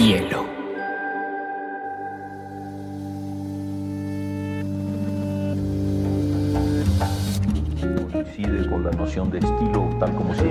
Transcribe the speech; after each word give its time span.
hielo. 0.00 0.46
Coincide 8.10 8.68
con 8.68 8.84
la 8.84 8.90
noción 8.92 9.30
de 9.30 9.38
estilo 9.38 9.90
tal 10.00 10.14
como 10.14 10.34
se 10.34 10.44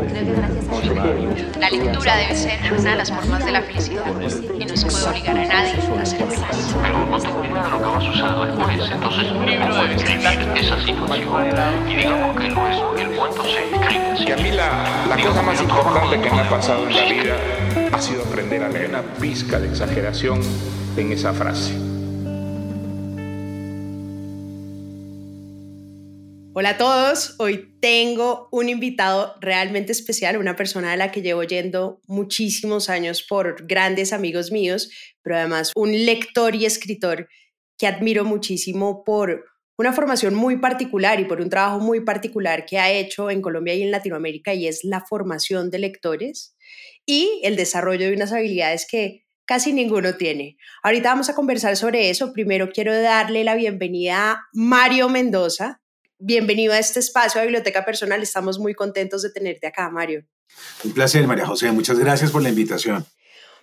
La 1.60 1.70
lectura 1.70 2.16
debe 2.18 2.36
ser 2.36 2.60
una 2.74 2.92
de 2.92 2.96
las 2.96 3.12
formas 3.12 3.44
de 3.44 3.52
la 3.52 3.62
felicidad 3.64 4.06
y 4.60 4.66
no 4.66 4.78
se 4.78 4.86
puede 4.86 5.10
obligar 5.10 5.38
a 5.38 5.46
nadie 5.46 5.72
a 5.72 5.82
feliz. 5.82 6.16
Pero 6.82 7.06
no 7.08 7.20
tengo 7.20 7.44
idea 7.44 7.68
lo 7.70 7.78
que 7.80 7.86
va 7.86 7.98
a 7.98 8.02
suceder 8.02 8.56
después. 8.56 8.92
Entonces 8.92 9.32
un 9.32 9.46
libro 9.46 9.76
debe 9.76 9.96
escribir 9.96 10.58
esa 10.58 10.80
situación. 10.82 11.90
Y 11.90 11.96
digamos 11.96 12.40
que 12.40 12.50
lo 12.50 12.68
es, 12.68 13.02
el 13.02 13.18
cuento 13.18 13.44
se 13.44 13.64
escribe 13.64 14.12
así. 14.12 14.26
Y 14.26 14.32
a 14.32 14.36
mí 14.38 14.52
la, 14.52 15.06
la 15.10 15.18
cosa 15.18 15.42
más 15.42 15.60
importante 15.60 16.22
que 16.22 16.30
me 16.30 16.42
ha 16.42 16.50
pasado 16.50 16.88
en 16.88 16.96
la 16.96 17.04
vida 17.04 17.59
ha 17.92 18.02
sido 18.02 18.24
aprender 18.24 18.64
a 18.64 18.70
leer 18.70 18.90
una 18.90 19.04
pizca 19.16 19.60
de 19.60 19.68
exageración 19.68 20.42
en 20.98 21.12
esa 21.12 21.34
frase. 21.34 21.74
Hola 26.54 26.72
a 26.72 26.78
todos, 26.78 27.36
hoy 27.38 27.74
tengo 27.80 28.50
un 28.52 28.68
invitado 28.70 29.36
realmente 29.40 29.92
especial, 29.92 30.38
una 30.38 30.56
persona 30.56 30.92
a 30.92 30.98
la 30.98 31.12
que 31.12 31.22
llevo 31.22 31.44
yendo 31.44 32.02
muchísimos 32.08 32.90
años 32.90 33.24
por 33.24 33.66
grandes 33.66 34.12
amigos 34.12 34.52
míos, 34.52 34.90
pero 35.22 35.38
además 35.38 35.72
un 35.76 35.92
lector 36.06 36.56
y 36.56 36.66
escritor 36.66 37.30
que 37.78 37.88
admiro 37.88 38.26
muchísimo 38.26 39.04
por 39.06 39.46
una 39.78 39.94
formación 39.94 40.36
muy 40.36 40.58
particular 40.58 41.22
y 41.22 41.26
por 41.26 41.40
un 41.40 41.50
trabajo 41.50 41.80
muy 41.80 42.02
particular 42.02 42.66
que 42.66 42.78
ha 42.78 42.92
hecho 42.92 43.30
en 43.30 43.42
Colombia 43.42 43.76
y 43.76 43.84
en 43.84 43.92
Latinoamérica 43.92 44.54
y 44.54 44.68
es 44.68 44.84
la 44.84 45.00
formación 45.00 45.70
de 45.70 45.80
lectores 45.80 46.58
y 47.10 47.42
el 47.42 47.56
desarrollo 47.56 48.06
de 48.06 48.14
unas 48.14 48.32
habilidades 48.32 48.86
que 48.86 49.26
casi 49.46 49.74
ninguno 49.74 50.14
tiene. 50.14 50.58
Ahorita 50.84 51.10
vamos 51.10 51.28
a 51.28 51.34
conversar 51.34 51.76
sobre 51.76 52.12
eso. 52.12 52.32
Primero 52.34 52.70
quiero 52.72 52.94
darle 53.02 53.44
la 53.44 53.56
bienvenida 53.56 54.32
a 54.32 54.48
Mario 54.54 55.10
Mendoza. 55.10 55.82
Bienvenido 56.20 56.72
a 56.72 56.78
este 56.78 57.00
espacio 57.00 57.42
de 57.42 57.48
Biblioteca 57.48 57.84
Personal. 57.84 58.22
Estamos 58.22 58.60
muy 58.60 58.76
contentos 58.76 59.24
de 59.24 59.32
tenerte 59.32 59.66
acá, 59.66 59.90
Mario. 59.90 60.24
Un 60.84 60.94
placer, 60.94 61.26
María 61.26 61.48
José. 61.48 61.72
Muchas 61.72 61.98
gracias 61.98 62.30
por 62.30 62.44
la 62.44 62.50
invitación. 62.50 63.04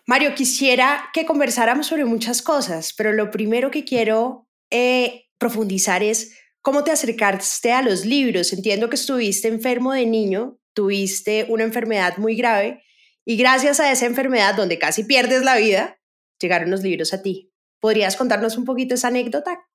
Mario, 0.06 0.34
quisiera 0.34 1.10
que 1.14 1.24
conversáramos 1.24 1.86
sobre 1.86 2.04
muchas 2.04 2.42
cosas, 2.42 2.92
pero 2.96 3.12
lo 3.12 3.30
primero 3.30 3.70
que 3.70 3.84
quiero 3.84 4.48
eh, 4.72 5.26
profundizar 5.38 6.02
es 6.02 6.36
cómo 6.62 6.82
te 6.82 6.90
acercaste 6.90 7.70
a 7.70 7.82
los 7.82 8.04
libros. 8.04 8.52
Entiendo 8.52 8.90
que 8.90 8.96
estuviste 8.96 9.46
enfermo 9.46 9.92
de 9.92 10.04
niño, 10.04 10.58
tuviste 10.72 11.46
una 11.48 11.62
enfermedad 11.62 12.16
muy 12.16 12.34
grave 12.34 12.82
y 13.26 13.36
gracias 13.36 13.80
a 13.80 13.90
esa 13.90 14.06
enfermedad 14.06 14.54
donde 14.54 14.78
casi 14.78 15.04
pierdes 15.04 15.42
la 15.42 15.56
vida, 15.56 15.98
llegaron 16.40 16.70
los 16.70 16.82
libros 16.82 17.12
a 17.12 17.22
ti. 17.22 17.52
¿Podrías 17.80 18.16
contarnos 18.16 18.56
un 18.56 18.64
poquito 18.64 18.94
esa 18.94 19.08
anécdota? 19.08 19.66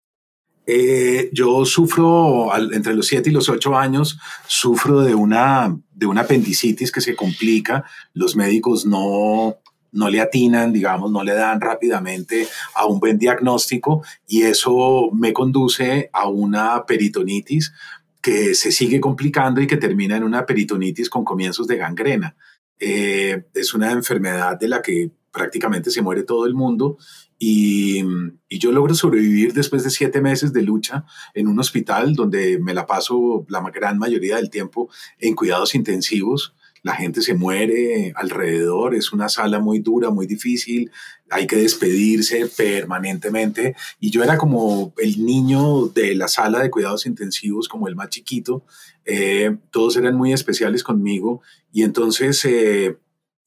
Eh, 0.66 1.30
yo 1.34 1.66
sufro, 1.66 2.50
entre 2.74 2.94
los 2.94 3.08
7 3.08 3.30
y 3.30 3.34
los 3.34 3.50
8 3.50 3.78
años, 3.78 4.18
sufro 4.48 5.02
de 5.02 5.16
una, 5.16 5.78
de 5.92 6.06
una 6.06 6.22
apendicitis 6.22 6.94
que 6.94 7.02
se 7.02 7.16
complica. 7.16 7.84
Los 8.14 8.38
médicos 8.38 8.86
no, 8.86 9.58
no 9.92 10.10
le 10.10 10.22
atinan, 10.22 10.72
digamos, 10.72 11.12
no 11.12 11.22
le 11.22 11.34
dan 11.34 11.60
rápidamente 11.60 12.48
a 12.74 12.86
un 12.86 13.02
buen 13.02 13.18
diagnóstico 13.18 14.02
y 14.28 14.44
eso 14.44 15.10
me 15.12 15.34
conduce 15.34 16.10
a 16.14 16.30
una 16.30 16.86
peritonitis 16.86 17.74
que 18.22 18.56
se 18.56 18.72
sigue 18.72 19.02
complicando 19.02 19.60
y 19.60 19.68
que 19.68 19.78
termina 19.78 20.16
en 20.16 20.24
una 20.24 20.46
peritonitis 20.46 21.10
con 21.10 21.26
comienzos 21.26 21.68
de 21.68 21.78
gangrena. 21.78 22.38
Eh, 22.84 23.46
es 23.54 23.76
una 23.76 23.92
enfermedad 23.92 24.58
de 24.60 24.68
la 24.68 24.82
que 24.82 25.12
prácticamente 25.32 25.92
se 25.92 26.02
muere 26.02 26.24
todo 26.24 26.48
el 26.48 26.56
mundo 26.56 26.98
y, 27.38 28.04
y, 28.50 28.60
yo 28.60 28.72
logro 28.72 28.96
sobrevivir 28.96 29.54
después 29.54 29.84
de 29.84 29.92
siete 29.92 30.20
meses 30.20 30.52
de 30.52 30.64
lucha 30.64 31.06
en 31.36 31.48
un 31.48 31.60
hospital 31.60 32.16
donde 32.16 32.60
me 32.60 32.74
la 32.74 32.88
paso 32.88 33.46
la 33.50 33.62
gran 33.70 34.00
mayoría 34.00 34.38
del 34.38 34.50
tiempo 34.50 34.90
en 35.20 35.36
cuidados 35.36 35.76
intensivos 35.76 36.56
la 36.84 36.96
gente 36.96 37.22
se 37.22 37.36
muere 37.36 38.12
alrededor, 38.16 38.96
es 38.96 39.14
una 39.14 39.30
sala 39.30 39.60
muy 39.60 39.80
dura, 39.80 40.10
muy 40.10 40.26
difícil, 40.26 40.92
hay 41.30 41.46
que 41.46 41.56
despedirse 41.56 42.48
permanentemente. 42.48 43.76
Y 44.00 44.10
yo 44.10 44.24
era 44.24 44.38
como 44.38 44.94
el 44.98 45.24
niño 45.24 45.88
de 45.88 46.16
la 46.16 46.28
sala 46.28 46.60
de 46.60 46.72
cuidados 46.72 47.06
intensivos, 47.06 47.68
como 47.68 47.88
el 47.88 47.96
más 47.96 48.10
chiquito, 48.10 48.64
eh, 49.06 49.58
todos 49.70 49.96
eran 49.98 50.16
muy 50.16 50.34
especiales 50.34 50.84
conmigo. 50.84 51.42
Y 51.72 51.84
entonces 51.84 52.44
eh, 52.46 52.98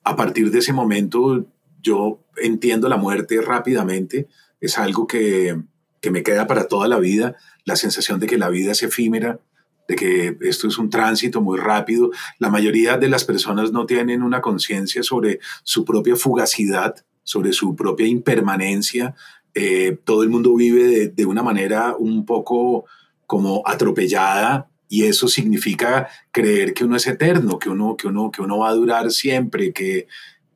a 0.04 0.16
partir 0.16 0.50
de 0.50 0.60
ese 0.60 0.72
momento 0.72 1.46
yo 1.82 2.20
entiendo 2.36 2.88
la 2.88 2.96
muerte 2.96 3.40
rápidamente, 3.40 4.28
es 4.60 4.78
algo 4.78 5.06
que, 5.06 5.60
que 6.00 6.10
me 6.10 6.22
queda 6.22 6.46
para 6.46 6.68
toda 6.68 6.88
la 6.88 6.98
vida, 6.98 7.36
la 7.64 7.76
sensación 7.76 8.20
de 8.20 8.26
que 8.26 8.38
la 8.38 8.48
vida 8.48 8.72
es 8.72 8.82
efímera, 8.82 9.40
de 9.88 9.96
que 9.96 10.36
esto 10.40 10.68
es 10.68 10.78
un 10.78 10.90
tránsito 10.90 11.40
muy 11.40 11.58
rápido. 11.58 12.10
La 12.38 12.50
mayoría 12.50 12.96
de 12.96 13.08
las 13.08 13.24
personas 13.24 13.72
no 13.72 13.86
tienen 13.86 14.22
una 14.22 14.40
conciencia 14.40 15.02
sobre 15.02 15.40
su 15.62 15.84
propia 15.84 16.16
fugacidad, 16.16 16.94
sobre 17.22 17.52
su 17.52 17.74
propia 17.74 18.06
impermanencia. 18.06 19.14
Eh, 19.54 19.98
todo 20.04 20.22
el 20.22 20.30
mundo 20.30 20.54
vive 20.54 21.08
de, 21.08 21.26
una 21.26 21.42
manera 21.42 21.94
un 21.96 22.24
poco 22.24 22.84
como 23.26 23.62
atropellada 23.66 24.68
y 24.88 25.04
eso 25.04 25.28
significa 25.28 26.08
creer 26.30 26.74
que 26.74 26.84
uno 26.84 26.96
es 26.96 27.06
eterno, 27.06 27.58
que 27.58 27.70
uno, 27.70 27.96
que 27.96 28.08
uno, 28.08 28.30
que 28.30 28.42
uno 28.42 28.58
va 28.58 28.68
a 28.68 28.74
durar 28.74 29.10
siempre, 29.10 29.72
que, 29.72 30.06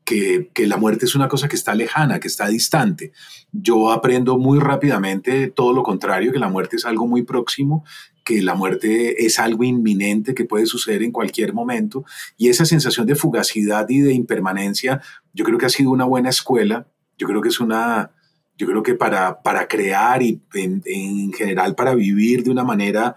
que, 0.04 0.50
que, 0.52 0.66
la 0.66 0.76
muerte 0.76 1.06
es 1.06 1.14
una 1.14 1.28
cosa 1.28 1.48
que 1.48 1.56
está 1.56 1.74
lejana, 1.74 2.20
que 2.20 2.28
está 2.28 2.46
distante. 2.48 3.12
Yo 3.52 3.90
aprendo 3.90 4.38
muy 4.38 4.58
rápidamente 4.58 5.48
todo 5.48 5.72
lo 5.72 5.82
contrario, 5.82 6.32
que 6.32 6.38
la 6.38 6.48
muerte 6.48 6.76
es 6.76 6.84
algo 6.84 7.06
muy 7.06 7.22
próximo, 7.22 7.84
que 8.28 8.42
la 8.42 8.54
muerte 8.54 9.24
es 9.24 9.38
algo 9.38 9.64
inminente 9.64 10.34
que 10.34 10.44
puede 10.44 10.66
suceder 10.66 11.02
en 11.02 11.12
cualquier 11.12 11.54
momento 11.54 12.04
y 12.36 12.50
esa 12.50 12.66
sensación 12.66 13.06
de 13.06 13.14
fugacidad 13.14 13.88
y 13.88 14.00
de 14.00 14.12
impermanencia, 14.12 15.00
yo 15.32 15.46
creo 15.46 15.56
que 15.56 15.64
ha 15.64 15.70
sido 15.70 15.90
una 15.90 16.04
buena 16.04 16.28
escuela, 16.28 16.86
yo 17.16 17.26
creo 17.26 17.40
que 17.40 17.48
es 17.48 17.58
una, 17.58 18.10
yo 18.58 18.66
creo 18.66 18.82
que 18.82 18.94
para, 18.94 19.40
para 19.40 19.66
crear 19.66 20.22
y 20.22 20.42
en, 20.52 21.32
general 21.32 21.74
para 21.74 21.94
vivir 21.94 22.42
de 22.42 22.50
una 22.50 22.64
manera 22.64 23.16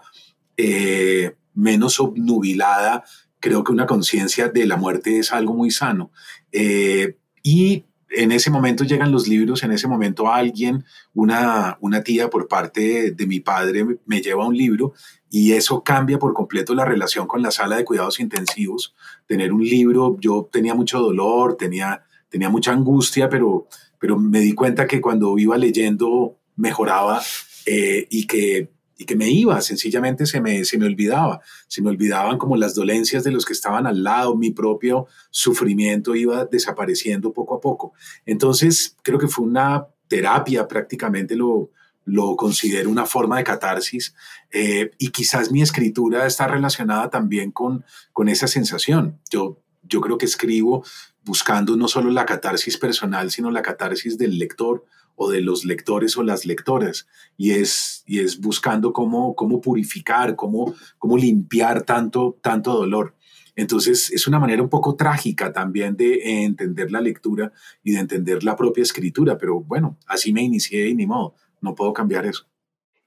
eh, 0.56 1.36
menos 1.52 2.00
obnubilada, 2.00 3.04
creo 3.38 3.64
que 3.64 3.72
una 3.72 3.84
conciencia 3.84 4.48
de 4.48 4.64
la 4.64 4.78
muerte 4.78 5.18
es 5.18 5.30
algo 5.30 5.52
muy 5.52 5.70
sano. 5.70 6.10
Eh, 6.52 7.18
y 7.42 7.84
en 8.14 8.32
ese 8.32 8.50
momento 8.50 8.84
llegan 8.84 9.12
los 9.12 9.28
libros, 9.28 9.62
en 9.62 9.72
ese 9.72 9.88
momento 9.88 10.30
alguien, 10.30 10.84
una, 11.14 11.78
una 11.80 12.02
tía 12.02 12.28
por 12.30 12.48
parte 12.48 13.12
de, 13.12 13.26
mi 13.26 13.40
padre 13.40 13.86
me 14.06 14.20
lleva 14.20 14.46
un 14.46 14.56
libro 14.56 14.92
y 15.30 15.52
eso 15.52 15.82
cambia 15.82 16.18
por 16.18 16.34
completo 16.34 16.74
la 16.74 16.84
relación 16.84 17.26
con 17.26 17.42
la 17.42 17.50
sala 17.50 17.76
de 17.76 17.84
cuidados 17.84 18.20
intensivos. 18.20 18.94
Tener 19.26 19.52
un 19.52 19.64
libro, 19.64 20.16
yo 20.20 20.48
tenía 20.52 20.74
mucho 20.74 21.00
dolor, 21.00 21.56
tenía, 21.56 22.02
tenía 22.28 22.50
mucha 22.50 22.72
angustia, 22.72 23.28
pero, 23.28 23.66
pero 23.98 24.18
me 24.18 24.40
di 24.40 24.52
cuenta 24.52 24.86
que 24.86 25.00
cuando 25.00 25.38
iba 25.38 25.56
leyendo 25.56 26.36
mejoraba 26.56 27.22
eh, 27.66 28.06
y 28.10 28.26
que 28.26 28.70
y 29.02 29.04
que 29.04 29.16
me 29.16 29.28
iba, 29.28 29.60
sencillamente 29.60 30.26
se 30.26 30.40
me, 30.40 30.64
se 30.64 30.78
me 30.78 30.86
olvidaba, 30.86 31.40
se 31.66 31.82
me 31.82 31.90
olvidaban 31.90 32.38
como 32.38 32.56
las 32.56 32.76
dolencias 32.76 33.24
de 33.24 33.32
los 33.32 33.44
que 33.44 33.52
estaban 33.52 33.84
al 33.84 34.04
lado, 34.04 34.36
mi 34.36 34.52
propio 34.52 35.08
sufrimiento 35.30 36.14
iba 36.14 36.44
desapareciendo 36.44 37.32
poco 37.32 37.56
a 37.56 37.60
poco. 37.60 37.94
Entonces, 38.26 38.96
creo 39.02 39.18
que 39.18 39.26
fue 39.26 39.44
una 39.44 39.88
terapia, 40.06 40.68
prácticamente 40.68 41.34
lo, 41.34 41.70
lo 42.04 42.36
considero 42.36 42.90
una 42.90 43.06
forma 43.06 43.38
de 43.38 43.44
catarsis 43.44 44.14
eh, 44.52 44.92
y 44.98 45.08
quizás 45.08 45.50
mi 45.50 45.62
escritura 45.62 46.24
está 46.24 46.46
relacionada 46.46 47.10
también 47.10 47.50
con, 47.50 47.84
con 48.12 48.28
esa 48.28 48.46
sensación. 48.46 49.18
Yo, 49.30 49.58
yo 49.82 50.00
creo 50.00 50.16
que 50.16 50.26
escribo 50.26 50.84
buscando 51.24 51.76
no 51.76 51.88
solo 51.88 52.12
la 52.12 52.24
catarsis 52.24 52.78
personal, 52.78 53.32
sino 53.32 53.50
la 53.50 53.62
catarsis 53.62 54.16
del 54.16 54.38
lector 54.38 54.84
o 55.14 55.30
de 55.30 55.40
los 55.40 55.64
lectores 55.64 56.16
o 56.16 56.22
las 56.22 56.46
lectoras 56.46 57.06
y 57.36 57.52
es, 57.52 58.02
y 58.06 58.20
es 58.20 58.40
buscando 58.40 58.92
cómo, 58.92 59.34
cómo 59.34 59.60
purificar, 59.60 60.36
cómo, 60.36 60.74
cómo 60.98 61.16
limpiar 61.16 61.82
tanto, 61.82 62.38
tanto 62.42 62.72
dolor. 62.72 63.14
Entonces 63.54 64.10
es 64.10 64.26
una 64.26 64.38
manera 64.38 64.62
un 64.62 64.70
poco 64.70 64.96
trágica 64.96 65.52
también 65.52 65.96
de 65.96 66.44
entender 66.44 66.90
la 66.90 67.00
lectura 67.00 67.52
y 67.82 67.92
de 67.92 68.00
entender 68.00 68.42
la 68.44 68.56
propia 68.56 68.82
escritura, 68.82 69.36
pero 69.36 69.60
bueno, 69.60 69.98
así 70.06 70.32
me 70.32 70.42
inicié 70.42 70.88
y 70.88 70.94
ni 70.94 71.06
modo, 71.06 71.34
no 71.60 71.74
puedo 71.74 71.92
cambiar 71.92 72.26
eso. 72.26 72.46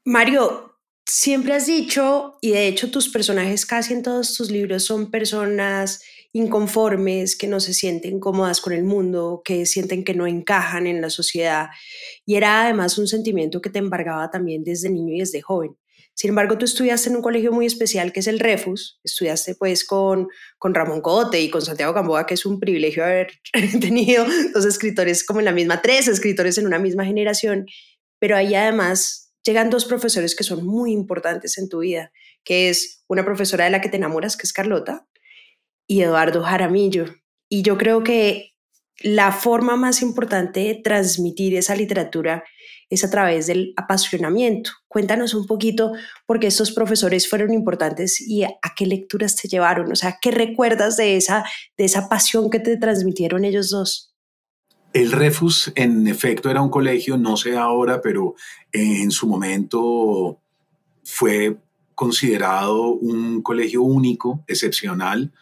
Mario, 0.04 0.76
siempre 1.06 1.54
has 1.54 1.66
dicho, 1.66 2.38
y 2.42 2.52
de 2.52 2.68
hecho 2.68 2.92
tus 2.92 3.10
personajes 3.10 3.66
casi 3.66 3.94
en 3.94 4.04
todos 4.04 4.36
tus 4.36 4.52
libros 4.52 4.84
son 4.84 5.10
personas 5.10 6.02
inconformes, 6.36 7.38
que 7.38 7.48
no 7.48 7.62
se 7.62 7.74
sienten 7.74 8.20
cómodas 8.20 8.60
con 8.60 8.74
el 8.74 8.84
mundo, 8.84 9.42
que 9.46 9.66
sienten 9.66 10.04
que 10.04 10.14
no 10.14 10.28
encajan 10.28 10.86
en 10.86 11.00
la 11.00 11.10
sociedad. 11.10 11.70
Y 12.26 12.36
era 12.36 12.64
además 12.64 12.98
un 12.98 13.08
sentimiento 13.08 13.62
que 13.62 13.70
te 13.70 13.80
embargaba 13.80 14.30
también 14.30 14.66
desde 14.66 14.90
niño 14.90 15.16
y 15.16 15.20
desde 15.20 15.42
joven. 15.42 15.78
Sin 16.14 16.30
embargo, 16.30 16.58
tú 16.58 16.66
estudiaste 16.66 17.10
en 17.10 17.16
un 17.16 17.22
colegio 17.22 17.54
muy 17.54 17.66
especial 17.66 18.12
que 18.12 18.20
es 18.20 18.28
el 18.28 18.40
Refus, 18.40 19.00
estudiaste 19.06 19.56
pues 19.56 19.86
con, 19.86 20.28
con 20.58 20.74
Ramón 20.74 21.00
Cote 21.00 21.40
y 21.40 21.50
con 21.50 21.62
Santiago 21.62 21.94
Gamboa, 21.94 22.26
que 22.26 22.34
es 22.34 22.46
un 22.46 22.60
privilegio 22.60 23.06
haber 23.06 23.32
tenido 23.80 24.26
dos 24.54 24.66
escritores 24.66 25.24
como 25.24 25.40
en 25.40 25.46
la 25.46 25.54
misma, 25.54 25.82
tres 25.82 26.10
escritores 26.10 26.58
en 26.58 26.68
una 26.68 26.80
misma 26.80 27.06
generación, 27.06 27.66
pero 28.20 28.36
ahí 28.36 28.56
además 28.56 29.34
llegan 29.46 29.70
dos 29.70 29.86
profesores 29.86 30.36
que 30.36 30.44
son 30.44 30.66
muy 30.66 30.92
importantes 30.92 31.58
en 31.58 31.70
tu 31.70 31.80
vida, 31.80 32.12
que 32.44 32.68
es 32.68 33.06
una 33.08 33.24
profesora 33.24 33.64
de 33.64 33.72
la 33.72 33.80
que 33.80 33.88
te 33.88 33.96
enamoras, 33.96 34.36
que 34.36 34.48
es 34.48 34.52
Carlota, 34.52 35.08
y 35.88 36.02
Eduardo 36.02 36.44
Jaramillo. 36.44 37.06
Y 37.50 37.62
yo 37.62 37.78
creo 37.78 38.04
que 38.04 38.54
la 39.02 39.32
forma 39.32 39.76
más 39.76 40.02
importante 40.02 40.62
de 40.62 40.76
transmitir 40.76 41.56
esa 41.56 41.76
literatura 41.76 42.44
es 42.90 43.04
a 43.04 43.10
través 43.10 43.48
del 43.48 43.74
apasionamiento. 43.78 44.72
Cuéntanos 44.88 45.34
un 45.34 45.46
poquito 45.46 45.92
por 46.26 46.40
qué 46.40 46.48
estos 46.48 46.72
profesores 46.72 47.30
fueron 47.30 47.54
importantes 47.54 48.22
y 48.22 48.44
a 48.44 48.52
qué 48.76 48.86
lecturas 48.86 49.36
te 49.36 49.48
llevaron, 49.48 49.92
o 49.92 49.96
sea, 49.96 50.18
¿qué 50.22 50.32
recuerdas 50.32 50.98
de 50.98 51.18
esa, 51.18 51.44
de 51.78 51.86
esa 51.86 52.08
pasión 52.08 52.50
que 52.50 52.60
te 52.60 52.78
transmitieron 52.78 53.44
ellos 53.44 53.70
dos? 53.70 54.16
El 54.94 55.12
Refus, 55.12 55.74
en 55.76 56.08
efecto, 56.08 56.50
era 56.50 56.62
un 56.62 56.70
colegio, 56.70 57.18
no 57.18 57.36
sé 57.36 57.58
ahora, 57.58 58.02
pero 58.02 58.36
en 58.72 59.12
su 59.12 59.28
momento 59.28 60.40
fue 61.04 61.58
considerado 61.96 62.94
un 62.94 63.42
colegio 63.42 63.82
único, 63.82 64.46
excepcional, 64.48 65.34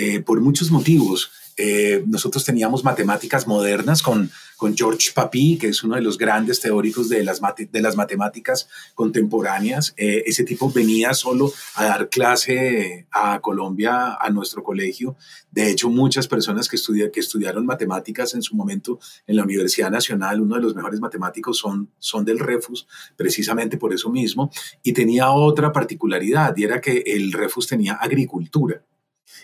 eh, 0.00 0.20
por 0.20 0.40
muchos 0.40 0.70
motivos. 0.70 1.32
Eh, 1.56 2.04
nosotros 2.06 2.44
teníamos 2.44 2.84
matemáticas 2.84 3.48
modernas 3.48 4.00
con, 4.00 4.30
con 4.56 4.76
George 4.76 5.10
Papy, 5.12 5.58
que 5.58 5.70
es 5.70 5.82
uno 5.82 5.96
de 5.96 6.02
los 6.02 6.16
grandes 6.16 6.60
teóricos 6.60 7.08
de 7.08 7.24
las, 7.24 7.40
de 7.72 7.82
las 7.82 7.96
matemáticas 7.96 8.68
contemporáneas. 8.94 9.94
Eh, 9.96 10.22
ese 10.24 10.44
tipo 10.44 10.70
venía 10.70 11.14
solo 11.14 11.52
a 11.74 11.84
dar 11.86 12.08
clase 12.10 13.08
a 13.10 13.40
Colombia, 13.40 14.14
a 14.14 14.30
nuestro 14.30 14.62
colegio. 14.62 15.16
De 15.50 15.68
hecho, 15.68 15.90
muchas 15.90 16.28
personas 16.28 16.68
que, 16.68 16.78
que 17.12 17.18
estudiaron 17.18 17.66
matemáticas 17.66 18.34
en 18.34 18.42
su 18.42 18.54
momento 18.54 19.00
en 19.26 19.34
la 19.34 19.42
Universidad 19.42 19.90
Nacional, 19.90 20.40
uno 20.40 20.54
de 20.54 20.62
los 20.62 20.76
mejores 20.76 21.00
matemáticos 21.00 21.58
son, 21.58 21.90
son 21.98 22.24
del 22.24 22.38
Refus, 22.38 22.86
precisamente 23.16 23.78
por 23.78 23.92
eso 23.92 24.10
mismo. 24.10 24.52
Y 24.84 24.92
tenía 24.92 25.32
otra 25.32 25.72
particularidad, 25.72 26.56
y 26.56 26.62
era 26.62 26.80
que 26.80 27.02
el 27.04 27.32
Refus 27.32 27.66
tenía 27.66 27.94
agricultura. 27.94 28.84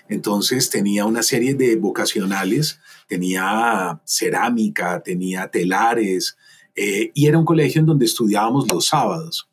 Entonces 0.08 0.70
tenía 0.70 1.04
una 1.04 1.22
serie 1.22 1.54
de 1.54 1.76
vocacionales, 1.76 2.80
tenía 3.08 4.00
cerámica, 4.04 5.02
tenía 5.02 5.48
telares, 5.48 6.36
eh, 6.74 7.10
y 7.14 7.26
era 7.26 7.38
un 7.38 7.44
colegio 7.44 7.80
en 7.80 7.86
donde 7.86 8.06
estudiábamos 8.06 8.70
los 8.72 8.86
sábados. 8.86 9.48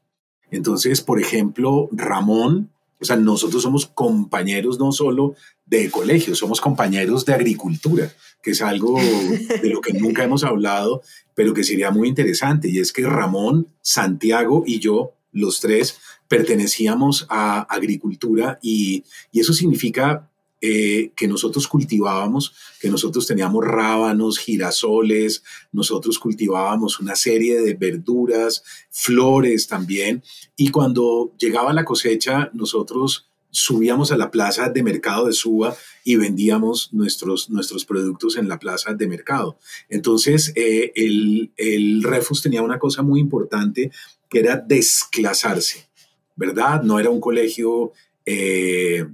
Entonces, 0.49 1.01
por 1.01 1.21
ejemplo, 1.21 1.87
Ramón, 1.91 2.71
o 2.99 3.05
sea, 3.05 3.15
nosotros 3.15 3.63
somos 3.63 3.87
compañeros 3.87 4.77
no 4.79 4.91
solo 4.91 5.35
de 5.65 5.89
colegio, 5.89 6.35
somos 6.35 6.59
compañeros 6.59 7.25
de 7.25 7.33
agricultura, 7.33 8.11
que 8.43 8.51
es 8.51 8.61
algo 8.61 8.99
de 8.99 9.69
lo 9.69 9.81
que 9.81 9.93
nunca 9.93 10.23
hemos 10.23 10.43
hablado, 10.43 11.01
pero 11.33 11.53
que 11.53 11.63
sería 11.63 11.91
muy 11.91 12.09
interesante, 12.09 12.69
y 12.69 12.79
es 12.79 12.91
que 12.91 13.03
Ramón, 13.03 13.67
Santiago 13.81 14.63
y 14.67 14.79
yo, 14.79 15.13
los 15.31 15.61
tres, 15.61 15.97
pertenecíamos 16.31 17.25
a 17.27 17.63
agricultura 17.63 18.57
y, 18.61 19.03
eso 19.33 19.51
significa 19.51 20.29
eh, 20.61 21.11
que 21.13 21.27
nosotros 21.27 21.67
cultivábamos, 21.67 22.53
que 22.79 22.87
nosotros 22.87 23.27
teníamos 23.27 23.65
rábanos, 23.65 24.37
girasoles, 24.37 25.43
nosotros 25.73 26.17
cultivábamos 26.19 27.01
una 27.01 27.17
serie 27.17 27.59
de 27.59 27.73
verduras, 27.73 28.63
flores 28.89 29.67
también, 29.67 30.23
y 30.55 30.69
cuando 30.69 31.33
llegaba 31.37 31.73
la 31.73 31.83
cosecha, 31.83 32.49
nosotros 32.53 33.27
subíamos 33.49 34.13
a 34.13 34.17
la 34.17 34.31
plaza 34.31 34.69
de 34.69 34.83
mercado 34.83 35.25
de 35.25 35.33
Suba 35.33 35.75
y 36.05 36.15
vendíamos 36.15 36.93
nuestros, 36.93 37.49
nuestros 37.49 37.83
productos 37.83 38.37
en 38.37 38.47
la 38.47 38.57
plaza 38.57 38.93
de 38.93 39.05
mercado. 39.05 39.57
Entonces, 39.89 40.53
eh, 40.55 40.93
el, 40.95 41.51
el 41.57 42.03
Refus 42.03 42.41
tenía 42.41 42.61
una 42.61 42.79
cosa 42.79 43.01
muy 43.01 43.19
importante 43.19 43.91
que 44.29 44.39
era 44.39 44.55
desclasarse, 44.55 45.89
¿verdad? 46.35 46.83
No 46.83 46.99
era 46.99 47.09
un 47.09 47.21
colegio... 47.21 47.91
Eh, 48.25 49.05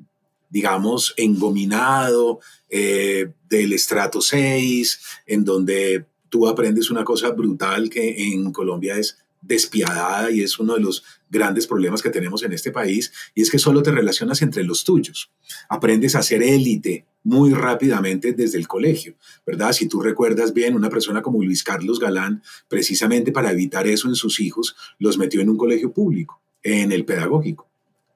digamos, 0.50 1.14
engominado 1.18 2.40
eh, 2.70 3.32
del 3.50 3.74
estrato 3.74 4.22
6, 4.22 5.00
en 5.26 5.44
donde 5.44 6.06
tú 6.30 6.48
aprendes 6.48 6.90
una 6.90 7.04
cosa 7.04 7.32
brutal 7.32 7.90
que 7.90 8.34
en 8.34 8.52
Colombia 8.52 8.98
es 8.98 9.18
despiadada 9.42 10.32
y 10.32 10.42
es 10.42 10.60
uno 10.60 10.74
de 10.74 10.82
los 10.82 11.04
grandes 11.30 11.68
problemas 11.68 12.02
que 12.02 12.10
tenemos 12.10 12.44
en 12.44 12.54
este 12.54 12.72
país, 12.72 13.12
y 13.36 13.42
es 13.42 13.52
que 13.52 13.60
solo 13.60 13.84
te 13.84 13.92
relacionas 13.92 14.42
entre 14.42 14.64
los 14.64 14.84
tuyos. 14.84 15.32
Aprendes 15.70 16.16
a 16.16 16.22
ser 16.22 16.42
élite 16.42 17.06
muy 17.24 17.54
rápidamente 17.54 18.34
desde 18.34 18.58
el 18.58 18.68
colegio, 18.68 19.16
¿verdad? 19.46 19.74
Si 19.74 19.88
tú 19.88 20.02
recuerdas 20.02 20.54
bien, 20.54 20.76
una 20.76 20.90
persona 20.90 21.22
como 21.22 21.44
Luis 21.44 21.64
Carlos 21.64 22.00
Galán, 22.00 22.42
precisamente 22.68 23.32
para 23.32 23.52
evitar 23.52 23.86
eso 23.88 24.08
en 24.08 24.16
sus 24.16 24.40
hijos, 24.40 24.76
los 24.98 25.18
metió 25.18 25.42
en 25.42 25.50
un 25.50 25.58
colegio 25.58 25.92
público, 25.92 26.42
en 26.68 26.92
el 26.92 27.06
pedagógico. 27.06 27.68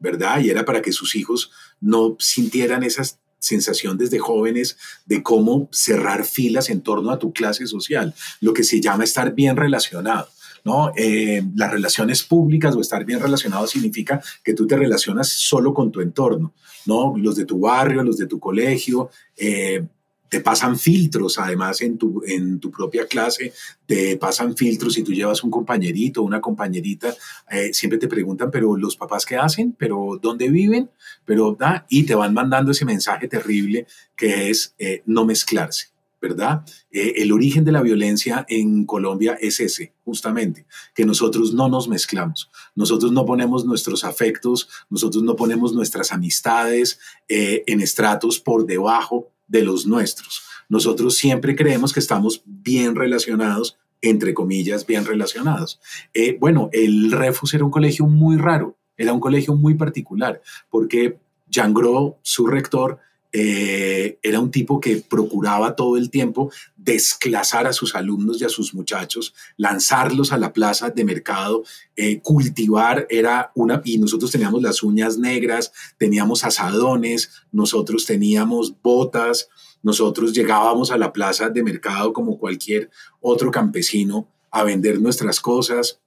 ¿verdad? 0.02 0.42
Y 0.42 0.50
era 0.50 0.66
para 0.66 0.82
que 0.82 0.92
sus 0.92 1.16
hijos 1.16 1.52
no 1.80 2.18
sintieran 2.20 2.84
esa 2.84 3.04
sensación 3.40 3.98
desde 3.98 4.20
jóvenes 4.20 4.78
de 5.06 5.24
cómo 5.24 5.70
cerrar 5.72 6.26
filas 6.26 6.70
en 6.70 6.82
torno 6.82 7.12
a 7.12 7.20
tu 7.20 7.32
clase 7.32 7.68
social, 7.68 8.14
lo 8.40 8.54
que 8.54 8.64
se 8.64 8.82
llama 8.82 9.04
estar 9.04 9.34
bien 9.34 9.56
relacionado. 9.56 10.28
¿no? 10.64 10.92
Eh, 10.96 11.44
las 11.56 11.72
relaciones 11.72 12.24
públicas 12.24 12.76
o 12.76 12.82
estar 12.82 13.06
bien 13.06 13.20
relacionado 13.20 13.66
significa 13.68 14.22
que 14.44 14.54
tú 14.54 14.68
te 14.68 14.76
relacionas 14.76 15.30
solo 15.30 15.74
con 15.74 15.92
tu 15.92 16.02
entorno, 16.02 16.54
¿no? 16.86 17.16
Los 17.18 17.36
de 17.36 17.46
tu 17.46 17.60
barrio, 17.60 18.04
los 18.04 18.18
de 18.18 18.28
tu 18.28 18.40
colegio, 18.40 19.10
eh, 19.38 19.88
te 20.32 20.40
pasan 20.40 20.80
filtros, 20.80 21.38
además 21.40 21.82
en 21.82 21.98
tu, 21.98 22.24
en 22.26 22.58
tu 22.62 22.72
propia 22.72 23.06
clase, 23.06 23.52
te 23.86 24.16
pasan 24.16 24.56
filtros 24.56 24.94
si 24.94 25.04
tú 25.04 25.12
llevas 25.12 25.44
un 25.44 25.52
compañerito, 25.52 26.24
una 26.24 26.40
compañerita, 26.40 27.14
eh, 27.50 27.74
siempre 27.74 28.00
te 28.00 28.08
preguntan, 28.08 28.50
pero 28.50 28.78
los 28.78 28.96
papás 28.96 29.26
qué 29.26 29.36
hacen, 29.36 29.76
pero 29.78 30.18
dónde 30.22 30.50
viven, 30.50 30.90
pero, 31.26 31.58
da 31.60 31.86
y 31.90 32.04
te 32.04 32.16
van 32.16 32.34
mandando 32.34 32.72
ese 32.72 32.86
mensaje 32.86 33.28
terrible 33.28 33.88
que 34.16 34.50
es 34.50 34.74
eh, 34.80 35.04
no 35.06 35.26
mezclarse. 35.26 35.88
¿verdad? 36.22 36.64
Eh, 36.92 37.14
el 37.18 37.32
origen 37.32 37.66
de 37.66 37.72
la 37.72 37.82
violencia 37.82 38.46
en 38.48 38.86
Colombia 38.86 39.38
es 39.42 39.60
ese, 39.60 39.96
justamente, 40.06 40.68
que 40.94 41.04
nosotros 41.04 41.52
no 41.52 41.68
nos 41.68 41.90
mezclamos, 41.90 42.52
nosotros 42.76 43.12
no 43.12 43.26
ponemos 43.26 43.66
nuestros 43.66 44.04
afectos, 44.04 44.70
nosotros 44.90 45.24
no 45.24 45.36
ponemos 45.36 45.74
nuestras 45.74 46.12
amistades 46.12 47.00
en 47.28 47.82
estratos 47.82 48.40
por 48.40 48.68
debajo 48.68 49.32
de 49.52 49.64
los 49.64 49.86
nuestros. 49.86 50.42
Nosotros 50.70 51.16
siempre 51.16 51.56
creemos 51.56 51.92
que 51.92 52.00
estamos 52.00 52.42
bien 52.46 52.96
relacionados, 52.96 53.78
entre 54.02 54.34
comillas, 54.34 54.88
bien 54.88 55.06
relacionados. 55.06 55.80
Eh, 56.14 56.38
bueno, 56.40 56.70
el 56.72 57.12
Refus 57.12 57.54
era 57.54 57.66
un 57.66 57.72
colegio 57.72 58.08
muy 58.08 58.38
raro, 58.38 58.78
era 58.96 59.12
un 59.14 59.20
colegio 59.20 59.54
muy 59.54 59.76
particular, 59.76 60.42
porque 60.70 61.20
Jean 61.48 61.74
Gros, 61.74 62.14
su 62.22 62.48
rector, 62.48 63.00
eh, 63.34 64.20
era 64.22 64.42
un 64.42 64.52
tipo 64.52 64.80
que 64.82 64.98
procuraba 64.98 65.76
todo 65.76 65.96
el 65.96 66.10
tiempo 66.10 66.52
desclasar 66.76 67.66
a 67.66 67.74
sus 67.74 67.96
alumnos 67.96 68.42
y 68.42 68.46
a 68.46 68.50
sus 68.50 68.74
muchachos, 68.74 69.34
lanzarlos 69.56 70.34
a 70.34 70.38
la 70.38 70.52
plaza 70.52 70.90
de 70.90 71.06
mercado, 71.06 71.64
eh, 71.96 72.20
cultivar 72.22 73.08
era 73.10 73.52
una, 73.56 73.82
y 73.86 73.98
nosotros 74.00 74.32
teníamos 74.32 74.62
las 74.62 74.84
uñas 74.84 75.18
negras, 75.18 75.72
teníamos 75.98 76.44
asadones, 76.44 77.30
nosotros 77.52 78.06
teníamos 78.06 78.74
botas, 78.82 79.48
nosotros 79.82 80.34
llegábamos 80.34 80.92
a 80.92 80.98
la 80.98 81.14
plaza 81.14 81.50
de 81.50 81.64
mercado 81.64 82.14
como 82.14 82.38
cualquier 82.38 82.90
otro 83.20 83.50
campesino 83.50 84.28
a 84.52 84.64
vender 84.64 85.00
nuestras 85.00 85.40
cosas. 85.40 86.00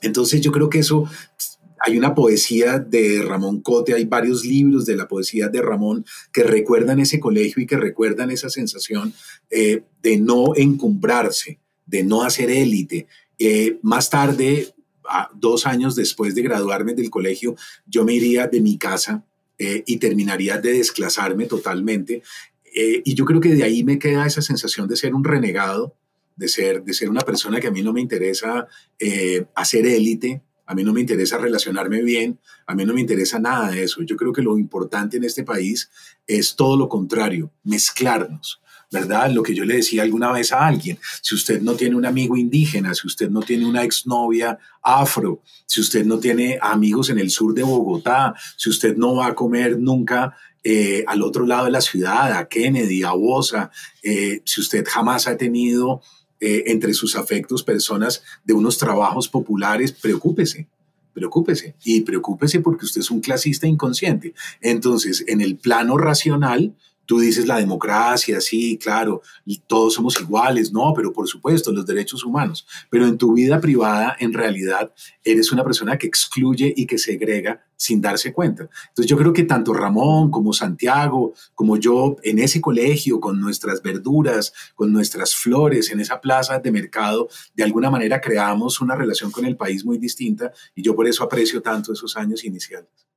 Entonces 0.00 0.40
yo 0.40 0.52
creo 0.52 0.70
que 0.70 0.78
eso 0.78 1.04
hay 1.80 1.96
una 1.96 2.14
poesía 2.14 2.78
de 2.78 3.22
Ramón 3.22 3.62
Cote, 3.62 3.94
hay 3.94 4.04
varios 4.04 4.44
libros 4.44 4.84
de 4.84 4.96
la 4.96 5.08
poesía 5.08 5.48
de 5.48 5.62
Ramón 5.62 6.04
que 6.30 6.42
recuerdan 6.42 7.00
ese 7.00 7.18
colegio 7.18 7.62
y 7.62 7.66
que 7.66 7.78
recuerdan 7.78 8.30
esa 8.30 8.50
sensación 8.50 9.14
eh, 9.50 9.82
de 10.02 10.18
no 10.18 10.54
encumbrarse, 10.54 11.58
de 11.86 12.04
no 12.04 12.22
hacer 12.22 12.50
élite. 12.50 13.06
Eh, 13.38 13.78
más 13.80 14.10
tarde, 14.10 14.74
dos 15.34 15.66
años 15.66 15.96
después 15.96 16.34
de 16.34 16.42
graduarme 16.42 16.94
del 16.94 17.08
colegio, 17.08 17.56
yo 17.86 18.04
me 18.04 18.12
iría 18.12 18.46
de 18.46 18.60
mi 18.60 18.76
casa 18.76 19.24
eh, 19.58 19.82
y 19.86 19.96
terminaría 19.96 20.58
de 20.58 20.74
desclasarme 20.74 21.46
totalmente. 21.46 22.22
y 22.72 23.14
yo 23.14 23.24
creo 23.24 23.40
que 23.40 23.54
de 23.54 23.64
ahí 23.64 23.82
me 23.82 23.98
queda 23.98 24.26
esa 24.26 24.42
sensación 24.42 24.86
de 24.86 24.96
ser 24.96 25.14
un 25.14 25.24
renegado, 25.24 25.96
de 26.36 26.46
ser, 26.46 26.84
de 26.84 26.92
ser 26.92 27.08
una 27.08 27.22
persona 27.22 27.58
que 27.58 27.66
a 27.66 27.72
mí 27.72 27.82
no 27.82 27.92
me 27.92 28.00
interesa 28.00 28.68
hacer 29.54 29.86
élite, 29.86 30.42
a 30.70 30.74
mí 30.74 30.84
no 30.84 30.92
me 30.92 31.00
interesa 31.00 31.36
relacionarme 31.36 32.00
bien, 32.00 32.38
a 32.64 32.76
mí 32.76 32.84
no 32.84 32.94
me 32.94 33.00
interesa 33.00 33.40
nada 33.40 33.72
de 33.72 33.82
eso. 33.82 34.02
Yo 34.02 34.16
creo 34.16 34.32
que 34.32 34.40
lo 34.40 34.56
importante 34.56 35.16
en 35.16 35.24
este 35.24 35.42
país 35.42 35.90
es 36.28 36.54
todo 36.54 36.76
lo 36.76 36.88
contrario, 36.88 37.50
mezclarnos. 37.64 38.60
¿verdad? 38.92 39.30
Lo 39.30 39.42
que 39.42 39.54
yo 39.54 39.64
le 39.64 39.76
decía 39.76 40.02
alguna 40.02 40.32
vez 40.32 40.52
a 40.52 40.66
alguien, 40.66 40.98
si 41.22 41.34
usted 41.34 41.60
no 41.60 41.74
tiene 41.74 41.94
un 41.94 42.06
amigo 42.06 42.36
indígena, 42.36 42.92
si 42.94 43.06
usted 43.06 43.30
no 43.30 43.40
tiene 43.40 43.66
una 43.66 43.84
exnovia 43.84 44.58
afro, 44.82 45.42
si 45.66 45.80
usted 45.80 46.04
no 46.04 46.18
tiene 46.18 46.58
amigos 46.60 47.10
en 47.10 47.18
el 47.18 47.30
sur 47.30 47.52
de 47.54 47.62
Bogotá, 47.62 48.34
si 48.56 48.68
usted 48.68 48.96
no 48.96 49.16
va 49.16 49.26
a 49.28 49.34
comer 49.34 49.78
nunca 49.78 50.36
eh, 50.62 51.04
al 51.06 51.22
otro 51.22 51.46
lado 51.46 51.66
de 51.66 51.70
la 51.70 51.80
ciudad, 51.80 52.32
a 52.32 52.48
Kennedy, 52.48 53.02
a 53.02 53.12
Bosa, 53.12 53.70
eh, 54.02 54.42
si 54.44 54.60
usted 54.60 54.84
jamás 54.88 55.26
ha 55.26 55.36
tenido 55.36 56.02
eh, 56.40 56.64
entre 56.66 56.94
sus 56.94 57.16
afectos 57.16 57.62
personas 57.62 58.22
de 58.44 58.54
unos 58.54 58.78
trabajos 58.78 59.28
populares, 59.28 59.92
preocúpese, 59.92 60.68
preocúpese 61.12 61.74
y 61.84 62.00
preocúpese 62.00 62.60
porque 62.60 62.86
usted 62.86 63.02
es 63.02 63.10
un 63.10 63.20
clasista 63.20 63.66
inconsciente. 63.66 64.34
Entonces, 64.60 65.24
en 65.26 65.40
el 65.40 65.56
plano 65.56 65.98
racional, 65.98 66.74
Tú 67.10 67.18
dices 67.18 67.48
la 67.48 67.56
democracia, 67.56 68.40
sí, 68.40 68.78
claro, 68.78 69.20
y 69.44 69.58
todos 69.66 69.94
somos 69.94 70.20
iguales, 70.20 70.72
no, 70.72 70.94
pero 70.94 71.12
por 71.12 71.26
supuesto, 71.26 71.72
los 71.72 71.84
derechos 71.84 72.22
humanos. 72.22 72.68
Pero 72.88 73.04
en 73.04 73.18
tu 73.18 73.32
vida 73.32 73.60
privada, 73.60 74.16
en 74.20 74.32
realidad, 74.32 74.94
eres 75.24 75.50
una 75.50 75.64
persona 75.64 75.98
que 75.98 76.06
excluye 76.06 76.72
y 76.76 76.86
que 76.86 76.98
segrega 76.98 77.66
sin 77.74 78.00
darse 78.00 78.32
cuenta. 78.32 78.68
Entonces 78.90 79.10
yo 79.10 79.16
creo 79.16 79.32
que 79.32 79.42
tanto 79.42 79.74
Ramón 79.74 80.30
como 80.30 80.52
Santiago, 80.52 81.34
como 81.56 81.78
yo 81.78 82.14
en 82.22 82.38
ese 82.38 82.60
colegio, 82.60 83.18
con 83.18 83.40
nuestras 83.40 83.82
verduras, 83.82 84.52
con 84.76 84.92
nuestras 84.92 85.34
flores, 85.34 85.90
en 85.90 85.98
esa 85.98 86.20
plaza 86.20 86.60
de 86.60 86.70
mercado, 86.70 87.28
de 87.56 87.64
alguna 87.64 87.90
manera 87.90 88.20
creamos 88.20 88.80
una 88.80 88.94
relación 88.94 89.32
con 89.32 89.44
el 89.46 89.56
país 89.56 89.84
muy 89.84 89.98
distinta 89.98 90.52
y 90.76 90.82
yo 90.82 90.94
por 90.94 91.08
eso 91.08 91.24
aprecio 91.24 91.60
tanto 91.60 91.92
esos 91.92 92.16
años 92.16 92.44
iniciales. 92.44 93.09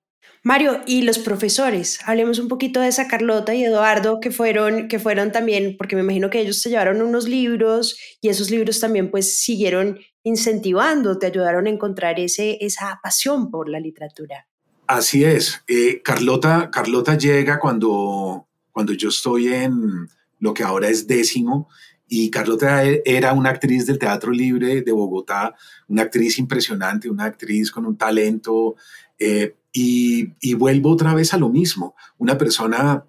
Mario, 0.45 0.81
y 0.85 1.03
los 1.03 1.19
profesores, 1.19 1.99
hablemos 2.05 2.37
un 2.37 2.49
poquito 2.49 2.81
de 2.81 2.89
esa 2.89 3.07
Carlota 3.07 3.55
y 3.55 3.63
Eduardo 3.63 4.19
que 4.19 4.29
fueron, 4.29 4.89
que 4.89 4.99
fueron 4.99 5.31
también, 5.31 5.77
porque 5.77 5.95
me 5.95 6.01
imagino 6.01 6.29
que 6.29 6.41
ellos 6.41 6.61
te 6.61 6.69
llevaron 6.69 7.01
unos 7.01 7.29
libros 7.29 7.97
y 8.19 8.27
esos 8.27 8.51
libros 8.51 8.81
también 8.81 9.09
pues 9.09 9.39
siguieron 9.39 9.99
incentivando, 10.21 11.17
te 11.17 11.27
ayudaron 11.27 11.65
a 11.65 11.69
encontrar 11.69 12.19
ese, 12.19 12.57
esa 12.59 12.99
pasión 13.01 13.51
por 13.51 13.69
la 13.69 13.79
literatura. 13.79 14.45
Así 14.85 15.23
es. 15.23 15.63
Eh, 15.65 16.01
Carlota, 16.03 16.69
Carlota 16.69 17.17
llega 17.17 17.57
cuando, 17.57 18.45
cuando 18.73 18.91
yo 18.91 19.07
estoy 19.07 19.47
en 19.47 20.09
lo 20.39 20.53
que 20.53 20.63
ahora 20.63 20.89
es 20.89 21.07
décimo 21.07 21.69
y 22.05 22.29
Carlota 22.29 22.83
era 22.83 23.31
una 23.31 23.51
actriz 23.51 23.85
del 23.85 23.97
Teatro 23.97 24.29
Libre 24.29 24.81
de 24.81 24.91
Bogotá, 24.91 25.55
una 25.87 26.01
actriz 26.01 26.37
impresionante, 26.37 27.09
una 27.09 27.23
actriz 27.23 27.71
con 27.71 27.85
un 27.85 27.97
talento 27.97 28.75
eh, 29.17 29.55
y, 29.73 30.53
vuelvo 30.53 30.91
otra 30.91 31.13
vez 31.15 31.33
a 31.33 31.37
lo 31.37 31.49
mismo, 31.49 31.95
una 32.17 32.37
persona 32.37 33.05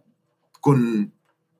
con, 0.60 1.12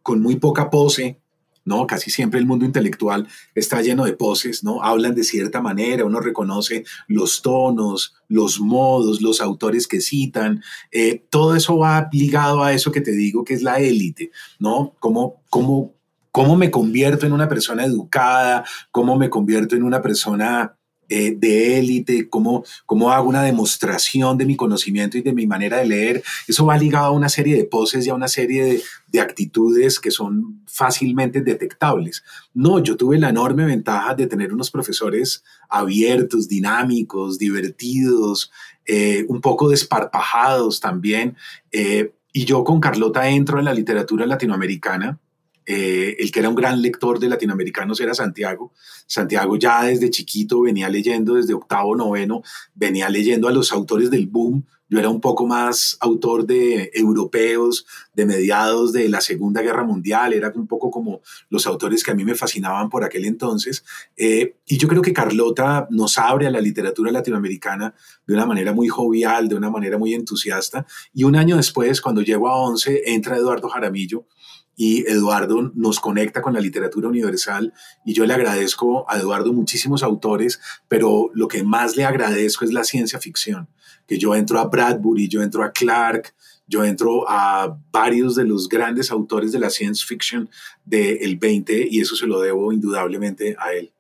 con 0.03 0.23
muy 0.23 0.37
poca 0.37 0.71
pose, 0.71 1.21
¿no? 1.67 1.87
Casi 1.87 2.11
siempre 2.11 2.41
el 2.41 2.47
mundo 2.47 2.65
intelectual 2.65 3.29
está 3.55 3.81
lleno 3.83 4.05
de 4.05 4.15
poses, 4.15 4.65
¿no? 4.65 4.83
Hablan 4.83 5.15
de 5.15 5.25
cierta 5.25 5.61
manera, 5.61 6.05
uno 6.05 6.21
reconoce 6.21 6.85
los 7.07 7.43
tonos, 7.43 8.15
los 8.29 8.61
modos, 8.61 9.21
los 9.21 9.41
autores 9.41 9.87
que 9.87 10.01
citan, 10.01 10.63
eh, 10.91 11.25
todo 11.31 11.55
eso 11.55 11.79
va 11.79 12.09
ligado 12.13 12.63
a 12.63 12.73
eso 12.73 12.93
que 12.93 13.01
te 13.01 13.13
digo 13.13 13.45
que 13.45 13.55
es 13.55 13.63
la 13.63 13.79
élite, 13.79 14.31
¿no? 14.59 14.95
Cómo, 15.01 15.43
cómo, 15.51 15.95
cómo 16.31 16.57
me 16.57 16.71
convierto 16.71 17.27
en 17.27 17.33
una 17.33 17.49
persona 17.49 17.85
educada, 17.85 18.65
cómo 18.91 19.17
me 19.17 19.31
convierto 19.31 19.77
en 19.77 19.83
una 19.83 20.03
persona 20.03 20.77
eh, 21.09 21.35
de 21.37 21.79
élite, 21.79 22.29
cómo, 22.29 22.65
cómo 22.87 23.11
hago 23.11 23.29
una 23.29 23.43
demostración 23.43 24.39
de 24.39 24.47
mi 24.47 24.57
conocimiento 24.57 25.19
y 25.19 25.23
de 25.23 25.33
mi 25.33 25.47
manera 25.47 25.79
de 25.79 25.87
leer. 25.87 26.23
Eso 26.49 26.67
va 26.67 26.79
ligado 26.79 27.07
a 27.07 27.11
una 27.11 27.29
serie 27.29 27.57
de 27.57 27.65
poses 27.65 28.07
y 28.07 28.11
a 28.11 28.15
una 28.15 28.29
serie 28.29 28.65
de, 28.65 28.83
de 29.09 29.21
actitudes 29.21 30.01
que 30.01 30.11
son 30.11 30.63
fácilmente 30.67 31.41
detectables. 31.41 32.25
No, 32.53 32.79
yo 32.79 32.97
tuve 32.97 33.19
la 33.19 33.29
enorme 33.29 33.65
ventaja 33.65 34.15
de 34.15 34.27
tener 34.27 34.53
unos 34.53 34.71
profesores 34.71 35.45
abiertos, 35.69 36.49
dinámicos, 36.49 37.39
divertidos, 37.39 38.51
eh, 38.87 39.25
un 39.29 39.41
poco 39.41 39.69
desparpajados 39.69 40.81
también. 40.81 41.37
Eh, 41.73 42.13
y 42.33 42.45
yo 42.45 42.65
con 42.65 42.81
Carlota 42.81 43.29
entro 43.29 43.59
en 43.59 43.65
la 43.65 43.75
literatura 43.75 44.27
latinoamericana 44.27 45.21
eh, 45.67 46.17
el 46.19 46.31
que 46.31 46.41
era 46.41 46.49
un 46.49 46.55
gran 46.55 46.81
lector 46.83 47.19
de 47.19 47.29
latinoamericanos 47.29 48.01
era 48.01 48.15
Santiago. 48.15 48.73
Santiago 49.07 49.57
ya 49.57 49.85
desde 49.85 50.11
chiquito 50.11 50.63
venía 50.63 50.89
leyendo, 50.89 51.35
desde 51.35 51.55
octavo, 51.55 51.97
noveno, 51.97 52.43
venía 52.75 53.09
leyendo 53.09 53.49
a 53.49 53.53
los 53.53 53.73
autores 53.73 54.11
del 54.11 54.27
boom. 54.27 54.65
Yo 54.91 54.99
era 54.99 55.09
un 55.09 55.21
poco 55.21 55.47
más 55.47 55.97
autor 56.01 56.47
de 56.47 56.91
europeos, 56.93 57.87
de 58.13 58.27
mediados 58.27 58.93
de 58.93 59.09
la 59.09 59.23
Segunda 59.23 59.63
Guerra 59.63 59.83
Mundial, 59.83 60.35
era 60.35 60.53
un 60.55 60.67
poco 60.67 60.91
como 60.91 61.23
los 61.49 61.67
autores 61.67 62.05
que 62.05 62.11
a 62.11 62.15
mí 62.15 62.23
me 62.23 62.35
fascinaban 62.35 62.91
por 62.91 63.03
aquel 63.03 63.25
entonces. 63.25 63.83
Eh, 64.15 64.57
y 64.67 64.77
yo 64.77 64.87
creo 64.87 65.01
que 65.01 65.15
Carlota 65.15 65.89
nos 65.91 66.19
abre 66.19 66.47
a 66.47 66.51
la 66.51 66.61
literatura 66.61 67.11
latinoamericana 67.11 67.95
de 68.27 68.35
una 68.35 68.45
manera 68.45 68.75
muy 68.75 68.89
jovial, 68.89 69.49
de 69.49 69.55
una 69.55 69.71
manera 69.71 69.97
muy 69.97 70.13
entusiasta. 70.13 70.87
Y 71.15 71.25
un 71.25 71.35
año 71.35 71.57
después, 71.57 72.03
cuando 72.03 72.21
llego 72.21 72.49
a 72.49 72.57
11, 72.57 73.05
entra 73.07 73.37
Eduardo 73.37 73.71
Jaramillo 73.71 74.27
y 74.77 75.09
Eduardo 75.11 75.73
nos 75.75 76.01
conecta 76.01 76.43
con 76.43 76.55
la 76.55 76.61
literatura 76.61 77.09
universal 77.09 77.73
y 78.05 78.13
yo 78.13 78.27
le 78.27 78.35
agradezco 78.35 79.09
a 79.11 79.19
Eduardo 79.19 79.53
muchísimos 79.53 80.03
autores, 80.03 80.61
pero 80.89 81.31
lo 81.35 81.49
que 81.49 81.63
más 81.63 81.97
le 81.97 82.05
agradezco 82.05 82.65
es 82.65 82.73
la 82.73 82.85
ciencia 82.85 83.19
ficción, 83.19 83.69
que 84.07 84.19
yo 84.19 84.35
entro 84.35 84.59
a 84.59 84.67
Bradbury, 84.67 85.29
yo 85.29 85.43
entro 85.43 85.63
a 85.63 85.73
Clark, 85.73 86.35
yo 86.67 86.85
entro 86.85 87.29
a 87.29 87.79
varios 87.93 88.35
de 88.37 88.45
los 88.45 88.69
grandes 88.69 89.11
autores 89.11 89.53
de 89.53 89.59
la 89.59 89.71
science 89.71 90.05
fiction 90.07 90.49
del 90.85 91.37
20 91.37 91.89
y 91.91 92.01
eso 92.01 92.17
se 92.17 92.27
lo 92.27 92.41
debo 92.41 92.73
indudablemente 92.73 93.57
a 93.59 93.73
él. 93.73 93.95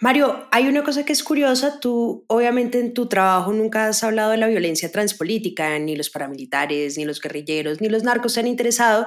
Mario, 0.00 0.46
hay 0.52 0.68
una 0.68 0.84
cosa 0.84 1.04
que 1.04 1.12
es 1.12 1.24
curiosa, 1.24 1.80
tú 1.80 2.24
obviamente 2.28 2.78
en 2.78 2.94
tu 2.94 3.08
trabajo 3.08 3.52
nunca 3.52 3.88
has 3.88 4.04
hablado 4.04 4.30
de 4.30 4.36
la 4.36 4.46
violencia 4.46 4.92
transpolítica, 4.92 5.76
ni 5.80 5.96
los 5.96 6.08
paramilitares, 6.08 6.96
ni 6.96 7.04
los 7.04 7.20
guerrilleros, 7.20 7.80
ni 7.80 7.88
los 7.88 8.04
narcos 8.04 8.34
se 8.34 8.40
han 8.40 8.46
interesado, 8.46 9.06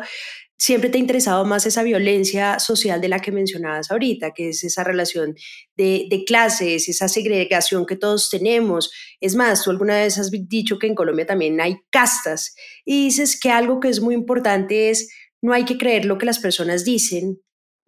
siempre 0.62 0.92
te 0.92 1.00
ha 1.00 1.02
interesado 1.02 1.44
más 1.44 1.66
esa 1.66 1.82
violencia 1.82 2.60
social 2.60 3.02
de 3.02 3.08
la 3.08 3.20
que 3.20 3.32
mencionabas 3.32 3.90
ahorita, 3.90 4.32
que 4.32 4.50
es 4.50 4.64
esa 4.64 4.84
relación 4.84 5.34
de, 5.76 6.24
clases, 6.28 6.88
esa 6.88 7.08
segregación 7.08 7.88
que 7.88 7.96
todos 7.96 8.30
tenemos. 8.30 8.92
Es 9.20 9.34
más, 9.34 9.64
tú 9.64 9.72
alguna 9.72 9.96
vez 9.96 10.20
has 10.20 10.30
dicho 10.30 10.78
que 10.78 10.86
en 10.86 10.94
Colombia 10.94 11.26
también 11.26 11.60
hay 11.60 11.78
castas 11.90 12.54
y 12.86 13.06
dices 13.06 13.40
que 13.40 13.50
algo 13.50 13.80
que 13.80 13.90
es 13.90 14.02
muy 14.02 14.14
importante 14.14 14.92
es 14.92 15.10
no 15.42 15.52
hay 15.52 15.66
que 15.66 15.80
creer 15.80 16.06
lo 16.06 16.20
que 16.20 16.28
las 16.28 16.38
personas 16.38 16.86
dicen, 16.86 17.42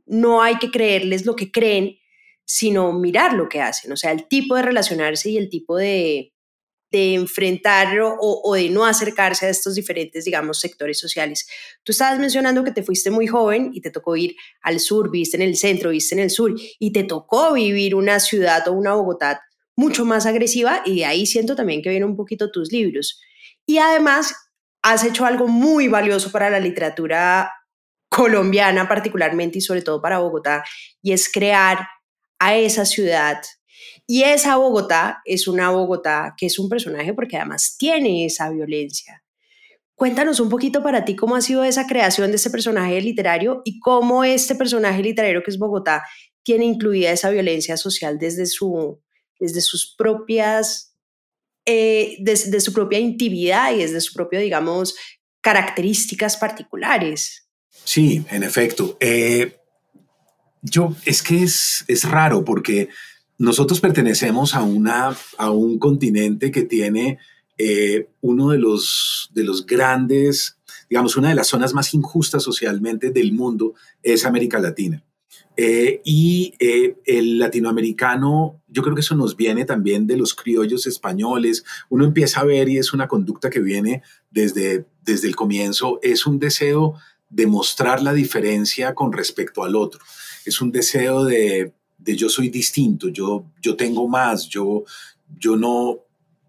no 0.08 0.42
hay 0.42 0.58
que 0.58 0.72
creerles 0.72 1.27
lo 1.27 1.36
que 1.36 1.51
creen, 1.51 2.00
sino 2.44 2.92
mirar 2.92 3.34
lo 3.34 3.50
que 3.50 3.62
hacen, 3.62 3.92
o 3.92 3.96
sea, 3.96 4.12
el 4.12 4.27
tipo 4.27 4.56
de 4.56 4.63
relacionarse 4.63 5.30
y 5.30 5.38
el 5.38 5.48
tipo 5.48 5.77
de, 5.77 6.33
de 6.94 7.16
enfrentar 7.16 7.88
o, 8.20 8.54
de 8.54 8.70
no 8.70 8.86
acercarse 8.86 9.48
a 9.48 9.50
estos 9.50 9.74
diferentes, 9.74 10.26
digamos, 10.26 10.60
sectores 10.60 11.00
sociales. 11.00 11.48
Tú 11.84 11.92
estabas 11.92 12.20
mencionando 12.20 12.64
que 12.64 12.72
te 12.72 12.84
fuiste 12.84 13.10
muy 13.10 13.26
joven 13.26 13.72
y 13.74 13.82
te 13.82 13.90
tocó 13.90 14.16
ir 14.16 14.36
al 14.62 14.80
sur, 14.80 15.10
viste 15.10 15.36
en 15.36 15.42
el 15.42 15.58
centro, 15.58 15.90
viste 15.90 16.14
en 16.14 16.22
el 16.22 16.30
sur, 16.30 16.54
y 16.78 16.94
te 16.94 17.04
tocó 17.04 17.54
vivir 17.54 17.96
una 17.96 18.20
ciudad 18.20 18.68
o 18.68 18.74
una 18.74 18.94
Bogotá 18.94 19.42
mucho 19.76 20.06
más 20.06 20.28
agresiva, 20.28 20.84
y 20.86 20.98
de 20.98 21.06
ahí 21.06 21.26
siento 21.26 21.56
también 21.56 21.82
que 21.82 21.90
vienen 21.90 22.10
un 22.10 22.16
poquito 22.16 22.52
tus 22.52 22.72
libros. 22.72 23.20
Y 23.66 23.80
además, 23.80 24.36
has 24.84 25.04
hecho 25.04 25.26
algo 25.26 25.48
muy 25.48 25.88
valioso 25.88 26.32
para 26.32 26.52
la 26.52 26.60
literatura 26.60 27.52
colombiana 28.08 28.88
particularmente 28.88 29.58
y 29.58 29.62
sobre 29.62 29.82
todo 29.82 30.00
para 30.00 30.20
Bogotá, 30.20 30.64
y 31.02 31.12
es 31.12 31.28
crear 31.28 31.88
a 32.38 32.56
esa 32.56 32.86
ciudad 32.86 33.42
y 34.08 34.24
esa 34.24 34.58
Bogotá 34.58 35.22
es 35.26 35.48
una 35.48 35.70
Bogotá 35.70 36.34
que 36.38 36.48
es 36.48 36.60
un 36.60 36.70
personaje 36.70 37.14
porque 37.14 37.38
además 37.38 37.76
tiene 37.78 38.26
esa 38.26 38.50
violencia. 38.50 39.24
Cuéntanos 39.96 40.40
un 40.40 40.50
poquito 40.50 40.84
para 40.84 41.06
ti 41.06 41.16
cómo 41.16 41.36
ha 41.36 41.42
sido 41.42 41.64
esa 41.64 41.88
creación 41.88 42.32
de 42.32 42.38
ese 42.38 42.50
personaje 42.50 43.00
literario 43.00 43.62
y 43.64 43.80
cómo 43.80 44.24
este 44.24 44.56
personaje 44.56 45.02
literario 45.02 45.44
que 45.44 45.52
es 45.52 45.58
Bogotá 45.58 46.04
tiene 46.44 46.66
incluida 46.66 47.12
esa 47.12 47.30
violencia 47.30 47.78
social 47.78 48.20
desde, 48.20 48.46
su, 48.46 49.00
desde 49.40 49.62
sus 49.62 49.96
propias, 49.96 50.98
eh, 51.66 52.18
desde 52.20 52.60
su 52.60 52.74
propia 52.74 53.00
intimidad 53.00 53.74
y 53.74 53.78
desde 53.78 54.02
su 54.02 54.14
propio, 54.14 54.40
digamos, 54.40 54.96
características 55.42 56.36
particulares. 56.36 57.48
Sí, 57.86 58.26
en 58.30 58.44
efecto. 58.44 58.98
Eh, 59.00 59.56
yo, 60.62 60.96
es 61.06 61.22
que 61.22 61.44
es, 61.44 61.86
es 61.88 62.04
raro 62.04 62.44
porque 62.44 62.90
nosotros 63.38 63.80
pertenecemos 63.80 64.56
a, 64.56 64.63
una, 64.63 65.16
a 65.38 65.52
un 65.52 65.80
continente 65.80 66.52
que 66.52 66.63
tiene 66.63 67.20
eh, 67.58 68.10
uno 68.22 68.50
de 68.50 68.58
los, 68.58 69.30
de 69.34 69.44
los 69.44 69.66
grandes, 69.66 70.58
digamos, 70.90 71.18
una 71.18 71.30
de 71.30 71.36
las 71.36 71.48
zonas 71.48 71.74
más 71.74 71.94
injustas 71.94 72.44
socialmente 72.44 73.12
del 73.12 73.34
mundo 73.34 73.74
es 74.02 74.25
América 74.25 74.60
Latina. 74.60 75.04
Eh, 75.56 76.02
y 76.04 76.56
eh, 76.60 76.96
el 77.06 77.38
latinoamericano, 77.38 78.62
yo 78.68 78.82
creo 78.82 78.96
que 78.96 79.02
eso 79.02 79.16
nos 79.16 79.38
viene 79.38 79.66
también 79.66 80.08
de 80.08 80.18
los 80.18 80.34
criollos 80.34 80.88
españoles. 80.88 81.63
Uno 81.90 82.06
empieza 82.06 82.40
a 82.40 82.46
ver 82.46 82.70
y 82.70 82.78
es 82.80 82.92
una 82.92 83.08
conducta 83.08 83.52
que 83.52 83.60
viene 83.60 84.02
desde, 84.32 84.86
desde 85.04 85.28
el 85.28 85.36
comienzo, 85.36 86.00
es 86.02 86.25
un 86.25 86.40
deseo 86.40 86.96
demostrar 87.30 88.02
la 88.02 88.13
diferencia 88.13 88.96
con 88.96 89.12
respecto 89.12 89.63
al 89.63 89.75
otro. 89.75 90.02
Es 90.46 90.60
un 90.60 90.72
deseo 90.72 91.24
de, 91.24 91.74
de 92.04 92.16
yo 92.16 92.30
soy 92.30 92.50
distinto, 92.50 93.10
yo, 93.10 93.46
yo 93.62 93.76
tengo 93.76 94.08
más, 94.08 94.48
yo, 94.48 94.84
yo 95.40 95.56
no, 95.56 96.00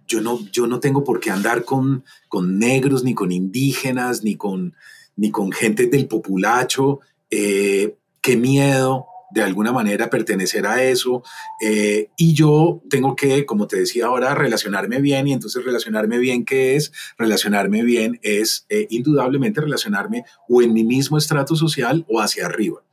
yo 0.06 0.20
no, 0.20 0.40
yo 0.50 0.66
no 0.66 0.80
tengo 0.80 1.04
por 1.04 1.20
qué 1.20 1.30
andar 1.30 1.64
con, 1.64 2.04
con 2.28 2.58
negros, 2.58 3.04
ni 3.04 3.14
con 3.14 3.32
indígenas, 3.32 4.22
ni 4.22 4.36
con, 4.36 4.74
ni 5.16 5.30
con 5.30 5.52
gente 5.52 5.86
del 5.86 6.06
populacho. 6.06 7.00
Eh, 7.30 7.96
qué 8.20 8.36
miedo 8.36 9.06
de 9.34 9.42
alguna 9.42 9.72
manera 9.72 10.10
pertenecer 10.10 10.64
a 10.64 10.84
eso. 10.84 11.24
Eh, 11.60 12.08
y 12.16 12.34
yo 12.34 12.80
tengo 12.88 13.16
que, 13.16 13.44
como 13.44 13.66
te 13.66 13.78
decía 13.78 14.06
ahora, 14.06 14.34
relacionarme 14.34 15.00
bien. 15.00 15.26
Y 15.26 15.32
entonces 15.32 15.64
relacionarme 15.64 16.18
bien, 16.18 16.44
¿qué 16.44 16.76
es? 16.76 16.92
Relacionarme 17.18 17.82
bien 17.82 18.20
es 18.22 18.64
eh, 18.68 18.86
indudablemente 18.90 19.60
relacionarme 19.60 20.24
o 20.48 20.62
en 20.62 20.72
mi 20.72 20.84
mismo 20.84 21.18
estrato 21.18 21.56
social 21.56 22.06
o 22.08 22.20
hacia 22.20 22.46
arriba. 22.46 22.83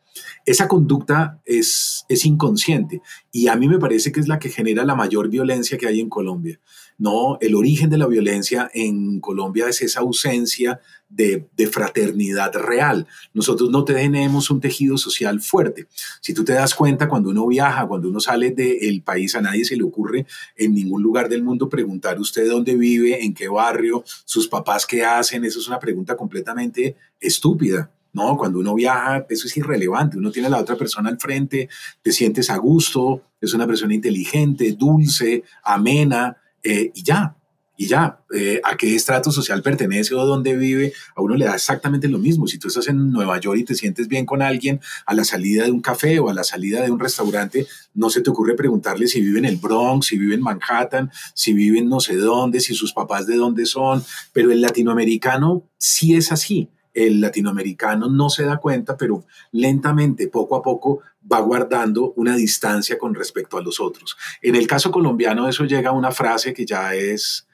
Esa 0.46 0.68
conducta 0.68 1.40
es, 1.46 2.06
es 2.10 2.26
inconsciente 2.26 3.02
y 3.32 3.48
a 3.48 3.56
mí 3.56 3.68
me 3.68 3.80
parece 3.80 4.12
que 4.12 4.20
es 4.20 4.28
la 4.28 4.40
que 4.40 4.50
genera 4.50 4.86
la 4.86 4.96
mayor 4.96 5.30
violencia 5.30 5.78
que 5.78 5.88
hay 5.88 6.00
en 6.00 6.10
Colombia. 6.10 6.60
No, 7.02 7.40
el 7.42 7.56
origen 7.56 7.90
de 7.90 7.98
la 7.98 8.06
violencia 8.06 8.70
en 8.76 9.20
Colombia 9.22 9.68
es 9.68 9.82
esa 9.82 10.02
ausencia 10.02 10.80
de, 11.10 11.48
fraternidad 11.72 12.54
real. 12.54 13.08
Nosotros 13.34 13.72
no 13.72 13.84
tenemos 13.84 14.52
un 14.52 14.60
tejido 14.60 14.98
social 14.98 15.42
fuerte. 15.42 15.88
Si 16.22 16.34
tú 16.34 16.44
te 16.44 16.54
das 16.54 16.76
cuenta, 16.76 17.08
cuando 17.08 17.32
uno 17.32 17.48
viaja, 17.48 17.88
cuando 17.88 18.08
uno 18.08 18.20
sale 18.20 18.52
del 18.52 19.02
país, 19.02 19.34
a 19.36 19.42
nadie 19.42 19.66
se 19.66 19.76
le 19.76 19.84
ocurre 19.84 20.28
en 20.56 20.76
ningún 20.76 21.02
lugar 21.02 21.28
del 21.28 21.44
mundo 21.44 21.70
preguntar 21.70 22.20
usted 22.20 22.48
dónde 22.48 22.76
vive, 22.76 23.24
en 23.24 23.34
qué 23.34 23.48
barrio, 23.48 24.04
sus 24.26 24.48
papás 24.48 24.86
qué 24.86 25.04
hacen. 25.04 25.44
Eso 25.44 25.60
es 25.60 25.68
una 25.68 25.80
pregunta 25.80 26.16
completamente 26.16 26.96
estúpida. 27.20 27.92
No, 28.14 28.38
cuando 28.38 28.60
uno 28.60 28.76
viaja, 28.76 29.26
eso 29.30 29.48
es 29.48 29.58
irrelevante. 29.58 30.18
Uno 30.18 30.32
tiene 30.32 30.48
a 30.48 30.52
la 30.52 30.60
otra 30.60 30.76
persona 30.76 31.10
al 31.10 31.20
frente, 31.20 31.70
te 32.02 32.12
sientes 32.12 32.50
a 32.50 32.58
gusto, 32.58 33.24
es 33.40 33.54
una 33.54 33.68
persona 33.68 33.94
inteligente, 33.94 34.74
dulce, 34.74 35.44
amena, 35.64 36.38
eh, 36.64 36.92
y 36.94 37.04
ya, 37.04 37.36
y 37.82 37.88
ya, 37.88 38.20
eh, 38.32 38.62
a 38.64 38.78
qué 38.78 38.96
estrato 38.96 39.32
social 39.32 39.64
pertenece 39.64 40.14
o 40.14 40.24
dónde 40.24 40.56
vive, 40.56 40.94
a 41.16 41.22
uno 41.24 41.36
le 41.36 41.46
da 41.46 41.56
exactamente 41.56 42.08
lo 42.08 42.20
mismo. 42.20 42.46
Si 42.46 42.60
tú 42.60 42.68
estás 42.68 42.88
en 42.88 43.10
Nueva 43.10 43.40
York 43.40 43.58
y 43.58 43.64
te 43.64 43.74
sientes 43.74 44.08
bien 44.08 44.24
con 44.24 44.44
alguien, 44.44 44.80
a 45.08 45.16
la 45.16 45.24
salida 45.24 45.64
de 45.64 45.72
un 45.72 45.82
café 45.82 46.20
o 46.20 46.30
a 46.30 46.34
la 46.36 46.44
salida 46.44 46.84
de 46.84 46.92
un 46.92 47.00
restaurante, 47.00 47.66
no 47.96 48.12
se 48.12 48.22
te 48.22 48.30
ocurre 48.30 48.54
preguntarle 48.54 49.08
si 49.08 49.20
vive 49.22 49.40
en 49.40 49.46
el 49.46 49.58
Bronx, 49.58 50.06
si 50.06 50.20
vive 50.20 50.36
en 50.36 50.42
Manhattan, 50.42 51.10
si 51.34 51.54
vive 51.54 51.80
en 51.80 51.90
no 51.90 52.00
sé 52.00 52.18
dónde, 52.18 52.60
si 52.60 52.76
sus 52.76 52.94
papás 52.94 53.26
de 53.26 53.36
dónde 53.36 53.66
son, 53.66 54.04
pero 54.32 54.52
el 54.52 54.62
latinoamericano 54.62 55.64
sí 55.80 56.14
es 56.14 56.32
así. 56.32 56.70
El 56.94 57.22
latinoamericano 57.22 58.10
no 58.10 58.30
se 58.30 58.44
da 58.44 58.58
cuenta, 58.58 58.98
pero 58.98 59.26
lentamente, 59.52 60.28
poco 60.28 60.56
a 60.56 60.62
poco, 60.62 61.02
va 61.32 61.40
guardando 61.40 62.14
una 62.16 62.36
distancia 62.36 62.98
con 62.98 63.14
respecto 63.14 63.58
a 63.58 63.62
los 63.62 63.80
otros. 63.80 64.18
En 64.42 64.56
el 64.56 64.68
caso 64.68 64.92
colombiano, 64.92 65.48
eso 65.48 65.66
llega 65.66 65.92
a 65.92 65.94
una 65.94 66.12
frase 66.12 66.54
que 66.54 66.66
ya 66.66 66.94
es 66.96 67.48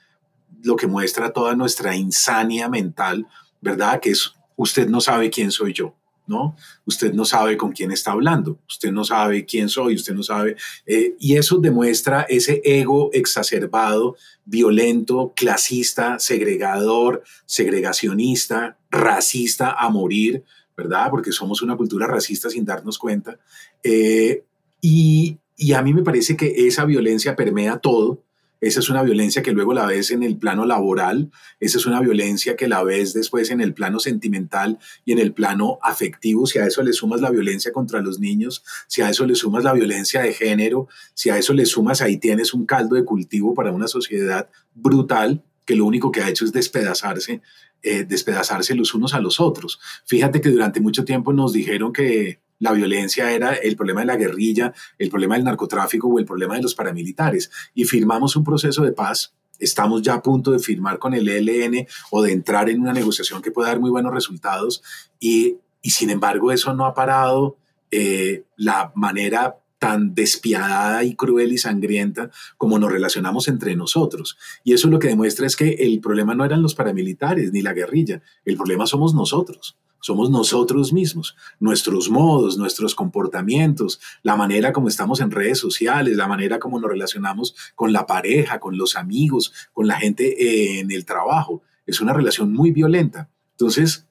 lo 0.63 0.75
que 0.75 0.87
muestra 0.87 1.31
toda 1.31 1.55
nuestra 1.55 1.95
insania 1.95 2.69
mental, 2.69 3.27
¿verdad? 3.61 3.99
Que 3.99 4.11
es, 4.11 4.33
usted 4.55 4.87
no 4.87 5.01
sabe 5.01 5.29
quién 5.29 5.51
soy 5.51 5.73
yo, 5.73 5.95
¿no? 6.25 6.55
Usted 6.85 7.13
no 7.13 7.25
sabe 7.25 7.57
con 7.57 7.71
quién 7.71 7.91
está 7.91 8.11
hablando, 8.11 8.59
usted 8.67 8.91
no 8.91 9.03
sabe 9.03 9.45
quién 9.45 9.69
soy, 9.69 9.95
usted 9.95 10.13
no 10.13 10.23
sabe. 10.23 10.55
Eh, 10.85 11.15
y 11.19 11.37
eso 11.37 11.57
demuestra 11.57 12.21
ese 12.23 12.61
ego 12.63 13.09
exacerbado, 13.13 14.15
violento, 14.45 15.33
clasista, 15.35 16.19
segregador, 16.19 17.23
segregacionista, 17.45 18.76
racista 18.89 19.71
a 19.71 19.89
morir, 19.89 20.43
¿verdad? 20.75 21.09
Porque 21.09 21.31
somos 21.31 21.61
una 21.61 21.75
cultura 21.75 22.07
racista 22.07 22.49
sin 22.49 22.65
darnos 22.65 22.97
cuenta. 22.97 23.39
Eh, 23.83 24.43
y, 24.81 25.37
y 25.55 25.73
a 25.73 25.81
mí 25.81 25.93
me 25.93 26.03
parece 26.03 26.37
que 26.37 26.67
esa 26.67 26.85
violencia 26.85 27.35
permea 27.35 27.79
todo 27.79 28.23
esa 28.59 28.79
es 28.79 28.89
una 28.89 29.03
violencia 29.03 29.43
que 29.43 29.51
luego 29.51 29.73
la 29.73 29.85
ves 29.85 30.09
en 30.09 30.23
el 30.23 30.37
plano 30.37 30.65
laboral, 30.65 31.31
esa 31.59 31.77
es 31.77 31.85
una 31.85 31.99
violencia 31.99 32.55
que 32.55 32.67
la 32.67 32.83
ves 32.83 33.13
después 33.13 33.51
en 33.51 33.61
el 33.61 33.73
plano 33.73 33.99
sentimental 33.99 34.79
y 35.05 35.11
en 35.11 35.19
el 35.19 35.31
plano 35.33 35.77
afectivo. 35.83 36.47
Si 36.47 36.57
a 36.57 36.65
eso 36.65 36.81
le 36.81 36.93
sumas 36.93 37.21
la 37.21 37.29
violencia 37.29 37.71
contra 37.71 38.01
los 38.01 38.19
niños, 38.19 38.63
si 38.87 39.03
a 39.03 39.09
eso 39.09 39.27
le 39.27 39.35
sumas 39.35 39.63
la 39.63 39.73
violencia 39.73 40.21
de 40.21 40.33
género, 40.33 40.87
si 41.13 41.29
a 41.29 41.37
eso 41.37 41.53
le 41.53 41.67
sumas, 41.67 42.01
ahí 42.01 42.17
tienes 42.17 42.53
un 42.53 42.65
caldo 42.65 42.95
de 42.95 43.05
cultivo 43.05 43.53
para 43.53 43.71
una 43.71 43.87
sociedad 43.87 44.49
brutal 44.73 45.43
que 45.63 45.75
lo 45.75 45.85
único 45.85 46.11
que 46.11 46.21
ha 46.21 46.29
hecho 46.29 46.45
es 46.45 46.53
despedazarse, 46.53 47.41
eh, 47.83 48.03
despedazarse 48.03 48.75
los 48.75 48.93
unos 48.93 49.13
a 49.13 49.19
los 49.19 49.39
otros. 49.39 49.79
Fíjate 50.05 50.41
que 50.41 50.49
durante 50.49 50.81
mucho 50.81 51.05
tiempo 51.05 51.33
nos 51.33 51.53
dijeron 51.53 51.93
que 51.93 52.41
la 52.59 52.71
violencia 52.71 53.31
era 53.31 53.53
el 53.53 53.75
problema 53.75 54.01
de 54.01 54.07
la 54.07 54.15
guerrilla, 54.15 54.73
el 54.97 55.09
problema 55.09 55.35
del 55.35 55.43
narcotráfico 55.43 56.07
o 56.07 56.19
el 56.19 56.25
problema 56.25 56.55
de 56.55 56.63
los 56.63 56.75
paramilitares. 56.75 57.51
Y 57.73 57.85
firmamos 57.85 58.35
un 58.35 58.43
proceso 58.43 58.83
de 58.83 58.91
paz. 58.91 59.33
Estamos 59.59 60.01
ya 60.01 60.15
a 60.15 60.21
punto 60.21 60.51
de 60.51 60.59
firmar 60.59 60.99
con 60.99 61.13
el 61.13 61.27
ELN 61.27 61.87
o 62.11 62.21
de 62.21 62.31
entrar 62.31 62.69
en 62.69 62.81
una 62.81 62.93
negociación 62.93 63.41
que 63.41 63.51
pueda 63.51 63.69
dar 63.69 63.79
muy 63.79 63.89
buenos 63.89 64.13
resultados. 64.13 64.83
Y, 65.19 65.57
sin 65.83 66.09
embargo, 66.09 66.51
eso 66.51 66.73
no 66.73 66.85
ha 66.85 66.93
parado 66.93 67.57
eh, 67.91 68.43
la 68.55 68.91
manera 68.95 69.57
tan 69.79 70.15
despiadada 70.15 71.03
y 71.03 71.15
cruel 71.15 71.51
y 71.51 71.57
sangrienta 71.57 72.31
como 72.57 72.79
nos 72.79 72.91
relacionamos 72.91 73.47
entre 73.47 73.75
nosotros. 73.75 74.37
Y 74.63 74.73
eso 74.73 74.89
lo 74.89 74.99
que 74.99 75.09
demuestra 75.09 75.45
es 75.45 75.55
que 75.55 75.73
el 75.79 75.99
problema 75.99 76.35
no 76.35 76.45
eran 76.45 76.61
los 76.61 76.75
paramilitares 76.75 77.51
ni 77.51 77.61
la 77.61 77.73
guerrilla, 77.73 78.21
el 78.45 78.57
problema 78.57 78.85
somos 78.87 79.13
nosotros 79.13 79.77
somos 79.99 80.29
nosotros 80.29 80.93
mismos, 80.93 81.35
nuestros 81.59 82.09
modos, 82.09 82.57
nuestros 82.57 82.95
comportamientos, 82.95 83.99
la 84.23 84.35
manera 84.35 84.71
como 84.71 84.87
estamos 84.87 85.19
en 85.19 85.31
redes 85.31 85.59
sociales, 85.59 86.15
la 86.15 86.27
manera 86.27 86.59
como 86.59 86.79
nos 86.79 86.89
relacionamos 86.89 87.55
con 87.75 87.91
la 87.91 88.05
pareja, 88.05 88.59
con 88.59 88.77
los 88.77 88.95
amigos, 88.95 89.51
con 89.73 89.87
la 89.87 89.99
gente 89.99 90.79
en 90.79 90.91
el 90.91 91.05
trabajo. 91.05 91.61
Es 91.85 91.99
una 91.99 92.13
relación 92.13 92.53
muy 92.53 92.71
violenta. 92.71 93.29
Entonces, 93.51 94.06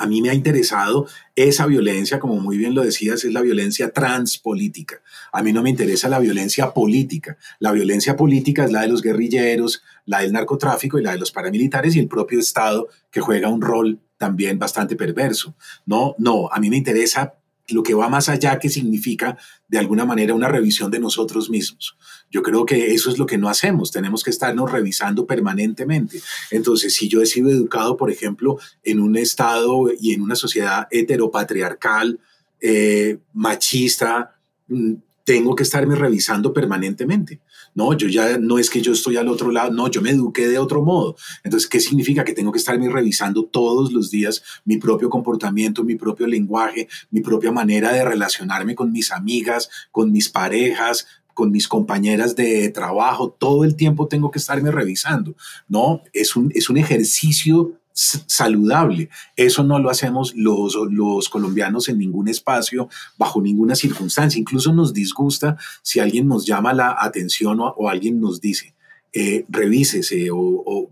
a 0.00 0.06
mí 0.06 0.22
me 0.22 0.30
ha 0.30 0.34
interesado 0.34 1.06
esa 1.36 1.66
violencia, 1.66 2.18
como 2.18 2.40
muy 2.40 2.56
bien 2.56 2.74
lo 2.74 2.82
decías, 2.82 3.22
es 3.22 3.32
la 3.34 3.42
violencia 3.42 3.90
transpolítica. 3.90 5.02
A 5.30 5.42
mí 5.42 5.52
no 5.52 5.62
me 5.62 5.68
interesa 5.68 6.08
la 6.08 6.18
violencia 6.18 6.72
política. 6.72 7.36
La 7.58 7.70
violencia 7.70 8.16
política 8.16 8.64
es 8.64 8.72
la 8.72 8.80
de 8.80 8.88
los 8.88 9.02
guerrilleros, 9.02 9.82
la 10.06 10.20
del 10.22 10.32
narcotráfico 10.32 10.98
y 10.98 11.02
la 11.02 11.12
de 11.12 11.18
los 11.18 11.32
paramilitares 11.32 11.96
y 11.96 11.98
el 11.98 12.08
propio 12.08 12.40
Estado 12.40 12.88
que 13.10 13.20
juega 13.20 13.50
un 13.50 13.60
rol 13.60 14.00
también 14.16 14.58
bastante 14.58 14.96
perverso. 14.96 15.54
No, 15.84 16.14
no, 16.16 16.48
a 16.50 16.58
mí 16.60 16.70
me 16.70 16.78
interesa 16.78 17.34
lo 17.72 17.82
que 17.82 17.94
va 17.94 18.08
más 18.08 18.28
allá, 18.28 18.58
que 18.58 18.68
significa 18.68 19.36
de 19.68 19.78
alguna 19.78 20.04
manera 20.04 20.34
una 20.34 20.48
revisión 20.48 20.90
de 20.90 21.00
nosotros 21.00 21.50
mismos. 21.50 21.96
Yo 22.30 22.42
creo 22.42 22.64
que 22.64 22.92
eso 22.94 23.10
es 23.10 23.18
lo 23.18 23.26
que 23.26 23.38
no 23.38 23.48
hacemos, 23.48 23.90
tenemos 23.90 24.22
que 24.22 24.30
estarnos 24.30 24.70
revisando 24.70 25.26
permanentemente. 25.26 26.20
Entonces, 26.50 26.94
si 26.94 27.08
yo 27.08 27.22
he 27.22 27.26
sido 27.26 27.50
educado, 27.50 27.96
por 27.96 28.10
ejemplo, 28.10 28.58
en 28.82 29.00
un 29.00 29.16
estado 29.16 29.86
y 29.98 30.12
en 30.12 30.22
una 30.22 30.36
sociedad 30.36 30.86
heteropatriarcal, 30.90 32.20
eh, 32.60 33.18
machista, 33.32 34.36
mm, 34.68 34.94
tengo 35.24 35.54
que 35.54 35.62
estarme 35.62 35.94
revisando 35.94 36.52
permanentemente. 36.52 37.40
No, 37.74 37.96
yo 37.96 38.08
ya 38.08 38.38
no 38.38 38.58
es 38.58 38.68
que 38.68 38.80
yo 38.80 38.92
estoy 38.92 39.16
al 39.16 39.28
otro 39.28 39.50
lado, 39.50 39.70
no, 39.70 39.88
yo 39.88 40.02
me 40.02 40.10
eduqué 40.10 40.48
de 40.48 40.58
otro 40.58 40.84
modo. 40.84 41.16
Entonces, 41.44 41.68
¿qué 41.68 41.80
significa? 41.80 42.24
Que 42.24 42.32
tengo 42.32 42.52
que 42.52 42.58
estarme 42.58 42.88
revisando 42.88 43.44
todos 43.44 43.92
los 43.92 44.10
días 44.10 44.42
mi 44.64 44.78
propio 44.78 45.08
comportamiento, 45.08 45.84
mi 45.84 45.94
propio 45.94 46.26
lenguaje, 46.26 46.88
mi 47.10 47.20
propia 47.20 47.52
manera 47.52 47.92
de 47.92 48.04
relacionarme 48.04 48.74
con 48.74 48.92
mis 48.92 49.12
amigas, 49.12 49.70
con 49.90 50.12
mis 50.12 50.28
parejas, 50.28 51.06
con 51.34 51.50
mis 51.50 51.68
compañeras 51.68 52.36
de 52.36 52.68
trabajo, 52.70 53.30
todo 53.30 53.64
el 53.64 53.76
tiempo 53.76 54.08
tengo 54.08 54.30
que 54.30 54.38
estarme 54.38 54.70
revisando. 54.70 55.36
No, 55.68 56.02
es 56.12 56.36
un, 56.36 56.52
es 56.54 56.68
un 56.68 56.76
ejercicio 56.76 57.79
saludable. 58.00 59.10
Eso 59.36 59.62
no 59.62 59.78
lo 59.78 59.90
hacemos 59.90 60.34
los, 60.34 60.74
los 60.90 61.28
colombianos 61.28 61.88
en 61.88 61.98
ningún 61.98 62.28
espacio, 62.28 62.88
bajo 63.18 63.42
ninguna 63.42 63.74
circunstancia. 63.74 64.38
Incluso 64.38 64.72
nos 64.72 64.94
disgusta 64.94 65.56
si 65.82 66.00
alguien 66.00 66.26
nos 66.26 66.46
llama 66.46 66.72
la 66.72 66.96
atención 66.98 67.58
o, 67.60 67.88
alguien 67.88 68.20
nos 68.20 68.40
dice, 68.40 68.74
eh, 69.12 69.44
revísese 69.48 70.28
o, 70.32 70.90